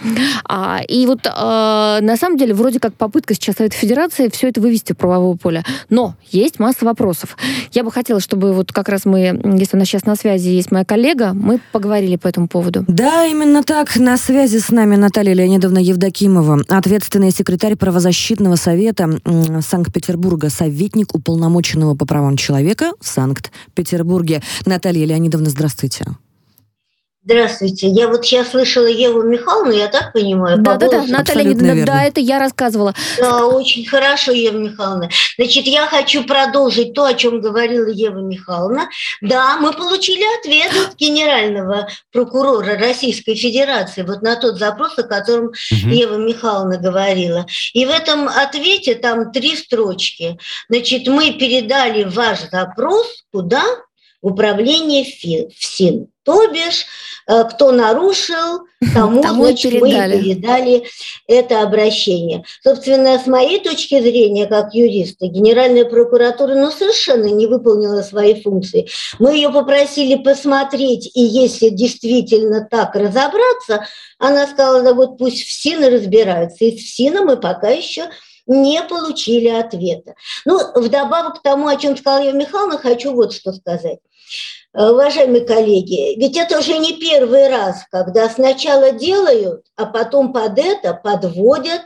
А, 0.46 0.80
и 0.88 1.06
вот 1.06 1.26
на 1.26 2.16
самом 2.20 2.38
деле 2.38 2.54
вроде 2.54 2.80
как 2.80 2.94
попытка 2.94 3.34
сейчас 3.34 3.56
Совета 3.56 3.76
Федерации 3.76 4.30
все 4.30 4.50
это 4.50 4.62
вывести 4.62 4.94
в 4.94 4.98
правовое 4.98 5.36
поле. 5.36 5.64
Но 5.90 6.16
есть 6.30 6.60
масса 6.60 6.86
вопросов. 6.86 7.38
Я 7.72 7.84
бы 7.84 7.92
хотела, 7.92 8.20
чтобы 8.20 8.54
вот 8.54 8.72
как 8.72 8.90
раз 8.90 9.06
мы, 9.06 9.40
если 9.58 9.76
у 9.76 9.80
нас 9.80 9.88
сейчас 9.88 10.06
на 10.06 10.16
связи 10.16 10.50
есть 10.50 10.72
моя 10.72 10.86
коллега, 10.86 11.34
мы 11.34 11.60
поговорили 11.72 12.16
по 12.16 12.28
этому 12.28 12.48
поводу. 12.48 12.84
Да, 12.88 13.26
именно 13.26 13.64
так. 13.64 13.96
На 13.96 14.18
связи 14.32 14.60
с 14.60 14.72
нами 14.72 14.96
Наталья 14.96 15.34
Леонидовна 15.34 15.80
Евдокимова, 15.80 16.64
ответственный 16.70 17.32
секретарь 17.32 17.76
правозащитного 17.76 18.56
совета 18.56 19.20
Санкт-Петербурга, 19.60 20.50
советник 20.50 21.14
уполномоченного 21.14 21.96
по 21.96 22.06
правам 22.06 22.38
человека 22.38 22.94
в 23.02 23.08
Санкт-Петербурге. 23.10 24.42
Наталья 24.66 25.06
Леонидовна, 25.06 25.50
здравствуйте. 25.50 26.06
Здравствуйте. 27.24 27.88
Я 27.88 28.08
вот 28.08 28.26
сейчас 28.26 28.50
слышала 28.50 28.88
Еву 28.88 29.22
Михайловну, 29.22 29.72
я 29.72 29.90
так 29.90 30.12
понимаю? 30.12 30.58
Да, 30.58 30.78
да, 30.78 30.90
да, 30.90 31.04
Наталья 31.04 31.44
Леонидовна, 31.44 31.86
да, 31.86 32.04
это 32.04 32.20
я 32.20 32.40
рассказывала. 32.40 32.96
Да, 33.20 33.46
очень 33.46 33.86
хорошо, 33.86 34.32
Ева 34.32 34.58
Михайловна. 34.58 35.08
Значит, 35.38 35.68
я 35.68 35.86
хочу 35.86 36.24
продолжить 36.24 36.94
то, 36.94 37.06
о 37.06 37.14
чем 37.14 37.40
говорила 37.40 37.90
Ева 37.90 38.22
Михайловна. 38.22 38.90
Да, 39.22 39.58
мы 39.58 39.72
получили 39.72 40.24
ответ 40.40 40.72
от 40.88 40.96
генерального 40.96 41.88
прокурора 42.12 42.76
Российской 42.80 43.36
Федерации 43.36 44.02
вот 44.02 44.24
на 44.24 44.36
тот 44.36 44.58
запрос, 44.58 44.98
о 44.98 45.04
котором 45.04 45.50
угу. 45.50 45.90
Ева 45.90 46.16
Михайловна 46.16 46.80
говорила. 46.80 47.46
И 47.74 47.86
в 47.86 47.90
этом 47.92 48.30
ответе 48.30 48.96
там 48.96 49.32
три 49.32 49.56
строчки. 49.56 50.40
Значит, 50.70 51.08
мы 51.08 51.34
передали 51.34 52.04
ваш 52.04 52.50
запрос 52.52 53.26
куда? 53.32 53.64
Управление 54.22 55.04
ФСИН. 55.04 56.08
То 56.24 56.48
бишь, 56.52 56.86
э, 57.28 57.44
кто 57.46 57.72
нарушил, 57.72 58.66
тому, 58.94 59.22
тому 59.24 59.46
значит, 59.46 59.72
передали. 59.72 60.16
мы 60.16 60.24
передали 60.24 60.84
это 61.28 61.62
обращение. 61.64 62.44
Собственно, 62.64 63.18
с 63.18 63.26
моей 63.26 63.60
точки 63.60 64.00
зрения, 64.00 64.46
как 64.46 64.74
юриста, 64.76 65.28
Генеральная 65.28 65.86
прокуратура 65.86 66.54
ну, 66.54 66.70
совершенно 66.70 67.26
не 67.26 67.48
выполнила 67.48 68.04
свои 68.04 68.40
функции. 68.40 68.88
Мы 69.18 69.36
ее 69.36 69.50
попросили 69.50 70.16
посмотреть, 70.16 71.10
и 71.16 71.22
если 71.22 71.70
действительно 71.70 72.68
так 72.70 72.96
разобраться, 72.96 73.88
она 74.20 74.46
сказала, 74.46 74.84
да 74.84 74.94
вот 74.94 75.18
пусть 75.18 75.44
ФСИНы 75.44 75.90
разбираются. 75.90 76.66
И 76.66 76.78
с 76.78 76.84
ФСИНа 76.84 77.24
мы 77.24 77.38
пока 77.38 77.70
еще 77.70 78.10
не 78.52 78.84
получили 78.84 79.48
ответа. 79.48 80.16
Ну, 80.46 80.60
вдобавок 80.76 81.40
к 81.40 81.42
тому, 81.42 81.68
о 81.68 81.78
чем 81.78 81.98
сказала 81.98 82.24
я 82.24 82.32
Михайловна, 82.32 82.78
хочу 82.78 83.14
вот 83.14 83.34
что 83.34 83.54
сказать. 83.54 84.00
Э, 84.74 84.90
уважаемые 84.92 85.46
коллеги, 85.46 86.18
ведь 86.18 86.38
это 86.38 86.60
уже 86.60 86.78
не 86.78 86.94
первый 86.94 87.50
раз, 87.50 87.84
когда 87.92 88.30
сначала 88.30 88.92
делают, 88.92 89.66
а 89.76 89.86
потом 89.86 90.32
под 90.32 90.58
это 90.60 90.94
подводят 90.94 91.82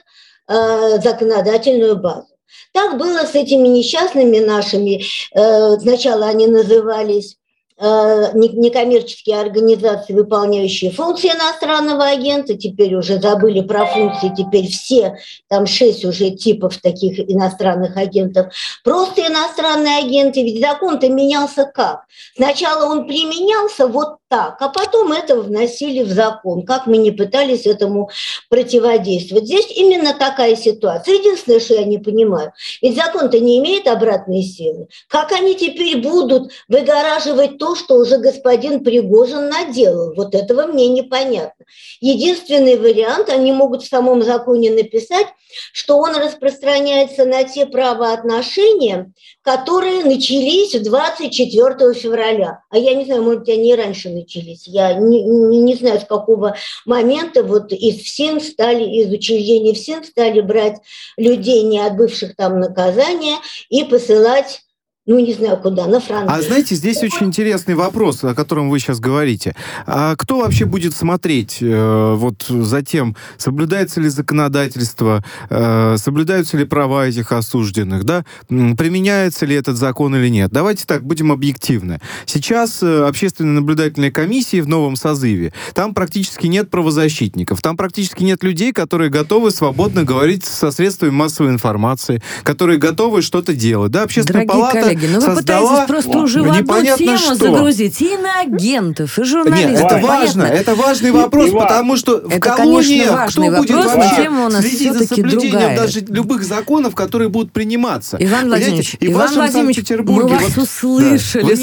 э, 0.48 1.00
законодательную 1.02 1.98
базу. 1.98 2.28
Так 2.74 2.98
было 2.98 3.26
с 3.26 3.34
этими 3.34 3.68
несчастными 3.68 4.40
нашими, 4.40 5.04
э, 5.34 5.80
сначала 5.80 6.28
они 6.28 6.48
назывались 6.48 7.38
некоммерческие 7.78 9.40
организации, 9.40 10.14
выполняющие 10.14 10.92
функции 10.92 11.30
иностранного 11.30 12.06
агента, 12.06 12.56
теперь 12.56 12.96
уже 12.96 13.20
забыли 13.20 13.62
про 13.62 13.86
функции, 13.86 14.34
теперь 14.36 14.68
все, 14.68 15.18
там 15.50 15.66
шесть 15.68 16.06
уже 16.06 16.30
типов 16.32 16.78
таких 16.78 17.20
иностранных 17.20 17.98
агентов, 17.98 18.54
просто 18.84 19.28
иностранные 19.28 19.98
агенты, 19.98 20.42
ведь 20.44 20.62
закон-то 20.62 21.10
менялся 21.10 21.66
как? 21.66 22.06
Сначала 22.36 22.90
он 22.90 23.08
применялся 23.08 23.88
вот 23.88 24.18
так, 24.30 24.56
а 24.62 24.70
потом 24.70 25.12
это 25.12 25.36
вносили 25.36 26.04
в 26.04 26.10
закон, 26.10 26.66
как 26.66 26.88
мы 26.88 26.98
не 26.98 27.12
пытались 27.12 27.66
этому 27.66 28.10
противодействовать. 28.50 29.46
Здесь 29.46 29.68
именно 29.76 30.14
такая 30.14 30.56
ситуация. 30.56 31.16
Единственное, 31.16 31.60
что 31.60 31.76
я 31.76 31.84
не 31.84 31.98
понимаю, 31.98 32.54
ведь 32.82 32.96
закон-то 32.96 33.40
не 33.40 33.60
имеет 33.60 33.88
обратной 33.88 34.44
силы. 34.44 34.88
Как 35.10 35.32
они 35.32 35.56
теперь 35.56 35.98
будут 35.98 36.52
выгораживать 36.68 37.58
то, 37.66 37.74
что 37.74 37.96
уже 37.96 38.20
господин 38.20 38.84
Пригожин 38.84 39.50
наделал? 39.50 40.14
Вот 40.14 40.36
этого 40.36 40.68
мне 40.68 40.88
непонятно. 40.88 41.66
Единственный 42.00 42.78
вариант, 42.78 43.30
они 43.30 43.52
могут 43.52 43.82
в 43.82 43.90
самом 43.90 44.22
законе 44.22 44.70
написать, 44.70 45.26
что 45.74 45.98
он 45.98 46.16
распространяется 46.16 47.26
на 47.26 47.44
те 47.44 47.66
правоотношения, 47.66 49.12
которые 49.42 50.04
начались 50.04 50.80
24 50.80 51.96
февраля. 51.96 52.60
А 52.70 52.78
я 52.78 52.94
не 52.94 53.06
знаю, 53.06 53.24
может 53.24 53.40
быть, 53.40 53.50
они 53.50 53.74
раньше 53.74 54.10
начались. 54.10 54.68
Я 54.68 54.94
не, 54.94 55.24
не, 55.24 55.58
не 55.62 55.74
знаю, 55.74 56.00
с 56.00 56.06
какого 56.06 56.56
момента 56.86 57.42
вот 57.42 57.72
из 57.72 57.96
ФСИН 58.04 58.42
стали, 58.42 58.84
из 58.84 59.12
учреждений 59.12 59.74
ФСИН 59.74 60.04
стали 60.04 60.42
брать 60.42 60.78
людей, 61.18 61.64
не 61.64 61.80
отбывших 61.80 62.36
там 62.36 62.60
наказания, 62.60 63.38
и 63.70 63.86
посылать 63.86 64.65
ну, 65.08 65.20
не 65.20 65.34
знаю 65.34 65.58
куда, 65.58 65.86
на 65.86 66.00
Францию. 66.00 66.36
А 66.36 66.42
знаете, 66.42 66.74
здесь 66.74 67.04
очень 67.04 67.28
интересный 67.28 67.76
вопрос, 67.76 68.24
о 68.24 68.34
котором 68.34 68.72
вы 68.72 68.80
сейчас 68.80 69.00
говорите. 69.00 69.56
А 69.86 70.16
кто 70.16 70.40
вообще 70.40 70.66
будет 70.66 70.96
смотреть 70.96 71.60
э, 71.62 72.14
вот 72.16 72.44
за 72.48 72.82
тем, 72.82 73.16
соблюдается 73.38 74.02
ли 74.02 74.10
законодательство, 74.10 75.24
э, 75.52 75.98
соблюдаются 76.00 76.58
ли 76.58 76.66
права 76.66 77.06
этих 77.06 77.32
осужденных, 77.32 78.04
да, 78.04 78.26
применяется 78.50 79.46
ли 79.46 79.56
этот 79.56 79.78
закон 79.78 80.16
или 80.16 80.28
нет? 80.28 80.50
Давайте 80.52 80.86
так, 80.88 81.04
будем 81.04 81.32
объективны. 81.32 82.00
Сейчас 82.26 82.82
э, 82.82 83.06
общественные 83.06 83.54
наблюдательные 83.54 84.12
комиссии 84.12 84.60
в 84.60 84.68
новом 84.68 84.96
созыве, 84.96 85.54
там 85.76 85.94
практически 85.94 86.48
нет 86.48 86.72
правозащитников, 86.72 87.62
там 87.62 87.78
практически 87.78 88.24
нет 88.24 88.44
людей, 88.44 88.74
которые 88.74 89.12
готовы 89.12 89.52
свободно 89.52 90.04
говорить 90.04 90.46
со 90.46 90.72
средствами 90.72 91.12
массовой 91.12 91.52
информации, 91.52 92.24
которые 92.42 92.80
готовы 92.80 93.22
что-то 93.22 93.54
делать. 93.54 93.92
Да, 93.92 94.02
общественная 94.02 94.48
Дорогие 94.48 94.64
палата 94.64 94.95
коллеги, 94.95 94.95
ну 95.02 95.20
вы 95.20 95.36
пытаетесь 95.36 95.88
просто 95.88 96.18
уже 96.18 96.42
в 96.42 96.52
одну 96.52 96.98
тему 96.98 97.18
что. 97.18 97.36
загрузить 97.36 98.02
и 98.02 98.18
на 98.18 98.42
агентов, 98.42 99.18
и 99.20 99.24
журналистов. 99.24 99.92
Нет, 99.92 99.92
это 99.92 100.06
важно, 100.06 100.44
это 100.44 100.76
важный 100.76 101.12
вопрос, 101.12 101.52
потому 101.52 101.98
что 101.98 102.18
в 102.18 102.40
важный 102.40 103.50
кто 103.50 103.58
будет 103.58 103.70
вопрос, 103.72 103.96
вообще 103.96 104.24
тема 104.24 104.46
у 104.46 104.50
нас 104.50 104.66
следить 104.66 104.94
за 104.94 105.08
соблюдением 105.08 105.52
другая. 105.52 105.78
даже 105.78 106.00
любых 106.02 106.44
законов, 106.44 106.96
которые 106.96 107.30
будут 107.30 107.52
приниматься? 107.52 108.18
Иван 108.20 108.48
Владимирович, 108.48 108.96
и 109.00 109.12
Иван 109.12 109.34
Владимирович, 109.34 109.90
мы 110.06 110.28
вас 110.28 110.56
вот, 110.56 110.64
услышали, 110.64 111.56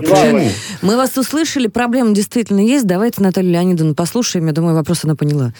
почему. 0.00 0.50
Мы 0.82 0.96
вас 0.96 1.16
услышали, 1.16 1.66
проблема 1.66 2.12
действительно 2.12 2.60
есть. 2.60 2.86
Давайте 2.86 3.22
Наталью 3.22 3.52
Леонидовну 3.52 3.94
послушаем. 3.94 4.46
Я 4.46 4.52
думаю, 4.52 4.74
вопрос 4.74 5.04
она 5.04 5.14
поняла. 5.16 5.52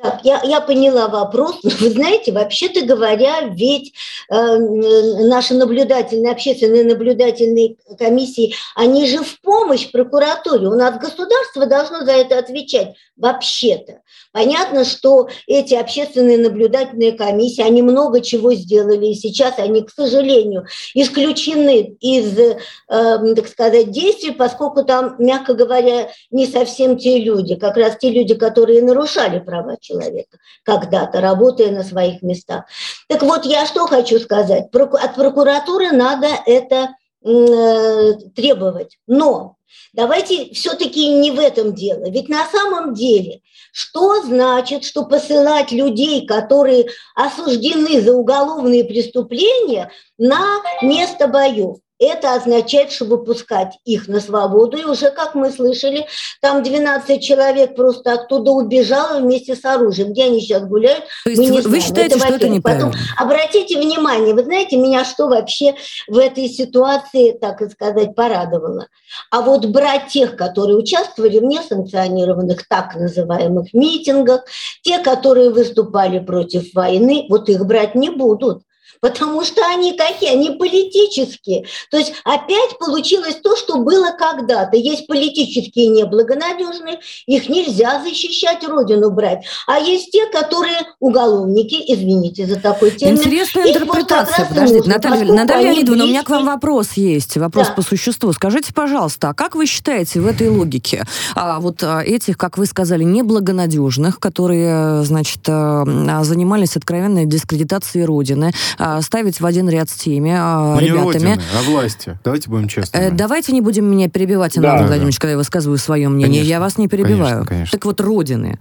Так, 0.00 0.20
я, 0.22 0.40
я 0.44 0.60
поняла 0.60 1.08
вопрос. 1.08 1.58
Вы 1.62 1.90
знаете, 1.90 2.30
вообще-то 2.30 2.84
говоря, 2.84 3.40
ведь 3.42 3.94
э, 4.30 4.34
наши 4.36 5.54
наблюдательные, 5.54 6.32
общественные 6.32 6.84
наблюдательные 6.84 7.76
комиссии, 7.98 8.54
они 8.76 9.08
же 9.08 9.24
в 9.24 9.40
помощь 9.40 9.90
прокуратуре. 9.90 10.68
У 10.68 10.74
нас 10.74 11.00
государство 11.00 11.66
должно 11.66 12.04
за 12.04 12.12
это 12.12 12.38
отвечать 12.38 12.94
вообще-то. 13.16 14.00
Понятно, 14.38 14.84
что 14.84 15.28
эти 15.48 15.74
общественные 15.74 16.38
наблюдательные 16.38 17.10
комиссии, 17.10 17.60
они 17.60 17.82
много 17.82 18.20
чего 18.20 18.54
сделали, 18.54 19.06
и 19.06 19.14
сейчас 19.16 19.58
они, 19.58 19.82
к 19.82 19.90
сожалению, 19.90 20.64
исключены 20.94 21.96
из, 21.98 22.38
э, 22.38 22.54
так 22.86 23.48
сказать, 23.48 23.90
действий, 23.90 24.30
поскольку 24.30 24.84
там, 24.84 25.16
мягко 25.18 25.54
говоря, 25.54 26.10
не 26.30 26.46
совсем 26.46 26.98
те 26.98 27.18
люди, 27.18 27.56
как 27.56 27.76
раз 27.76 27.96
те 27.98 28.10
люди, 28.10 28.36
которые 28.36 28.80
нарушали 28.80 29.40
права 29.40 29.76
человека 29.80 30.38
когда-то, 30.62 31.20
работая 31.20 31.72
на 31.72 31.82
своих 31.82 32.22
местах. 32.22 32.66
Так 33.08 33.22
вот, 33.24 33.44
я 33.44 33.66
что 33.66 33.88
хочу 33.88 34.20
сказать. 34.20 34.66
От 34.72 35.14
прокуратуры 35.16 35.90
надо 35.90 36.28
это 36.46 36.90
требовать. 37.22 38.98
Но 39.06 39.56
давайте 39.92 40.52
все-таки 40.54 41.08
не 41.08 41.30
в 41.30 41.38
этом 41.38 41.74
дело. 41.74 42.08
Ведь 42.08 42.28
на 42.28 42.46
самом 42.46 42.94
деле, 42.94 43.40
что 43.72 44.22
значит, 44.22 44.84
что 44.84 45.04
посылать 45.04 45.72
людей, 45.72 46.26
которые 46.26 46.88
осуждены 47.14 48.00
за 48.00 48.12
уголовные 48.12 48.84
преступления, 48.84 49.90
на 50.16 50.62
место 50.82 51.28
боев? 51.28 51.78
Это 51.98 52.34
означает, 52.34 52.92
что 52.92 53.06
выпускать 53.06 53.78
их 53.84 54.06
на 54.06 54.20
свободу. 54.20 54.76
И 54.76 54.84
уже, 54.84 55.10
как 55.10 55.34
мы 55.34 55.50
слышали, 55.50 56.06
там 56.40 56.62
12 56.62 57.22
человек 57.22 57.74
просто 57.74 58.12
оттуда 58.12 58.52
убежало 58.52 59.20
вместе 59.20 59.56
с 59.56 59.64
оружием. 59.64 60.12
Где 60.12 60.24
они 60.24 60.40
сейчас 60.40 60.64
гуляют, 60.64 61.04
То 61.24 61.30
есть 61.30 61.42
мы 61.42 61.46
не 61.46 61.52
вы, 61.52 61.62
знаем. 61.62 61.82
считаете, 61.82 62.16
это, 62.16 62.24
что 62.24 62.34
это 62.34 62.48
неправильно? 62.48 62.90
Потом, 62.90 63.00
обратите 63.16 63.78
внимание, 63.78 64.34
вы 64.34 64.44
знаете, 64.44 64.76
меня 64.76 65.04
что 65.04 65.28
вообще 65.28 65.74
в 66.06 66.16
этой 66.18 66.48
ситуации, 66.48 67.32
так 67.32 67.60
сказать, 67.72 68.14
порадовало? 68.14 68.86
А 69.30 69.40
вот 69.40 69.66
брать 69.66 70.08
тех, 70.08 70.36
которые 70.36 70.76
участвовали 70.76 71.38
в 71.38 71.44
несанкционированных 71.44 72.68
так 72.68 72.94
называемых 72.94 73.74
митингах, 73.74 74.44
те, 74.82 74.98
которые 74.98 75.50
выступали 75.50 76.18
против 76.20 76.72
войны, 76.74 77.26
вот 77.28 77.48
их 77.48 77.64
брать 77.66 77.94
не 77.94 78.10
будут 78.10 78.62
потому 79.00 79.44
что 79.44 79.64
они 79.66 79.96
какие? 79.96 80.30
Они 80.30 80.50
политические. 80.50 81.66
То 81.90 81.98
есть 81.98 82.12
опять 82.24 82.78
получилось 82.78 83.36
то, 83.42 83.56
что 83.56 83.78
было 83.78 84.10
когда-то. 84.18 84.76
Есть 84.76 85.06
политические 85.06 85.88
неблагонадежные, 85.88 87.00
их 87.26 87.48
нельзя 87.48 88.02
защищать, 88.02 88.66
родину 88.66 89.10
брать. 89.10 89.44
А 89.66 89.78
есть 89.78 90.10
те, 90.10 90.26
которые 90.26 90.78
уголовники, 91.00 91.82
извините 91.86 92.46
за 92.46 92.56
такой 92.56 92.90
термин. 92.90 93.18
Интересная 93.18 93.68
интерпретация. 93.68 94.46
Подождите, 94.46 94.88
Наталья, 94.88 95.32
Наталья 95.32 95.72
Леонидовна, 95.72 96.04
у 96.04 96.06
меня 96.06 96.22
к 96.22 96.30
вам 96.30 96.46
вопрос 96.46 96.92
есть, 96.92 97.36
вопрос 97.36 97.68
да. 97.68 97.74
по 97.74 97.82
существу. 97.82 98.32
Скажите, 98.32 98.72
пожалуйста, 98.72 99.30
а 99.30 99.34
как 99.34 99.54
вы 99.54 99.66
считаете 99.66 100.20
в 100.20 100.26
этой 100.26 100.48
логике 100.48 101.04
а, 101.34 101.60
вот 101.60 101.82
а, 101.82 102.02
этих, 102.02 102.36
как 102.36 102.58
вы 102.58 102.66
сказали, 102.66 103.04
неблагонадежных, 103.04 104.20
которые, 104.20 105.04
значит, 105.04 105.40
а, 105.48 105.84
занимались 106.24 106.76
откровенной 106.76 107.26
дискредитацией 107.26 108.04
Родины, 108.04 108.52
а, 108.78 108.87
ставить 109.02 109.40
в 109.40 109.46
один 109.46 109.68
ряд 109.68 109.90
с 109.90 109.94
теми 109.94 110.32
а, 110.34 110.76
ребятами. 110.78 111.04
Родины, 111.04 111.42
а 111.58 111.70
власти. 111.70 112.18
Давайте 112.24 112.50
будем 112.50 112.68
честными. 112.68 113.04
Э, 113.04 113.10
давайте 113.10 113.52
не 113.52 113.60
будем 113.60 113.84
меня 113.84 114.08
перебивать, 114.08 114.56
Анатолий 114.58 114.80
да, 114.80 114.86
Владимирович, 114.86 115.16
да. 115.16 115.20
когда 115.20 115.30
я 115.32 115.36
высказываю 115.38 115.78
свое 115.78 116.08
мнение. 116.08 116.40
Конечно, 116.40 116.48
я 116.50 116.60
вас 116.60 116.78
не 116.78 116.88
перебиваю. 116.88 117.18
Конечно, 117.18 117.46
конечно. 117.46 117.78
Так 117.78 117.84
вот, 117.84 118.00
родины. 118.00 118.58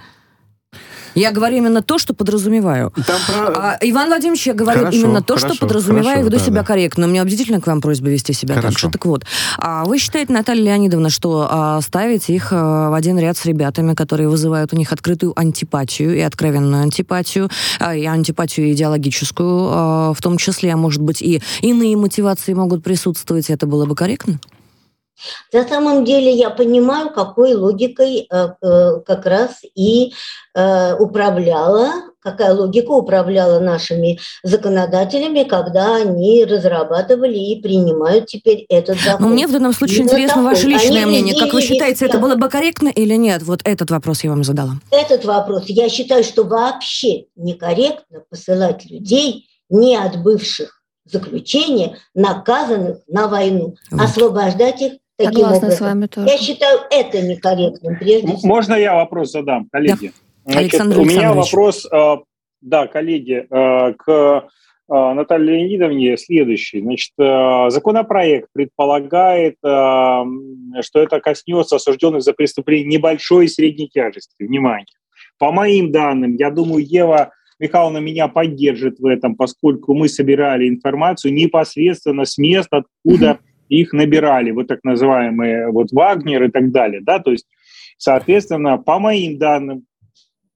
Я 1.18 1.32
говорю 1.32 1.58
именно 1.58 1.82
то, 1.82 1.98
что 1.98 2.14
подразумеваю. 2.14 2.94
Там 3.06 3.20
про... 3.28 3.48
а, 3.56 3.78
Иван 3.82 4.08
Владимирович, 4.08 4.48
я 4.48 4.54
говорю 4.54 4.80
хорошо, 4.80 4.98
именно 4.98 5.22
то, 5.22 5.36
хорошо, 5.36 5.56
что 5.56 5.66
подразумеваю, 5.66 6.06
хорошо, 6.06 6.26
веду 6.26 6.38
да, 6.38 6.44
себя 6.44 6.62
да. 6.62 6.64
корректно. 6.64 7.08
Мне 7.08 7.22
убедительно 7.22 7.60
к 7.60 7.68
вам 7.68 7.82
просьба 7.82 8.10
вести 8.10 8.34
себя 8.34 8.56
хорошо. 8.56 8.70
так 8.70 8.80
же. 8.80 8.90
Так 8.92 9.06
вот, 9.06 9.26
а 9.58 9.86
вы 9.86 9.98
считаете, 9.98 10.32
Наталья 10.32 10.64
Леонидовна, 10.64 11.10
что 11.10 11.48
а, 11.50 11.82
ставить 11.82 12.30
их 12.30 12.50
а, 12.52 12.90
в 12.92 12.94
один 12.94 13.18
ряд 13.18 13.38
с 13.38 13.46
ребятами, 13.46 13.94
которые 13.96 14.30
вызывают 14.30 14.74
у 14.74 14.78
них 14.78 14.92
открытую 14.92 15.34
антипатию 15.40 16.16
и 16.16 16.20
откровенную 16.20 16.84
антипатию, 16.84 17.50
а, 17.80 17.96
и 17.96 18.06
антипатию 18.06 18.72
идеологическую, 18.72 19.70
а, 19.72 20.14
в 20.14 20.22
том 20.22 20.38
числе, 20.38 20.74
а 20.74 20.78
может 20.78 21.02
быть, 21.02 21.22
и 21.22 21.42
иные 21.62 21.98
мотивации 21.98 22.54
могут 22.54 22.84
присутствовать, 22.84 23.50
это 23.50 23.66
было 23.66 23.86
бы 23.86 23.96
корректно? 23.96 24.40
На 25.54 25.68
самом 25.68 26.06
деле 26.06 26.32
я 26.32 26.50
понимаю, 26.50 27.10
какой 27.10 27.54
логикой 27.54 28.28
э, 28.30 28.48
э, 28.62 29.00
как 29.06 29.26
раз 29.26 29.62
и 29.76 30.14
э, 30.54 30.96
управляла, 30.96 31.92
какая 32.20 32.54
логика 32.54 32.92
управляла 32.92 33.60
нашими 33.60 34.20
законодателями, 34.44 35.44
когда 35.44 35.96
они 35.96 36.46
разрабатывали 36.46 37.38
и 37.38 37.62
принимают 37.62 38.26
теперь 38.26 38.66
этот 38.70 39.00
закон. 39.00 39.22
Но 39.22 39.34
мне 39.34 39.48
в 39.48 39.52
данном 39.52 39.74
случае 39.74 40.00
Именно 40.00 40.10
интересно 40.10 40.36
такой. 40.36 40.50
ваше 40.54 40.68
личное 40.68 41.02
они 41.04 41.06
мнение. 41.06 41.36
Как 41.40 41.54
вы 41.54 41.62
считаете, 41.62 42.06
это 42.06 42.20
было 42.20 42.36
бы 42.36 42.50
корректно 42.50 42.90
или 42.90 43.16
нет? 43.16 43.44
Вот 43.44 43.62
этот 43.64 43.92
вопрос 43.92 44.24
я 44.24 44.30
вам 44.30 44.44
задала. 44.44 44.74
Этот 44.92 45.26
вопрос. 45.26 45.64
Я 45.68 45.90
считаю, 45.90 46.24
что 46.24 46.44
вообще 46.44 47.26
некорректно 47.36 48.24
посылать 48.30 48.86
людей, 48.86 49.48
не 49.70 49.96
отбывших 49.96 50.78
заключения, 51.06 51.98
наказанных 52.14 52.98
на 53.08 53.28
войну, 53.28 53.76
вот. 53.92 54.02
освобождать 54.02 54.82
их 54.82 54.94
Таким 55.18 55.34
Согласна 55.34 55.58
образом. 55.58 55.72
с 55.72 55.82
вами 55.82 56.06
тоже. 56.06 56.28
Я 56.28 56.38
считаю 56.38 56.80
это 56.92 57.22
некорректным 57.22 57.98
прежде 57.98 58.28
всего. 58.36 58.48
Можно 58.48 58.76
я 58.76 58.96
вопрос 58.96 59.32
задам, 59.32 59.68
коллеги? 59.72 60.08
Да. 60.08 60.52
Значит, 60.52 60.74
Александр 60.74 61.00
у 61.00 61.06
меня 61.06 61.34
вопрос, 61.34 61.88
э, 61.92 62.18
да, 62.62 62.88
коллеги, 62.88 63.48
э, 63.50 63.94
к 63.94 64.10
э, 64.10 65.14
Наталье 65.14 65.58
Леонидовне 65.58 66.18
следующий. 66.18 66.82
Значит, 66.82 67.12
законопроект 67.18 68.48
предполагает, 68.54 69.56
что 69.62 70.24
это 70.94 71.20
коснется 71.20 71.76
осужденных 71.76 72.22
за 72.22 72.32
преступление 72.32 72.98
небольшой 72.98 73.46
и 73.46 73.50
средней 73.50 73.90
тяжести. 73.90 74.32
Внимание. 74.40 74.86
По 75.40 75.52
моим 75.52 75.92
данным, 75.92 76.36
я 76.36 76.52
думаю, 76.52 76.86
Ева 76.88 77.34
Михайловна 77.60 77.98
меня 77.98 78.30
поддержит 78.30 79.00
в 79.00 79.06
этом, 79.06 79.36
поскольку 79.36 79.94
мы 79.94 80.08
собирали 80.08 80.70
информацию 80.70 81.34
непосредственно 81.34 82.24
с 82.24 82.38
мест, 82.38 82.70
откуда 82.72 83.40
их 83.70 83.94
набирали, 83.94 84.52
вот 84.52 84.68
так 84.68 84.84
называемые 84.84 85.70
вот 85.72 85.92
Вагнер 85.92 86.44
и 86.44 86.52
так 86.52 86.72
далее, 86.72 87.02
да, 87.02 87.20
то 87.20 87.32
есть, 87.32 87.48
соответственно, 87.98 88.78
по 88.78 89.00
моим 89.00 89.38
данным, 89.38 89.86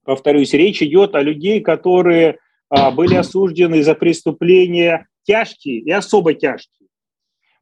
повторюсь, 0.04 0.52
речь 0.52 0.82
идет 0.82 1.14
о 1.14 1.22
людей, 1.22 1.60
которые 1.60 2.38
а, 2.68 2.90
были 2.90 3.14
осуждены 3.14 3.82
за 3.82 3.94
преступления 3.94 5.06
тяжкие 5.24 5.80
и 5.80 5.90
особо 5.90 6.34
тяжкие. 6.34 6.88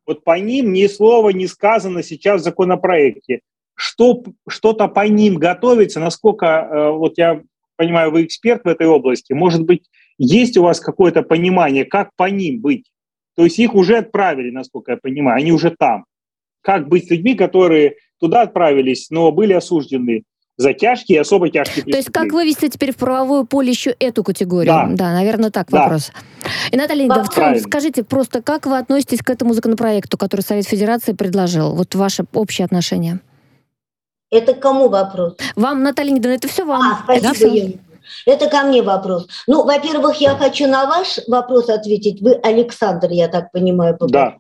Вот 0.07 0.25
по 0.25 0.39
ним 0.39 0.73
ни 0.73 0.87
слова 0.87 1.31
не 1.31 1.47
сказано 1.47 2.03
сейчас 2.03 2.41
в 2.41 2.45
законопроекте. 2.45 3.41
Что, 3.75 4.23
что-то 4.49 4.89
по 4.89 5.07
ним 5.07 5.37
готовится, 5.37 6.01
насколько, 6.01 6.47
э, 6.47 6.91
вот 6.91 7.17
я 7.17 7.43
понимаю, 7.77 8.11
вы 8.11 8.25
эксперт 8.25 8.65
в 8.65 8.69
этой 8.69 8.87
области, 8.87 9.33
может 9.33 9.63
быть, 9.63 9.89
есть 10.19 10.57
у 10.57 10.63
вас 10.63 10.81
какое-то 10.81 11.23
понимание, 11.23 11.85
как 11.85 12.11
по 12.17 12.29
ним 12.29 12.61
быть? 12.61 12.91
То 13.41 13.45
есть 13.45 13.59
их 13.59 13.75
уже 13.75 13.97
отправили, 13.97 14.51
насколько 14.51 14.93
я 14.93 14.99
понимаю, 14.99 15.39
они 15.39 15.51
уже 15.51 15.71
там. 15.71 16.05
Как 16.61 16.89
быть 16.89 17.07
с 17.07 17.11
людьми, 17.11 17.35
которые 17.35 17.95
туда 18.19 18.43
отправились, 18.43 19.09
но 19.09 19.33
были 19.33 19.55
осуждены 19.55 20.25
за 20.59 20.75
тяжкие 20.75 21.17
и 21.17 21.21
особо 21.23 21.49
тяжкие 21.49 21.87
То 21.87 21.97
есть 21.97 22.11
как 22.11 22.35
вывести 22.35 22.69
теперь 22.69 22.93
в 22.93 22.97
правовое 22.97 23.45
поле 23.45 23.71
еще 23.71 23.97
эту 23.99 24.23
категорию? 24.25 24.75
Да, 24.75 24.89
да 24.91 25.15
наверное, 25.15 25.51
так 25.51 25.71
да. 25.71 25.85
вопрос. 25.85 26.13
И, 26.71 26.77
Наталья 26.77 27.09
да, 27.09 27.25
в 27.25 27.31
целом, 27.31 27.59
скажите 27.61 28.05
просто, 28.05 28.43
как 28.43 28.67
вы 28.67 28.77
относитесь 28.77 29.21
к 29.21 29.31
этому 29.31 29.55
законопроекту, 29.55 30.19
который 30.19 30.43
Совет 30.43 30.67
Федерации 30.67 31.15
предложил? 31.15 31.75
Вот 31.75 31.95
ваше 31.95 32.27
общее 32.35 32.67
отношение. 32.67 33.21
Это 34.31 34.53
кому 34.53 34.91
вопрос? 34.91 35.39
Вам, 35.57 35.83
Наталья 35.83 36.11
Леонидовна, 36.11 36.35
это 36.35 36.47
все 36.47 36.67
вам. 36.67 36.83
А, 36.83 37.01
спасибо, 37.05 37.57
это 37.57 37.79
это 38.27 38.49
ко 38.49 38.63
мне 38.63 38.83
вопрос. 38.83 39.27
Ну, 39.47 39.65
во-первых, 39.65 40.21
я 40.21 40.37
хочу 40.37 40.67
на 40.67 40.87
ваш 40.87 41.21
вопрос 41.27 41.69
ответить. 41.69 42.21
Вы 42.21 42.35
Александр, 42.35 43.11
я 43.11 43.29
так 43.29 43.53
понимаю, 43.53 43.97
Да. 44.01 44.37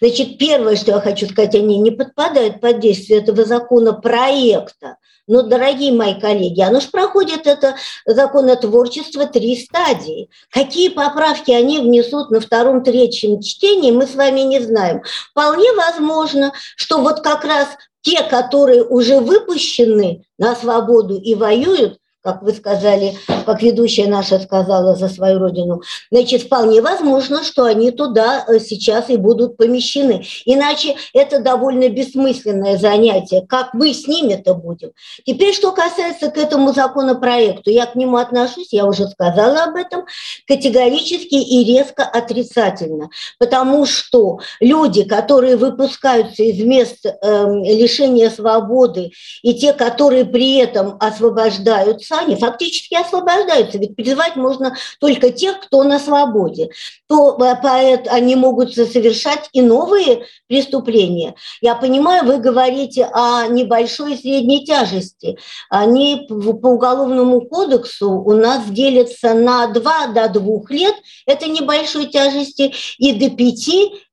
Значит, 0.00 0.38
первое, 0.38 0.76
что 0.76 0.92
я 0.92 1.00
хочу 1.00 1.26
сказать, 1.26 1.54
они 1.54 1.78
не 1.78 1.90
подпадают 1.90 2.60
под 2.60 2.80
действие 2.80 3.20
этого 3.20 3.44
законопроекта. 3.44 4.96
Но, 5.28 5.42
дорогие 5.42 5.92
мои 5.92 6.20
коллеги, 6.20 6.60
оно 6.60 6.80
же 6.80 6.88
проходит 6.88 7.46
это 7.46 7.76
законотворчество 8.04 9.26
три 9.26 9.56
стадии. 9.56 10.28
Какие 10.50 10.88
поправки 10.88 11.52
они 11.52 11.78
внесут 11.78 12.30
на 12.30 12.40
втором, 12.40 12.82
третьем 12.82 13.40
чтении, 13.40 13.92
мы 13.92 14.06
с 14.06 14.16
вами 14.16 14.40
не 14.40 14.60
знаем. 14.60 15.02
Вполне 15.30 15.72
возможно, 15.74 16.52
что 16.76 16.98
вот 16.98 17.20
как 17.20 17.44
раз 17.44 17.68
те, 18.00 18.24
которые 18.24 18.82
уже 18.82 19.20
выпущены 19.20 20.24
на 20.38 20.56
свободу 20.56 21.16
и 21.16 21.36
воюют, 21.36 21.98
как 22.22 22.42
вы 22.42 22.52
сказали, 22.52 23.14
как 23.44 23.62
ведущая 23.62 24.06
наша 24.06 24.38
сказала 24.38 24.94
за 24.94 25.08
свою 25.08 25.38
родину, 25.40 25.82
значит, 26.10 26.42
вполне 26.42 26.80
возможно, 26.80 27.42
что 27.42 27.64
они 27.64 27.90
туда 27.90 28.44
э, 28.46 28.60
сейчас 28.60 29.10
и 29.10 29.16
будут 29.16 29.56
помещены. 29.56 30.24
Иначе 30.44 30.96
это 31.12 31.40
довольно 31.40 31.88
бессмысленное 31.88 32.78
занятие. 32.78 33.44
Как 33.48 33.74
мы 33.74 33.92
с 33.92 34.06
ними-то 34.06 34.54
будем? 34.54 34.92
Теперь, 35.26 35.52
что 35.52 35.72
касается 35.72 36.30
к 36.30 36.38
этому 36.38 36.72
законопроекту, 36.72 37.70
я 37.70 37.86
к 37.86 37.96
нему 37.96 38.18
отношусь, 38.18 38.72
я 38.72 38.86
уже 38.86 39.08
сказала 39.08 39.64
об 39.64 39.74
этом, 39.74 40.04
категорически 40.46 41.34
и 41.34 41.64
резко 41.64 42.04
отрицательно. 42.04 43.10
Потому 43.38 43.84
что 43.84 44.38
люди, 44.60 45.02
которые 45.02 45.56
выпускаются 45.56 46.44
из 46.44 46.62
мест 46.64 47.04
э, 47.04 47.46
лишения 47.64 48.30
свободы, 48.30 49.10
и 49.42 49.54
те, 49.54 49.72
которые 49.72 50.24
при 50.24 50.56
этом 50.56 50.96
освобождаются, 51.00 52.11
сами 52.12 52.34
фактически 52.34 52.94
освобождаются, 52.94 53.78
ведь 53.78 53.96
призывать 53.96 54.36
можно 54.36 54.76
только 55.00 55.30
тех, 55.30 55.60
кто 55.60 55.82
на 55.84 55.98
свободе, 55.98 56.68
то 57.08 57.38
э, 57.40 57.56
поэт, 57.62 58.06
они 58.08 58.36
могут 58.36 58.74
совершать 58.74 59.48
и 59.52 59.62
новые 59.62 60.26
преступления. 60.46 61.34
Я 61.60 61.74
понимаю, 61.74 62.24
вы 62.24 62.38
говорите 62.38 63.08
о 63.12 63.46
небольшой 63.46 64.14
и 64.14 64.18
средней 64.18 64.64
тяжести. 64.64 65.38
Они 65.70 66.26
по 66.28 66.68
уголовному 66.68 67.40
кодексу 67.42 68.10
у 68.10 68.32
нас 68.32 68.66
делятся 68.66 69.34
на 69.34 69.68
2 69.68 70.08
до 70.08 70.28
2 70.28 70.60
лет, 70.68 70.94
это 71.26 71.48
небольшой 71.48 72.06
тяжести, 72.06 72.74
и 72.98 73.12
до 73.12 73.30
5 73.30 73.68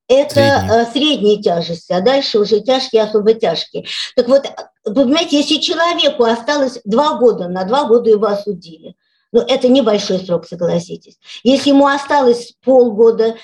это 0.08 0.34
средние. 0.34 0.86
средней 0.92 1.42
тяжести, 1.42 1.94
а 1.94 2.02
дальше 2.02 2.40
уже 2.40 2.62
тяжкие, 2.62 3.04
особо 3.04 3.34
тяжкие. 3.36 3.86
Так 4.16 4.28
вот, 4.28 4.44
вы 4.94 5.18
если 5.30 5.56
человеку 5.56 6.24
осталось 6.24 6.80
два 6.86 7.18
года, 7.18 7.48
на 7.48 7.64
два 7.64 7.86
года 7.86 8.10
его 8.10 8.28
осудили, 8.28 8.96
ну, 9.32 9.42
это 9.42 9.68
небольшой 9.68 10.20
срок, 10.20 10.48
согласитесь. 10.48 11.20
Если 11.44 11.70
ему 11.70 11.88
осталось 11.88 12.56
полгода, 12.64 13.36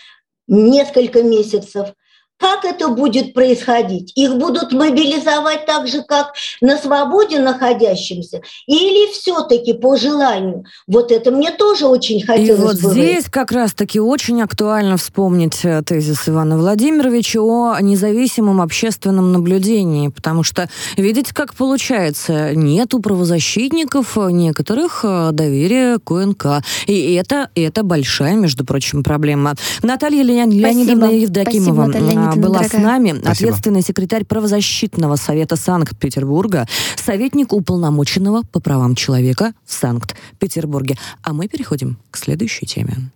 несколько 0.48 1.24
месяцев– 1.24 1.94
как 2.38 2.66
это 2.66 2.90
будет 2.90 3.34
происходить? 3.34 4.12
Их 4.16 4.36
будут 4.36 4.74
мобилизовать 4.74 5.66
так 5.66 5.88
же, 5.88 6.04
как 6.04 6.34
на 6.62 6.78
свободе 6.78 7.40
находящимся? 7.40 8.42
Или 8.68 9.12
все-таки 9.14 9.74
по 9.74 9.96
желанию? 9.96 10.66
Вот 10.88 11.12
это 11.12 11.32
мне 11.32 11.52
тоже 11.52 11.86
очень 11.86 12.26
хотелось 12.26 12.60
И 12.60 12.62
вот 12.62 12.82
бы. 12.82 12.92
здесь 12.92 13.26
как 13.30 13.52
раз-таки 13.52 14.00
очень 14.00 14.42
актуально 14.42 14.98
вспомнить 14.98 15.64
э, 15.64 15.82
тезис 15.84 16.28
Ивана 16.28 16.58
Владимировича 16.58 17.40
о 17.40 17.78
независимом 17.80 18.62
общественном 18.62 19.32
наблюдении, 19.32 20.10
потому 20.10 20.44
что 20.44 20.70
видите, 20.98 21.34
как 21.34 21.54
получается, 21.56 22.54
нет 22.54 22.94
у 22.94 23.00
правозащитников 23.00 24.18
некоторых 24.18 25.02
э, 25.04 25.30
доверия 25.32 26.00
к 26.00 26.12
ОНК. 26.12 26.64
И 26.88 27.14
это, 27.14 27.50
это 27.56 27.84
большая, 27.84 28.36
между 28.36 28.66
прочим, 28.66 29.04
проблема. 29.04 29.54
Наталья 29.84 30.24
Леонидовна 30.24 31.06
Евдокимова. 31.06 31.86
Спасибо, 31.86 31.86
Наталья 31.88 32.25
была 32.36 32.60
дорогая. 32.60 32.70
с 32.70 32.84
нами 32.84 33.10
Спасибо. 33.10 33.32
ответственный 33.32 33.82
секретарь 33.82 34.26
правозащитного 34.26 35.16
совета 35.16 35.56
Санкт-Петербурга, 35.56 36.68
советник 36.96 37.54
уполномоченного 37.54 38.44
по 38.52 38.60
правам 38.60 38.96
человека 38.96 39.54
в 39.66 39.74
Санкт-Петербурге. 39.74 40.98
А 41.24 41.34
мы 41.34 41.48
переходим 41.48 41.98
к 42.12 42.18
следующей 42.18 42.66
теме. 42.66 43.12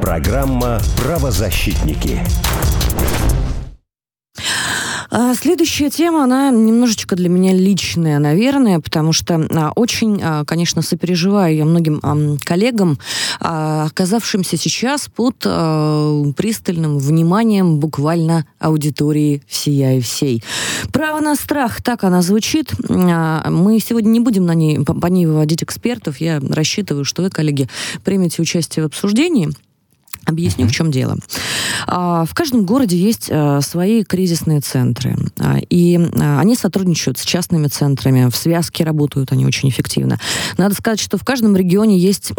Программа 0.00 0.80
«Правозащитники». 0.96 2.20
А, 5.14 5.34
следующая 5.34 5.90
тема, 5.90 6.24
она 6.24 6.50
немножечко 6.50 7.16
для 7.16 7.28
меня 7.28 7.52
личная, 7.52 8.18
наверное, 8.18 8.80
потому 8.80 9.12
что 9.12 9.46
а, 9.50 9.70
очень, 9.76 10.18
а, 10.22 10.46
конечно, 10.46 10.80
сопереживаю 10.80 11.54
я 11.54 11.66
многим 11.66 12.00
коллегам, 12.42 12.98
оказавшимся 13.38 14.56
сейчас 14.56 15.08
под 15.14 15.36
пристальным 16.36 16.98
вниманием 16.98 17.78
буквально 17.78 18.46
аудитории 18.58 19.42
всея 19.46 19.98
и 19.98 20.00
всей. 20.00 20.42
Право 20.92 21.20
на 21.20 21.36
страх, 21.36 21.82
так 21.82 22.04
она 22.04 22.22
звучит. 22.22 22.72
Мы 22.88 23.80
сегодня 23.80 24.08
не 24.08 24.20
будем 24.20 24.46
на 24.46 24.54
ней, 24.54 24.80
по 24.80 25.06
ней 25.06 25.26
выводить 25.26 25.62
экспертов. 25.62 26.18
Я 26.18 26.40
рассчитываю, 26.40 27.04
что 27.04 27.22
вы, 27.22 27.28
коллеги, 27.28 27.68
примете 28.02 28.40
участие 28.40 28.84
в 28.84 28.86
обсуждении. 28.86 29.50
Объясню, 30.24 30.66
в 30.68 30.72
чем 30.72 30.90
дело. 30.90 31.16
А, 31.86 32.24
в 32.24 32.34
каждом 32.34 32.64
городе 32.64 32.96
есть 32.96 33.28
а, 33.30 33.60
свои 33.60 34.04
кризисные 34.04 34.60
центры, 34.60 35.16
а, 35.38 35.58
и 35.68 35.98
они 36.20 36.54
сотрудничают 36.54 37.18
с 37.18 37.24
частными 37.24 37.66
центрами, 37.66 38.30
в 38.30 38.36
связке 38.36 38.84
работают 38.84 39.32
они 39.32 39.44
очень 39.44 39.68
эффективно. 39.68 40.18
Надо 40.58 40.74
сказать, 40.74 41.00
что 41.00 41.18
в 41.18 41.24
каждом 41.24 41.56
регионе 41.56 41.98
есть 41.98 42.32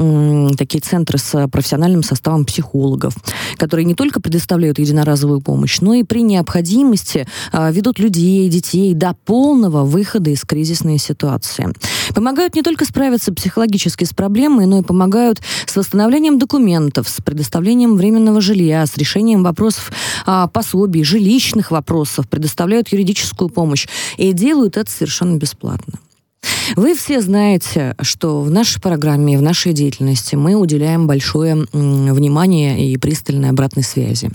такие 0.58 0.82
центры 0.82 1.18
с 1.18 1.48
профессиональным 1.50 2.04
составом 2.04 2.46
психологов, 2.46 3.16
которые 3.58 3.86
не 3.86 3.96
только 3.96 4.22
предоставляют 4.22 4.80
единоразовую 4.80 5.42
помощь, 5.42 5.80
но 5.82 5.94
и 5.94 6.04
при 6.04 6.22
необходимости 6.22 7.28
ведут 7.52 8.00
людей, 8.00 8.48
детей 8.50 8.94
до 8.94 9.16
полного 9.26 9.84
выхода 9.84 10.30
из 10.30 10.42
кризисной 10.42 10.98
ситуации. 10.98 11.68
Помогают 12.16 12.56
не 12.56 12.62
только 12.62 12.86
справиться 12.86 13.34
психологически 13.34 14.06
с 14.06 14.14
проблемой, 14.14 14.66
но 14.66 14.80
и 14.80 14.84
помогают 14.84 15.42
с 15.66 15.76
восстановлением 15.76 16.40
документов, 16.40 17.10
с 17.10 17.22
предоставлением 17.22 17.73
предоставлением 17.74 17.96
временного 17.96 18.40
жилья, 18.42 18.86
с 18.86 18.98
решением 18.98 19.44
вопросов 19.44 19.92
а, 20.26 20.48
пособий, 20.48 21.04
жилищных 21.04 21.72
вопросов, 21.72 22.30
предоставляют 22.30 22.90
юридическую 22.90 23.50
помощь 23.50 23.88
и 24.18 24.32
делают 24.32 24.78
это 24.78 24.92
совершенно 24.92 25.38
бесплатно. 25.38 25.94
Вы 26.76 26.96
все 26.96 27.22
знаете, 27.22 27.96
что 28.02 28.42
в 28.42 28.52
нашей 28.52 28.82
программе, 28.82 29.38
в 29.38 29.42
нашей 29.42 29.74
деятельности 29.74 30.36
мы 30.36 30.56
уделяем 30.56 31.08
большое 31.08 31.66
внимание 31.74 32.92
и 32.92 32.98
пристальной 32.98 33.50
обратной 33.50 33.84
связи. 33.84 34.30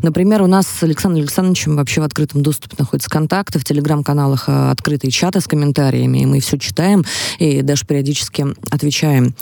Например, 0.00 0.42
у 0.42 0.46
нас 0.46 0.66
с 0.66 0.82
Александром 0.82 1.22
Александровичем 1.22 1.76
вообще 1.76 2.00
в 2.00 2.04
открытом 2.04 2.42
доступе 2.42 2.76
находятся 2.78 3.10
контакты, 3.10 3.58
в 3.58 3.64
телеграм-каналах 3.64 4.48
э, 4.48 4.70
открытые 4.70 5.10
чаты 5.10 5.40
с 5.40 5.46
комментариями, 5.46 6.18
и 6.18 6.26
мы 6.26 6.40
все 6.40 6.58
читаем 6.58 7.04
и 7.38 7.62
даже 7.62 7.84
периодически 7.84 8.46
отвечаем. 8.70 9.34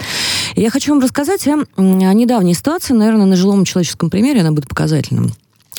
Я 0.56 0.70
хочу 0.70 0.92
вам 0.92 1.02
рассказать 1.02 1.46
о, 1.46 1.64
о 1.76 1.82
недавней 2.14 2.54
ситуации, 2.54 2.94
наверное, 2.94 3.26
на 3.26 3.36
жилом 3.36 3.64
человеческом 3.64 4.10
примере, 4.10 4.40
она 4.40 4.52
будет 4.52 4.68
показательным. 4.68 5.32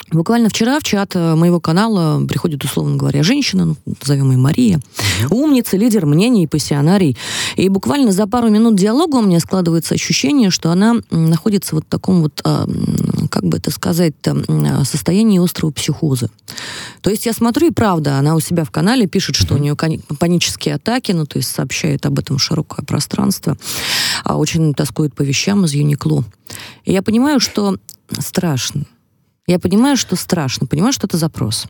Буквально 0.09 0.49
вчера 0.49 0.79
в 0.79 0.83
чат 0.83 1.15
э, 1.15 1.35
моего 1.35 1.59
канала 1.59 2.25
приходит, 2.25 2.63
условно 2.63 2.97
говоря, 2.97 3.23
женщина, 3.23 3.65
ну, 3.65 3.75
назовем 4.01 4.31
ее 4.31 4.37
Мария, 4.37 4.79
умница, 5.29 5.77
лидер 5.77 6.05
мнений, 6.05 6.47
пассионарий. 6.47 7.17
И 7.55 7.69
буквально 7.69 8.11
за 8.11 8.27
пару 8.27 8.49
минут 8.49 8.75
диалога 8.75 9.17
у 9.17 9.21
меня 9.21 9.39
складывается 9.39 9.93
ощущение, 9.93 10.49
что 10.49 10.71
она 10.71 10.95
находится 11.11 11.75
вот 11.75 11.85
в 11.85 11.87
таком 11.87 12.23
вот, 12.23 12.41
а, 12.43 12.67
как 13.29 13.45
бы 13.45 13.57
это 13.57 13.71
сказать, 13.71 14.13
а, 14.25 14.83
состоянии 14.83 15.41
острого 15.41 15.71
психоза. 15.71 16.29
То 17.01 17.09
есть 17.09 17.25
я 17.25 17.33
смотрю, 17.33 17.67
и 17.67 17.71
правда, 17.71 18.17
она 18.17 18.35
у 18.35 18.39
себя 18.41 18.65
в 18.65 18.71
канале 18.71 19.07
пишет, 19.07 19.35
что 19.35 19.55
у 19.55 19.57
нее 19.57 19.77
панические 20.19 20.75
атаки, 20.75 21.13
ну, 21.13 21.25
то 21.25 21.37
есть 21.37 21.49
сообщает 21.49 22.05
об 22.05 22.19
этом 22.19 22.37
широкое 22.37 22.85
пространство, 22.85 23.57
а 24.23 24.37
очень 24.37 24.73
тоскует 24.73 25.13
по 25.13 25.21
вещам 25.21 25.63
из 25.65 25.73
Юникло. 25.73 26.25
И 26.83 26.91
я 26.91 27.01
понимаю, 27.01 27.39
что 27.39 27.77
страшно. 28.19 28.85
Я 29.51 29.59
понимаю, 29.59 29.97
что 29.97 30.15
страшно, 30.15 30.65
понимаю, 30.65 30.93
что 30.93 31.07
это 31.07 31.17
запрос. 31.17 31.65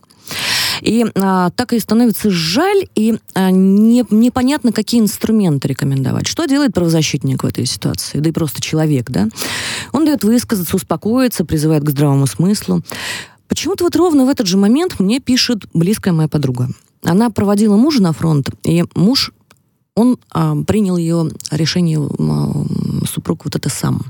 И 0.82 1.03
а, 1.15 1.49
так 1.49 1.73
и 1.73 1.79
становится 1.79 2.29
жаль, 2.29 2.88
и 2.93 3.17
а, 3.34 3.49
не, 3.49 4.05
непонятно, 4.11 4.71
какие 4.71 5.01
инструменты 5.01 5.67
рекомендовать. 5.67 6.27
Что 6.27 6.45
делает 6.45 6.75
правозащитник 6.75 7.41
в 7.41 7.47
этой 7.47 7.65
ситуации? 7.65 8.19
Да 8.19 8.29
и 8.29 8.32
просто 8.32 8.61
человек, 8.61 9.09
да? 9.09 9.29
Он 9.93 10.05
дает 10.05 10.23
высказаться, 10.23 10.75
успокоиться, 10.75 11.43
призывает 11.43 11.84
к 11.84 11.89
здравому 11.89 12.27
смыслу. 12.27 12.84
Почему-то 13.47 13.84
вот 13.84 13.95
ровно 13.95 14.25
в 14.25 14.29
этот 14.29 14.45
же 14.45 14.57
момент 14.57 14.99
мне 14.99 15.19
пишет 15.19 15.65
близкая 15.73 16.13
моя 16.13 16.29
подруга. 16.29 16.69
Она 17.03 17.32
проводила 17.32 17.77
мужа 17.77 17.99
на 18.03 18.13
фронт, 18.13 18.51
и 18.63 18.86
муж, 18.93 19.32
он 19.95 20.19
а, 20.29 20.55
принял 20.67 20.97
ее 20.97 21.32
решение, 21.49 21.99
а, 21.99 23.05
супруг 23.07 23.45
вот 23.45 23.55
это 23.55 23.69
сам. 23.69 24.05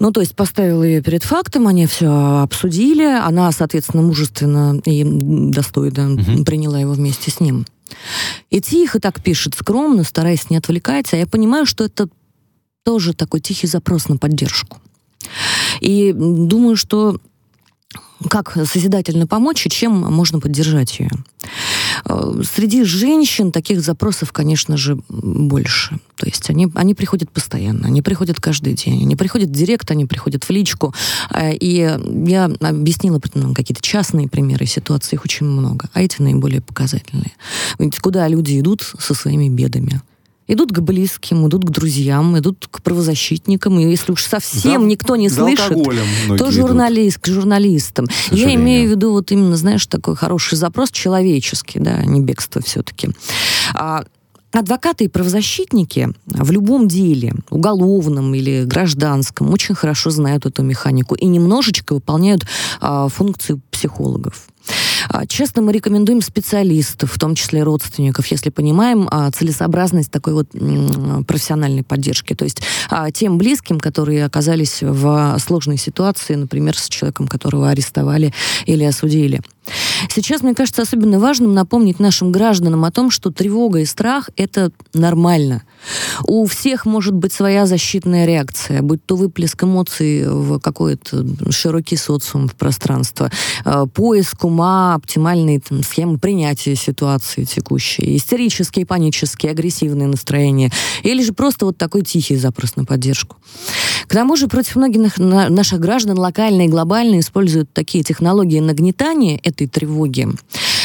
Ну, 0.00 0.12
то 0.12 0.20
есть 0.20 0.34
поставил 0.34 0.82
ее 0.82 1.02
перед 1.02 1.22
фактом, 1.22 1.66
они 1.66 1.86
все 1.86 2.08
обсудили, 2.42 3.04
она, 3.04 3.52
соответственно, 3.52 4.02
мужественно 4.02 4.80
и 4.86 5.04
достойно 5.04 6.14
угу. 6.14 6.44
приняла 6.44 6.80
его 6.80 6.92
вместе 6.92 7.30
с 7.30 7.38
ним. 7.38 7.66
И 8.48 8.62
тихо 8.62 8.98
так 8.98 9.22
пишет, 9.22 9.54
скромно, 9.54 10.02
стараясь 10.02 10.48
не 10.48 10.56
отвлекать, 10.56 11.12
а 11.12 11.18
я 11.18 11.26
понимаю, 11.26 11.66
что 11.66 11.84
это 11.84 12.08
тоже 12.82 13.12
такой 13.12 13.40
тихий 13.40 13.66
запрос 13.66 14.08
на 14.08 14.16
поддержку. 14.16 14.78
И 15.80 16.14
думаю, 16.16 16.76
что 16.76 17.18
как 18.28 18.56
созидательно 18.66 19.26
помочь 19.26 19.66
и 19.66 19.70
чем 19.70 19.92
можно 19.92 20.40
поддержать 20.40 20.98
ее. 20.98 21.10
Э, 22.04 22.42
среди 22.44 22.84
женщин 22.84 23.52
таких 23.52 23.80
запросов, 23.80 24.32
конечно 24.32 24.76
же, 24.76 24.98
больше. 25.08 25.98
То 26.16 26.26
есть 26.26 26.50
они, 26.50 26.68
они 26.74 26.94
приходят 26.94 27.30
постоянно, 27.30 27.86
они 27.86 28.02
приходят 28.02 28.40
каждый 28.40 28.74
день, 28.74 29.02
они 29.02 29.16
приходят 29.16 29.48
в 29.48 29.52
директ, 29.52 29.90
они 29.90 30.06
приходят 30.06 30.44
в 30.44 30.50
личку. 30.50 30.94
Э, 31.30 31.54
и 31.54 31.76
я 32.26 32.44
объяснила 32.44 33.20
ну, 33.34 33.54
какие-то 33.54 33.82
частные 33.82 34.28
примеры 34.28 34.66
ситуации, 34.66 35.16
их 35.16 35.24
очень 35.24 35.46
много, 35.46 35.88
а 35.92 36.02
эти 36.02 36.20
наиболее 36.22 36.60
показательные. 36.60 37.32
Ведь 37.78 37.98
куда 37.98 38.26
люди 38.28 38.58
идут 38.58 38.82
со 38.98 39.14
своими 39.14 39.48
бедами? 39.48 40.00
Идут 40.52 40.72
к 40.72 40.80
близким, 40.80 41.46
идут 41.46 41.64
к 41.64 41.70
друзьям, 41.70 42.38
идут 42.38 42.68
к 42.70 42.82
правозащитникам, 42.82 43.78
и 43.78 43.90
если 43.90 44.12
уж 44.12 44.22
совсем 44.24 44.82
за, 44.82 44.86
никто 44.86 45.16
не 45.16 45.28
слышит, 45.28 45.68
то 46.38 46.50
журналист, 46.50 47.18
идут. 47.18 47.24
к 47.24 47.26
журналистам. 47.28 48.06
Я 48.30 48.54
имею 48.54 48.88
в 48.88 48.90
виду 48.92 49.12
вот 49.12 49.30
именно, 49.32 49.56
знаешь, 49.56 49.86
такой 49.86 50.16
хороший 50.16 50.56
запрос 50.56 50.90
человеческий, 50.90 51.78
да, 51.78 51.96
а 51.96 52.04
не 52.04 52.20
бегство 52.20 52.60
все-таки. 52.62 53.10
А, 53.74 54.04
Адвокаты 54.52 55.04
и 55.04 55.08
правозащитники 55.08 56.08
в 56.26 56.50
любом 56.50 56.88
деле, 56.88 57.34
уголовном 57.50 58.34
или 58.34 58.64
гражданском, 58.64 59.52
очень 59.52 59.76
хорошо 59.76 60.10
знают 60.10 60.44
эту 60.44 60.64
механику 60.64 61.14
и 61.14 61.26
немножечко 61.26 61.94
выполняют 61.94 62.44
а, 62.80 63.06
функцию 63.06 63.60
психологов. 63.70 64.48
А, 65.08 65.26
честно, 65.26 65.62
мы 65.62 65.72
рекомендуем 65.72 66.22
специалистов, 66.22 67.12
в 67.12 67.18
том 67.18 67.34
числе 67.34 67.62
родственников, 67.62 68.26
если 68.26 68.50
понимаем 68.50 69.08
а, 69.10 69.30
целесообразность 69.30 70.10
такой 70.10 70.34
вот 70.34 70.48
профессиональной 71.26 71.82
поддержки. 71.82 72.34
То 72.34 72.44
есть 72.44 72.62
а, 72.90 73.10
тем 73.10 73.38
близким, 73.38 73.80
которые 73.80 74.24
оказались 74.24 74.82
в 74.82 75.36
сложной 75.38 75.78
ситуации, 75.78 76.34
например, 76.34 76.76
с 76.76 76.88
человеком, 76.88 77.28
которого 77.28 77.70
арестовали 77.70 78.32
или 78.66 78.84
осудили. 78.84 79.40
Сейчас, 80.08 80.42
мне 80.42 80.54
кажется, 80.54 80.82
особенно 80.82 81.18
важным 81.18 81.54
напомнить 81.54 82.00
нашим 82.00 82.32
гражданам 82.32 82.84
о 82.84 82.90
том, 82.90 83.10
что 83.10 83.30
тревога 83.30 83.80
и 83.80 83.84
страх– 83.84 84.30
это 84.36 84.72
нормально. 84.94 85.62
У 86.24 86.44
всех 86.46 86.86
может 86.86 87.14
быть 87.14 87.32
своя 87.32 87.66
защитная 87.66 88.26
реакция, 88.26 88.82
будь 88.82 89.04
то 89.04 89.16
выплеск 89.16 89.62
эмоций 89.62 90.24
в 90.26 90.58
какой-то 90.58 91.24
широкий 91.50 91.96
социум, 91.96 92.48
в 92.48 92.54
пространство, 92.54 93.30
поиск 93.94 94.44
ума, 94.44 94.59
оптимальные 94.62 95.60
там, 95.60 95.82
схемы 95.82 96.18
принятия 96.18 96.74
ситуации 96.74 97.44
текущей, 97.44 98.16
истерические, 98.16 98.86
панические, 98.86 99.52
агрессивные 99.52 100.08
настроения, 100.08 100.70
или 101.02 101.22
же 101.22 101.32
просто 101.32 101.66
вот 101.66 101.76
такой 101.76 102.02
тихий 102.02 102.36
запрос 102.36 102.76
на 102.76 102.84
поддержку. 102.84 103.36
К 104.06 104.12
тому 104.14 104.36
же 104.36 104.48
против 104.48 104.76
многих 104.76 105.18
наших 105.18 105.80
граждан 105.80 106.18
локально 106.18 106.62
и 106.62 106.68
глобально 106.68 107.20
используют 107.20 107.72
такие 107.72 108.02
технологии 108.02 108.60
нагнетания 108.60 109.38
этой 109.42 109.66
тревоги. 109.66 110.28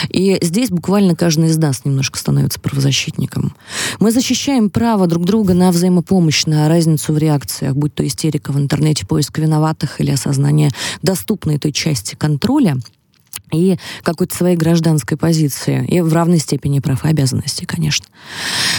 И 0.10 0.38
здесь 0.42 0.70
буквально 0.70 1.16
каждый 1.16 1.48
из 1.48 1.58
нас 1.58 1.86
немножко 1.86 2.20
становится 2.20 2.60
правозащитником. 2.60 3.56
Мы 4.00 4.12
защищаем 4.12 4.70
право 4.70 5.08
друг 5.08 5.26
друга 5.26 5.54
на 5.54 5.72
взаимопомощь, 5.72 6.46
на 6.46 6.68
разницу 6.70 7.14
в 7.14 7.18
реакциях, 7.18 7.76
будь 7.76 7.96
то 7.96 8.06
истерика 8.06 8.52
в 8.52 8.60
интернете, 8.60 9.06
поиск 9.06 9.38
виноватых 9.40 10.00
или 10.02 10.12
осознание 10.12 10.70
доступной 11.02 11.58
той 11.58 11.72
части 11.72 12.16
контроля– 12.16 12.78
и 13.52 13.78
какой-то 14.04 14.36
своей 14.36 14.56
гражданской 14.56 15.18
позиции, 15.18 15.86
и 15.88 16.02
в 16.02 16.14
равной 16.14 16.40
степени 16.40 16.80
прав 16.80 17.06
и 17.06 17.10
обязанностей, 17.10 17.66
конечно. 17.66 18.06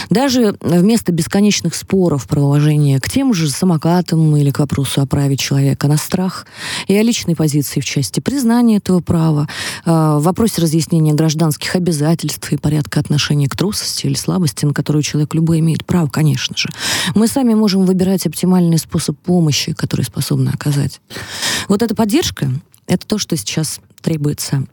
Даже 0.09 0.55
вместо 0.61 1.11
бесконечных 1.11 1.75
споров 1.75 2.27
про 2.27 2.41
уважение 2.41 2.99
к 2.99 3.09
тем 3.09 3.33
же 3.33 3.49
самокатам 3.49 4.35
или 4.35 4.51
к 4.51 4.59
вопросу 4.59 5.01
о 5.01 5.05
праве 5.05 5.37
человека 5.37 5.87
на 5.87 5.97
страх 5.97 6.45
и 6.87 6.95
о 6.95 7.03
личной 7.03 7.35
позиции 7.35 7.79
в 7.79 7.85
части 7.85 8.19
признания 8.19 8.77
этого 8.77 8.99
права, 8.99 9.47
э, 9.85 9.91
в 9.91 10.21
вопросе 10.21 10.61
разъяснения 10.61 11.13
гражданских 11.13 11.75
обязательств 11.75 12.51
и 12.51 12.57
порядка 12.57 12.99
отношения 12.99 13.47
к 13.47 13.55
трусости 13.55 14.05
или 14.05 14.15
слабости, 14.15 14.65
на 14.65 14.73
которую 14.73 15.03
человек 15.03 15.33
любой 15.33 15.59
имеет 15.59 15.85
право, 15.85 16.07
конечно 16.07 16.55
же. 16.57 16.69
Мы 17.15 17.27
сами 17.27 17.53
можем 17.53 17.85
выбирать 17.85 18.25
оптимальный 18.25 18.77
способ 18.77 19.17
помощи, 19.17 19.73
который 19.73 20.03
способны 20.03 20.49
оказать. 20.49 21.01
Вот 21.67 21.81
эта 21.81 21.95
поддержка, 21.95 22.51
это 22.87 23.05
то, 23.05 23.17
что 23.17 23.35
сейчас 23.35 23.79
требуется 24.01 24.63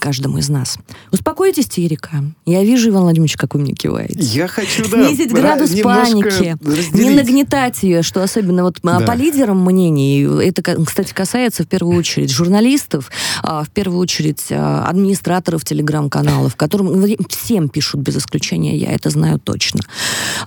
каждому 0.00 0.38
из 0.38 0.48
нас. 0.48 0.78
Успокойтесь, 1.12 1.66
истерика. 1.66 2.24
Я 2.44 2.62
вижу, 2.64 2.90
Иван 2.90 3.02
Владимирович, 3.02 3.36
как 3.36 3.54
вы 3.54 3.60
мне 3.60 3.74
киваете. 3.74 4.16
Я 4.18 4.48
хочу, 4.48 4.88
да, 4.90 5.06
Снизить 5.06 5.32
градус 5.32 5.70
паники. 5.80 6.56
Разделить. 6.64 6.94
Не 6.94 7.10
нагнетать 7.10 7.82
ее, 7.82 8.02
что 8.02 8.22
особенно 8.22 8.62
вот 8.62 8.78
а, 8.82 9.00
да. 9.00 9.06
по 9.06 9.12
лидерам 9.12 9.64
мнений, 9.64 10.22
это, 10.42 10.62
кстати, 10.62 11.12
касается 11.12 11.64
в 11.64 11.66
первую 11.66 11.98
очередь 11.98 12.30
журналистов, 12.30 13.10
а, 13.42 13.64
в 13.64 13.70
первую 13.70 14.00
очередь 14.00 14.46
а, 14.50 14.86
администраторов 14.88 15.64
телеграм-каналов, 15.64 16.56
которым 16.56 17.00
ну, 17.00 17.16
всем 17.28 17.68
пишут 17.68 18.00
без 18.00 18.16
исключения, 18.16 18.76
я 18.76 18.92
это 18.92 19.10
знаю 19.10 19.38
точно. 19.38 19.80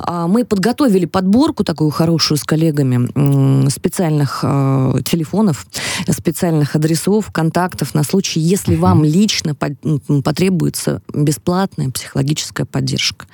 Мы 0.08 0.46
подготовили 0.46 1.06
подборку 1.06 1.64
такую 1.64 1.90
хорошую 1.92 2.38
с 2.38 2.44
коллегами 2.44 3.70
специальных 3.70 4.42
телефонов, 5.06 5.66
специальных 6.10 6.76
адресов, 6.76 7.32
контактов 7.32 7.94
на 7.94 8.04
случай, 8.04 8.40
если 8.40 8.69
если 8.70 8.82
вам 8.82 9.04
лично 9.04 9.56
потребуется 10.24 11.02
бесплатная 11.14 11.90
психологическая 11.90 12.66
поддержка. 12.66 13.26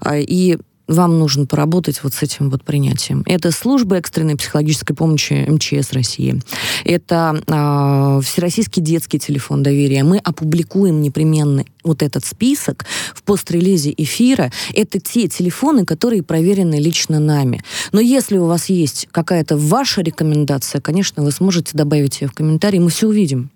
А, 0.00 0.16
и 0.16 0.58
вам 0.88 1.18
нужно 1.18 1.44
поработать 1.44 2.02
вот 2.02 2.14
с 2.14 2.22
этим 2.22 2.48
вот 2.48 2.64
принятием. 2.64 3.22
Это 3.26 3.52
служба 3.52 3.96
экстренной 3.96 4.36
психологической 4.36 4.96
помощи 4.96 5.46
МЧС 5.46 5.92
России. 5.92 6.40
Это 6.84 7.42
э, 7.46 8.20
Всероссийский 8.24 8.80
детский 8.80 9.18
телефон 9.18 9.62
доверия. 9.62 10.02
Мы 10.02 10.16
опубликуем 10.16 11.02
непременно 11.02 11.66
вот 11.84 12.02
этот 12.02 12.24
список 12.24 12.86
в 13.14 13.22
пострелизе 13.22 13.92
эфира. 13.98 14.50
Это 14.74 14.98
те 14.98 15.28
телефоны, 15.28 15.84
которые 15.84 16.22
проверены 16.22 16.76
лично 16.76 17.20
нами. 17.20 17.62
Но 17.92 18.00
если 18.00 18.38
у 18.38 18.46
вас 18.46 18.70
есть 18.70 19.08
какая-то 19.12 19.58
ваша 19.58 20.00
рекомендация, 20.00 20.80
конечно, 20.80 21.22
вы 21.22 21.32
сможете 21.32 21.76
добавить 21.76 22.22
ее 22.22 22.28
в 22.28 22.32
комментарии, 22.32 22.78
мы 22.78 22.88
все 22.88 23.08
увидим. 23.08 23.50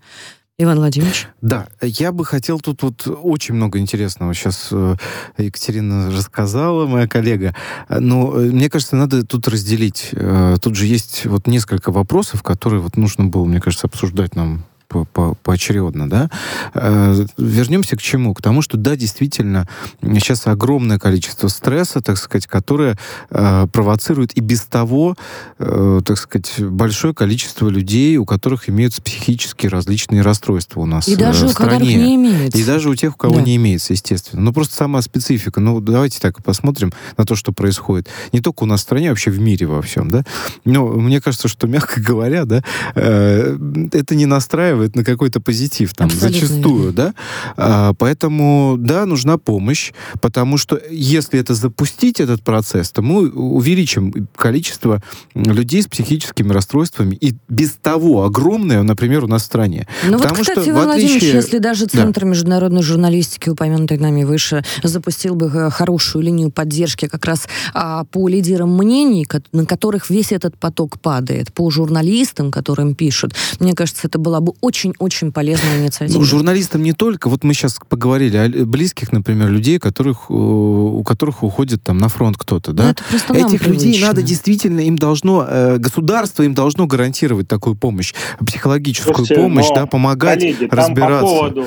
Иван 0.63 0.79
Владимирович? 0.79 1.29
Да, 1.41 1.69
я 1.81 2.13
бы 2.13 2.25
хотел 2.25 2.61
тут 2.61 2.83
вот 2.83 3.07
очень 3.07 3.55
много 3.55 3.79
интересного 3.79 4.35
сейчас 4.35 4.69
э, 4.71 4.97
Екатерина 5.39 6.11
рассказала, 6.11 6.87
моя 6.87 7.09
коллега, 7.09 7.55
но 7.89 8.39
э, 8.39 8.51
мне 8.51 8.71
кажется, 8.71 8.97
надо 8.97 9.25
тут 9.25 9.49
разделить. 9.49 10.11
Э, 10.13 10.57
тут 10.61 10.77
же 10.77 10.87
есть 10.87 11.27
вот 11.27 11.47
несколько 11.47 11.91
вопросов, 11.93 12.43
которые 12.43 12.81
вот 12.81 12.97
нужно 12.97 13.25
было, 13.25 13.45
мне 13.45 13.61
кажется, 13.61 13.87
обсуждать 13.87 14.35
нам 14.37 14.65
по 14.93 15.05
по 15.05 15.35
поочередно, 15.43 16.09
да. 16.09 16.31
Э, 16.75 17.25
вернемся 17.39 17.97
к 17.97 18.03
чему? 18.03 18.35
К 18.35 18.43
тому, 18.43 18.63
что, 18.63 18.77
да, 18.77 18.97
действительно, 18.97 19.67
сейчас 20.03 20.47
огромное 20.47 20.99
количество 20.99 21.49
стресса, 21.49 22.01
так 22.01 22.19
сказать, 22.19 22.47
которое 22.47 22.99
э, 23.31 23.67
провоцирует 23.73 24.37
и 24.37 24.41
без 24.41 24.63
того, 24.63 25.17
э, 25.59 26.01
так 26.05 26.19
сказать, 26.19 26.61
большое 26.61 27.15
количество 27.15 27.69
людей, 27.69 28.17
у 28.19 28.27
которых 28.27 28.69
имеются 28.69 29.03
психические 29.03 29.71
различные 29.71 30.23
расстройства 30.23 30.81
у 30.81 30.87
нас 30.87 31.09
и 31.09 31.17
даже 31.17 31.47
в 31.47 31.51
у 31.51 31.53
стране. 31.53 31.95
не 31.95 32.15
имеется. 32.17 32.59
И 32.59 32.65
даже 32.65 32.89
у 32.91 32.95
тех, 32.95 33.15
у 33.15 33.17
кого 33.17 33.37
да. 33.37 33.43
не 33.43 33.57
имеется, 33.57 33.95
естественно. 33.95 34.43
Ну, 34.43 34.53
просто 34.53 34.75
сама 34.75 35.01
специфика. 35.03 35.61
Ну, 35.61 35.81
давайте 35.81 36.21
так 36.21 36.43
посмотрим 36.43 36.93
на 37.17 37.25
то, 37.25 37.35
что 37.35 37.53
происходит. 37.53 38.09
Не 38.33 38.41
только 38.41 38.65
у 38.65 38.67
нас 38.67 38.81
в 38.81 38.83
стране, 38.83 39.09
а 39.09 39.13
вообще 39.13 39.31
в 39.31 39.41
мире 39.41 39.67
во 39.67 39.81
всем, 39.81 40.11
да. 40.11 40.25
Но 40.65 40.87
мне 40.87 41.21
кажется, 41.21 41.49
что, 41.49 41.67
мягко 41.67 42.01
говоря, 42.07 42.45
да, 42.45 42.63
э, 42.95 43.57
это 43.93 44.15
не 44.15 44.27
настраивает 44.27 44.82
настраивает 44.83 44.97
на 44.97 45.05
какой-то 45.05 45.41
позитив 45.41 45.95
там 45.95 46.07
Абсолютно 46.09 46.41
зачастую, 46.41 46.83
верно. 46.85 46.93
да. 46.93 47.15
А, 47.57 47.95
поэтому, 47.95 48.77
да, 48.79 49.07
нужна 49.07 49.39
помощь, 49.39 49.93
потому 50.21 50.59
что 50.59 50.81
если 50.91 51.41
это 51.41 51.55
запустить, 51.55 52.21
этот 52.21 52.43
процесс, 52.43 52.91
то 52.91 53.03
мы 53.03 53.31
увеличим 53.31 54.29
количество 54.37 55.03
людей 55.35 55.83
с 55.83 55.87
психическими 55.87 56.53
расстройствами 56.53 57.15
и 57.15 57.35
без 57.49 57.73
того 57.73 58.25
огромное, 58.25 58.83
например, 58.83 59.25
у 59.25 59.27
нас 59.27 59.43
в 59.43 59.47
стране. 59.47 59.87
Ну 60.05 60.19
потому 60.19 60.37
вот, 60.37 60.41
кстати, 60.43 60.61
что, 60.61 60.71
Иван 60.71 60.91
отличие... 60.91 61.09
Владимирович, 61.09 61.35
если 61.35 61.59
даже 61.59 61.87
Центр 61.87 62.23
да. 62.23 62.27
международной 62.27 62.83
журналистики, 62.83 63.51
упомянутый 63.51 63.99
нами 63.99 64.25
выше, 64.25 64.65
запустил 64.83 65.35
бы 65.35 65.47
э, 65.47 65.71
хорошую 65.71 66.23
линию 66.23 66.51
поддержки 66.51 67.07
как 67.07 67.25
раз 67.25 67.49
а, 67.75 68.05
по 68.05 68.29
лидерам 68.29 68.77
мнений, 68.77 69.27
на 69.53 69.67
которых 69.67 70.11
весь 70.11 70.33
этот 70.33 70.57
поток 70.57 71.01
падает, 71.01 71.53
по 71.53 71.71
журналистам, 71.71 72.51
которым 72.51 72.95
пишут, 72.95 73.35
мне 73.61 73.75
кажется, 73.75 74.09
это 74.09 74.19
была 74.19 74.41
бы 74.41 74.53
очень 74.61 74.72
очень-очень 74.73 75.33
полезная 75.33 75.81
инициатива. 75.81 76.19
Ну, 76.19 76.25
журналистам 76.25 76.83
не 76.83 76.95
только. 76.95 77.29
Вот 77.29 77.45
мы 77.45 77.53
сейчас 77.53 77.79
поговорили 77.89 78.37
о 78.39 78.65
близких, 78.65 79.13
например, 79.13 79.51
людей, 79.51 79.79
которых, 79.79 80.31
э, 80.31 80.33
у 80.33 81.03
которых 81.05 81.43
уходит 81.43 81.83
там 81.83 81.99
на 81.99 82.09
фронт 82.09 82.39
кто-то, 82.39 82.73
да? 82.73 82.95
Ну, 83.29 83.35
Этих 83.35 83.67
людей 83.67 84.01
надо 84.01 84.23
действительно, 84.23 84.81
им 84.81 84.97
должно, 84.97 85.47
э, 85.47 85.77
государство 85.77 86.43
им 86.43 86.55
должно 86.55 86.87
гарантировать 86.87 87.49
такую 87.49 87.77
помощь, 87.77 88.15
психологическую 88.45 89.15
Слушайте, 89.15 89.43
помощь, 89.43 89.69
да, 89.75 89.85
помогать 89.85 90.41
коллеги, 90.41 90.69
разбираться. 90.71 91.27
По 91.27 91.51
поводу 91.51 91.67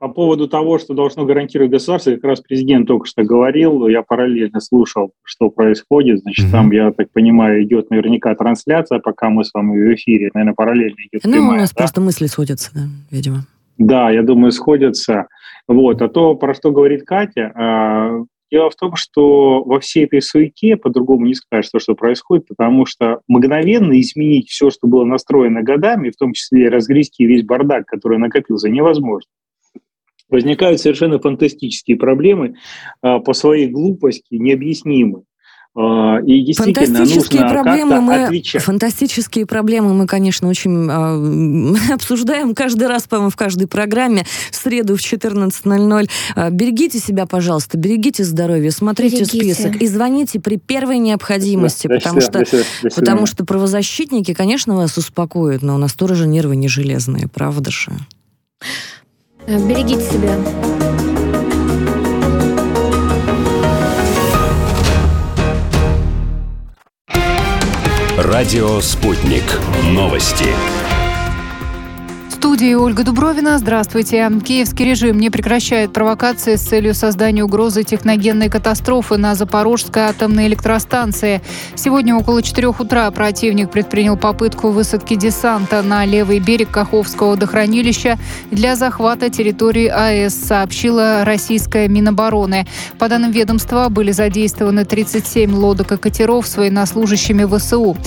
по 0.00 0.08
поводу 0.08 0.48
того, 0.48 0.78
что 0.78 0.94
должно 0.94 1.26
гарантировать 1.26 1.70
государство, 1.70 2.12
как 2.12 2.24
раз 2.24 2.40
президент 2.40 2.88
только 2.88 3.06
что 3.06 3.22
говорил, 3.22 3.86
я 3.86 4.02
параллельно 4.02 4.58
слушал, 4.60 5.12
что 5.22 5.50
происходит. 5.50 6.20
Значит, 6.20 6.46
mm-hmm. 6.46 6.52
там, 6.52 6.72
я 6.72 6.90
так 6.90 7.12
понимаю, 7.12 7.62
идет 7.62 7.90
наверняка 7.90 8.34
трансляция, 8.34 8.98
пока 8.98 9.28
мы 9.28 9.44
с 9.44 9.52
вами 9.52 9.78
в 9.78 9.94
эфире, 9.94 10.30
наверное, 10.32 10.54
параллельно 10.54 10.96
идет. 11.06 11.22
Ну, 11.24 11.32
прямая, 11.32 11.58
у 11.58 11.60
нас 11.60 11.72
да? 11.72 11.76
просто 11.76 12.00
мысли 12.00 12.26
сходятся, 12.26 12.70
да, 12.74 12.80
видимо. 13.10 13.44
Да, 13.76 14.10
я 14.10 14.22
думаю, 14.22 14.52
сходятся. 14.52 15.26
Вот. 15.68 16.00
А 16.00 16.08
то, 16.08 16.34
про 16.34 16.54
что 16.54 16.72
говорит 16.72 17.04
Катя, 17.04 17.52
а, 17.54 18.24
Дело 18.50 18.68
в 18.68 18.74
том, 18.74 18.96
что 18.96 19.62
во 19.62 19.78
всей 19.78 20.06
этой 20.06 20.20
суете 20.20 20.76
по-другому 20.76 21.24
не 21.24 21.34
скажешь, 21.34 21.70
то, 21.70 21.78
что 21.78 21.94
происходит, 21.94 22.48
потому 22.48 22.84
что 22.84 23.20
мгновенно 23.28 24.00
изменить 24.00 24.48
все, 24.48 24.70
что 24.70 24.88
было 24.88 25.04
настроено 25.04 25.62
годами, 25.62 26.10
в 26.10 26.16
том 26.16 26.32
числе 26.32 26.68
разгрести 26.68 27.26
весь 27.26 27.44
бардак, 27.44 27.86
который 27.86 28.18
накопился, 28.18 28.68
невозможно 28.68 29.28
возникают 30.30 30.80
совершенно 30.80 31.18
фантастические 31.18 31.96
проблемы 31.96 32.54
а, 33.02 33.18
по 33.18 33.32
своей 33.32 33.68
глупости, 33.68 34.34
необъяснимы. 34.34 35.22
А, 35.72 36.18
и 36.26 36.44
действительно 36.44 36.98
фантастические 36.98 37.42
нужно 37.42 37.62
проблемы 37.62 38.00
мы, 38.00 38.24
отвечать. 38.24 38.62
Фантастические 38.62 39.46
проблемы 39.46 39.94
мы, 39.94 40.08
конечно, 40.08 40.48
очень 40.48 40.90
э, 40.90 41.92
обсуждаем 41.94 42.56
каждый 42.56 42.88
раз, 42.88 43.06
по-моему, 43.06 43.30
в 43.30 43.36
каждой 43.36 43.68
программе 43.68 44.24
в 44.50 44.56
среду 44.56 44.96
в 44.96 45.00
14.00. 45.00 46.10
Э, 46.34 46.50
берегите 46.50 46.98
себя, 46.98 47.24
пожалуйста, 47.26 47.78
берегите 47.78 48.24
здоровье, 48.24 48.72
смотрите 48.72 49.18
берегите. 49.18 49.54
список 49.54 49.76
и 49.80 49.86
звоните 49.86 50.40
при 50.40 50.56
первой 50.56 50.98
необходимости, 50.98 51.86
до 51.86 51.94
потому, 51.94 52.20
что, 52.20 52.40
до 52.40 52.90
потому 52.96 53.26
что 53.26 53.44
правозащитники, 53.44 54.34
конечно, 54.34 54.74
вас 54.74 54.98
успокоят, 54.98 55.62
но 55.62 55.76
у 55.76 55.78
нас 55.78 55.94
тоже 55.94 56.26
нервы 56.26 56.56
не 56.56 56.66
железные, 56.66 57.28
правда 57.28 57.70
же? 57.70 57.92
Э, 59.46 59.58
берегите 59.58 60.02
себя. 60.02 60.36
Радио 68.16 68.80
«Спутник». 68.80 69.44
Новости 69.92 70.46
студии 72.40 72.72
Ольга 72.72 73.04
Дубровина. 73.04 73.58
Здравствуйте. 73.58 74.26
Киевский 74.42 74.86
режим 74.86 75.18
не 75.18 75.28
прекращает 75.28 75.92
провокации 75.92 76.56
с 76.56 76.62
целью 76.62 76.94
создания 76.94 77.44
угрозы 77.44 77.84
техногенной 77.84 78.48
катастрофы 78.48 79.18
на 79.18 79.34
Запорожской 79.34 80.04
атомной 80.04 80.46
электростанции. 80.46 81.42
Сегодня 81.74 82.16
около 82.16 82.42
4 82.42 82.68
утра 82.68 83.10
противник 83.10 83.70
предпринял 83.70 84.16
попытку 84.16 84.70
высадки 84.70 85.16
десанта 85.16 85.82
на 85.82 86.06
левый 86.06 86.38
берег 86.38 86.70
Каховского 86.70 87.32
водохранилища 87.32 88.18
для 88.50 88.74
захвата 88.74 89.28
территории 89.28 89.88
АЭС, 89.88 90.34
сообщила 90.34 91.26
российская 91.26 91.88
Минобороны. 91.88 92.66
По 92.98 93.10
данным 93.10 93.32
ведомства, 93.32 93.90
были 93.90 94.12
задействованы 94.12 94.86
37 94.86 95.54
лодок 95.54 95.92
и 95.92 95.96
катеров 95.98 96.46
с 96.46 96.56
военнослужащими 96.56 97.44
ВСУ. 97.44 97.98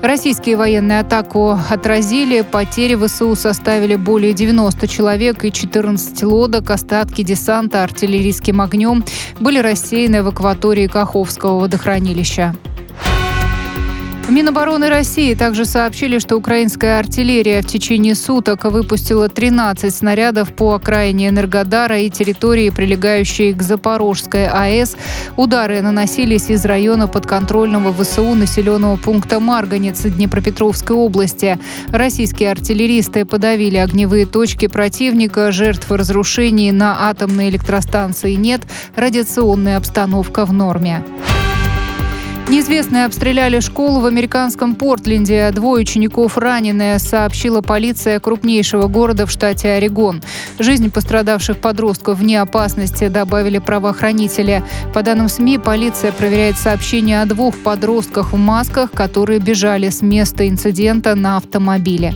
Российские 0.00 0.56
военные 0.56 1.00
атаку 1.00 1.58
отразили. 1.68 2.40
Потери 2.40 2.96
ВСУ 2.96 3.36
составили 3.36 3.81
более 3.96 4.32
90 4.32 4.86
человек 4.88 5.44
и 5.44 5.52
14 5.52 6.22
лодок. 6.22 6.70
Остатки 6.70 7.22
десанта 7.22 7.82
артиллерийским 7.82 8.60
огнем 8.60 9.04
были 9.40 9.58
рассеяны 9.58 10.22
в 10.22 10.28
акватории 10.28 10.86
Каховского 10.86 11.60
водохранилища. 11.60 12.54
В 14.22 14.30
Минобороны 14.30 14.88
России 14.88 15.34
также 15.34 15.64
сообщили, 15.64 16.18
что 16.18 16.36
украинская 16.36 17.00
артиллерия 17.00 17.60
в 17.60 17.66
течение 17.66 18.14
суток 18.14 18.64
выпустила 18.64 19.28
13 19.28 19.92
снарядов 19.92 20.54
по 20.54 20.74
окраине 20.74 21.28
Энергодара 21.28 21.98
и 21.98 22.08
территории, 22.08 22.70
прилегающей 22.70 23.52
к 23.52 23.62
Запорожской 23.62 24.46
АЭС. 24.46 24.96
Удары 25.36 25.82
наносились 25.82 26.50
из 26.50 26.64
района 26.64 27.08
подконтрольного 27.08 27.92
ВСУ 27.92 28.34
населенного 28.34 28.96
пункта 28.96 29.40
Марганец 29.40 30.02
Днепропетровской 30.02 30.96
области. 30.96 31.58
Российские 31.88 32.52
артиллеристы 32.52 33.24
подавили 33.24 33.76
огневые 33.76 34.24
точки 34.24 34.68
противника. 34.68 35.50
Жертв 35.50 35.90
разрушений 35.90 36.70
на 36.70 37.08
атомной 37.10 37.50
электростанции 37.50 38.34
нет. 38.34 38.62
Радиационная 38.94 39.76
обстановка 39.76 40.46
в 40.46 40.52
норме. 40.52 41.04
Неизвестные 42.48 43.06
обстреляли 43.06 43.60
школу 43.60 44.00
в 44.00 44.06
американском 44.06 44.74
Портленде. 44.74 45.50
Двое 45.52 45.82
учеников 45.82 46.36
ранены, 46.36 46.98
сообщила 46.98 47.62
полиция 47.62 48.20
крупнейшего 48.20 48.88
города 48.88 49.26
в 49.26 49.30
штате 49.30 49.68
Орегон. 49.70 50.20
Жизнь 50.58 50.90
пострадавших 50.90 51.58
подростков 51.58 52.18
вне 52.18 52.40
опасности, 52.40 53.08
добавили 53.08 53.58
правоохранители. 53.58 54.62
По 54.92 55.02
данным 55.02 55.28
СМИ, 55.28 55.58
полиция 55.58 56.12
проверяет 56.12 56.58
сообщения 56.58 57.22
о 57.22 57.26
двух 57.26 57.56
подростках 57.56 58.32
в 58.32 58.36
масках, 58.36 58.90
которые 58.90 59.38
бежали 59.38 59.88
с 59.88 60.02
места 60.02 60.46
инцидента 60.46 61.14
на 61.14 61.38
автомобиле. 61.38 62.14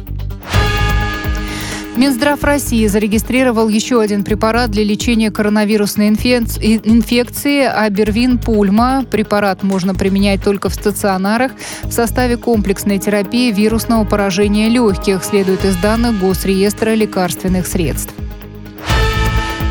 Минздрав 1.96 2.44
России 2.44 2.86
зарегистрировал 2.86 3.68
еще 3.68 4.02
один 4.02 4.22
препарат 4.22 4.70
для 4.70 4.84
лечения 4.84 5.30
коронавирусной 5.30 6.08
инфекции 6.08 7.62
Абервин 7.64 8.36
Пульма. 8.36 9.06
Препарат 9.10 9.62
можно 9.62 9.94
применять 9.94 10.42
только 10.42 10.68
в 10.68 10.74
стационарах 10.74 11.52
в 11.84 11.92
составе 11.92 12.36
комплексной 12.36 12.98
терапии 12.98 13.50
вирусного 13.50 14.04
поражения 14.04 14.68
легких, 14.68 15.24
следует 15.24 15.64
из 15.64 15.76
данных 15.76 16.20
Госреестра 16.20 16.94
лекарственных 16.94 17.66
средств. 17.66 18.12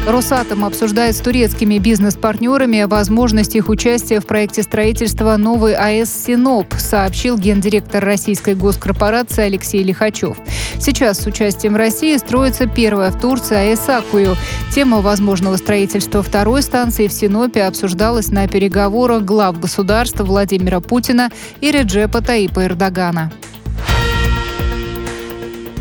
Росатом 0.07 0.63
обсуждает 0.63 1.15
с 1.15 1.19
турецкими 1.19 1.79
бизнес-партнерами 1.79 2.83
возможность 2.83 3.55
их 3.55 3.69
участия 3.69 4.19
в 4.19 4.27
проекте 4.27 4.61
строительства 4.61 5.35
новой 5.35 5.73
АЭС 5.73 6.25
«Синоп», 6.25 6.75
сообщил 6.77 7.39
гендиректор 7.39 8.05
российской 8.05 8.53
госкорпорации 8.53 9.45
Алексей 9.45 9.81
Лихачев. 9.81 10.37
Сейчас 10.79 11.21
с 11.21 11.25
участием 11.25 11.75
России 11.75 12.15
строится 12.17 12.67
первая 12.67 13.09
в 13.09 13.19
Турции 13.19 13.55
АЭС 13.55 13.89
«Акую». 13.89 14.35
Тема 14.71 15.01
возможного 15.01 15.57
строительства 15.57 16.21
второй 16.21 16.61
станции 16.61 17.07
в 17.07 17.11
Синопе 17.11 17.63
обсуждалась 17.63 18.27
на 18.27 18.47
переговорах 18.47 19.23
глав 19.23 19.59
государства 19.59 20.23
Владимира 20.23 20.81
Путина 20.81 21.31
и 21.61 21.71
Реджепа 21.71 22.21
Таипа 22.21 22.65
Эрдогана. 22.65 23.31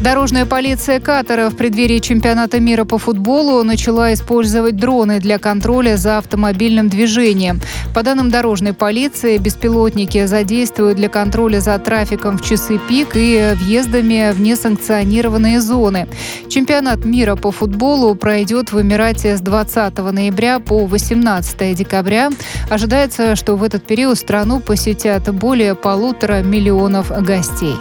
Дорожная 0.05 0.45
полиция 0.45 1.01
Катара 1.01 1.49
в 1.49 1.57
преддверии 1.57 1.99
чемпионата 1.99 2.61
мира 2.61 2.85
по 2.85 2.99
футболу 2.99 3.63
начала 3.63 4.13
использовать 4.13 4.77
дроны 4.77 5.19
для 5.19 5.39
контроля 5.39 5.97
за 5.97 6.19
автомобильным 6.19 6.91
движением. 6.91 7.63
По 7.95 8.03
данным 8.03 8.31
дорожной 8.31 8.75
полиции, 8.75 9.39
беспилотники 9.39 10.27
задействуют 10.27 10.99
для 10.99 11.09
контроля 11.09 11.61
за 11.61 11.79
трафиком 11.79 12.37
в 12.37 12.45
часы 12.45 12.79
пик 12.87 13.17
и 13.17 13.55
въездами 13.55 14.31
в 14.31 14.43
несанкционированные 14.43 15.63
зоны. 15.63 16.07
Чемпионат 16.51 17.07
мира 17.07 17.35
по 17.35 17.51
футболу 17.51 18.15
пройдет 18.15 18.73
в 18.73 18.83
Эмирате 18.83 19.39
с 19.39 19.41
20 19.41 19.97
ноября 20.13 20.61
по 20.61 20.85
18 20.85 21.75
декабря. 21.75 22.29
Ожидается, 22.69 23.37
что 23.37 23.57
в 23.57 23.63
этот 23.63 23.87
период 23.87 24.19
страну 24.19 24.61
посетят 24.61 25.35
более 25.35 25.75
полутора 25.75 26.43
миллионов 26.43 27.09
гостей. 27.25 27.75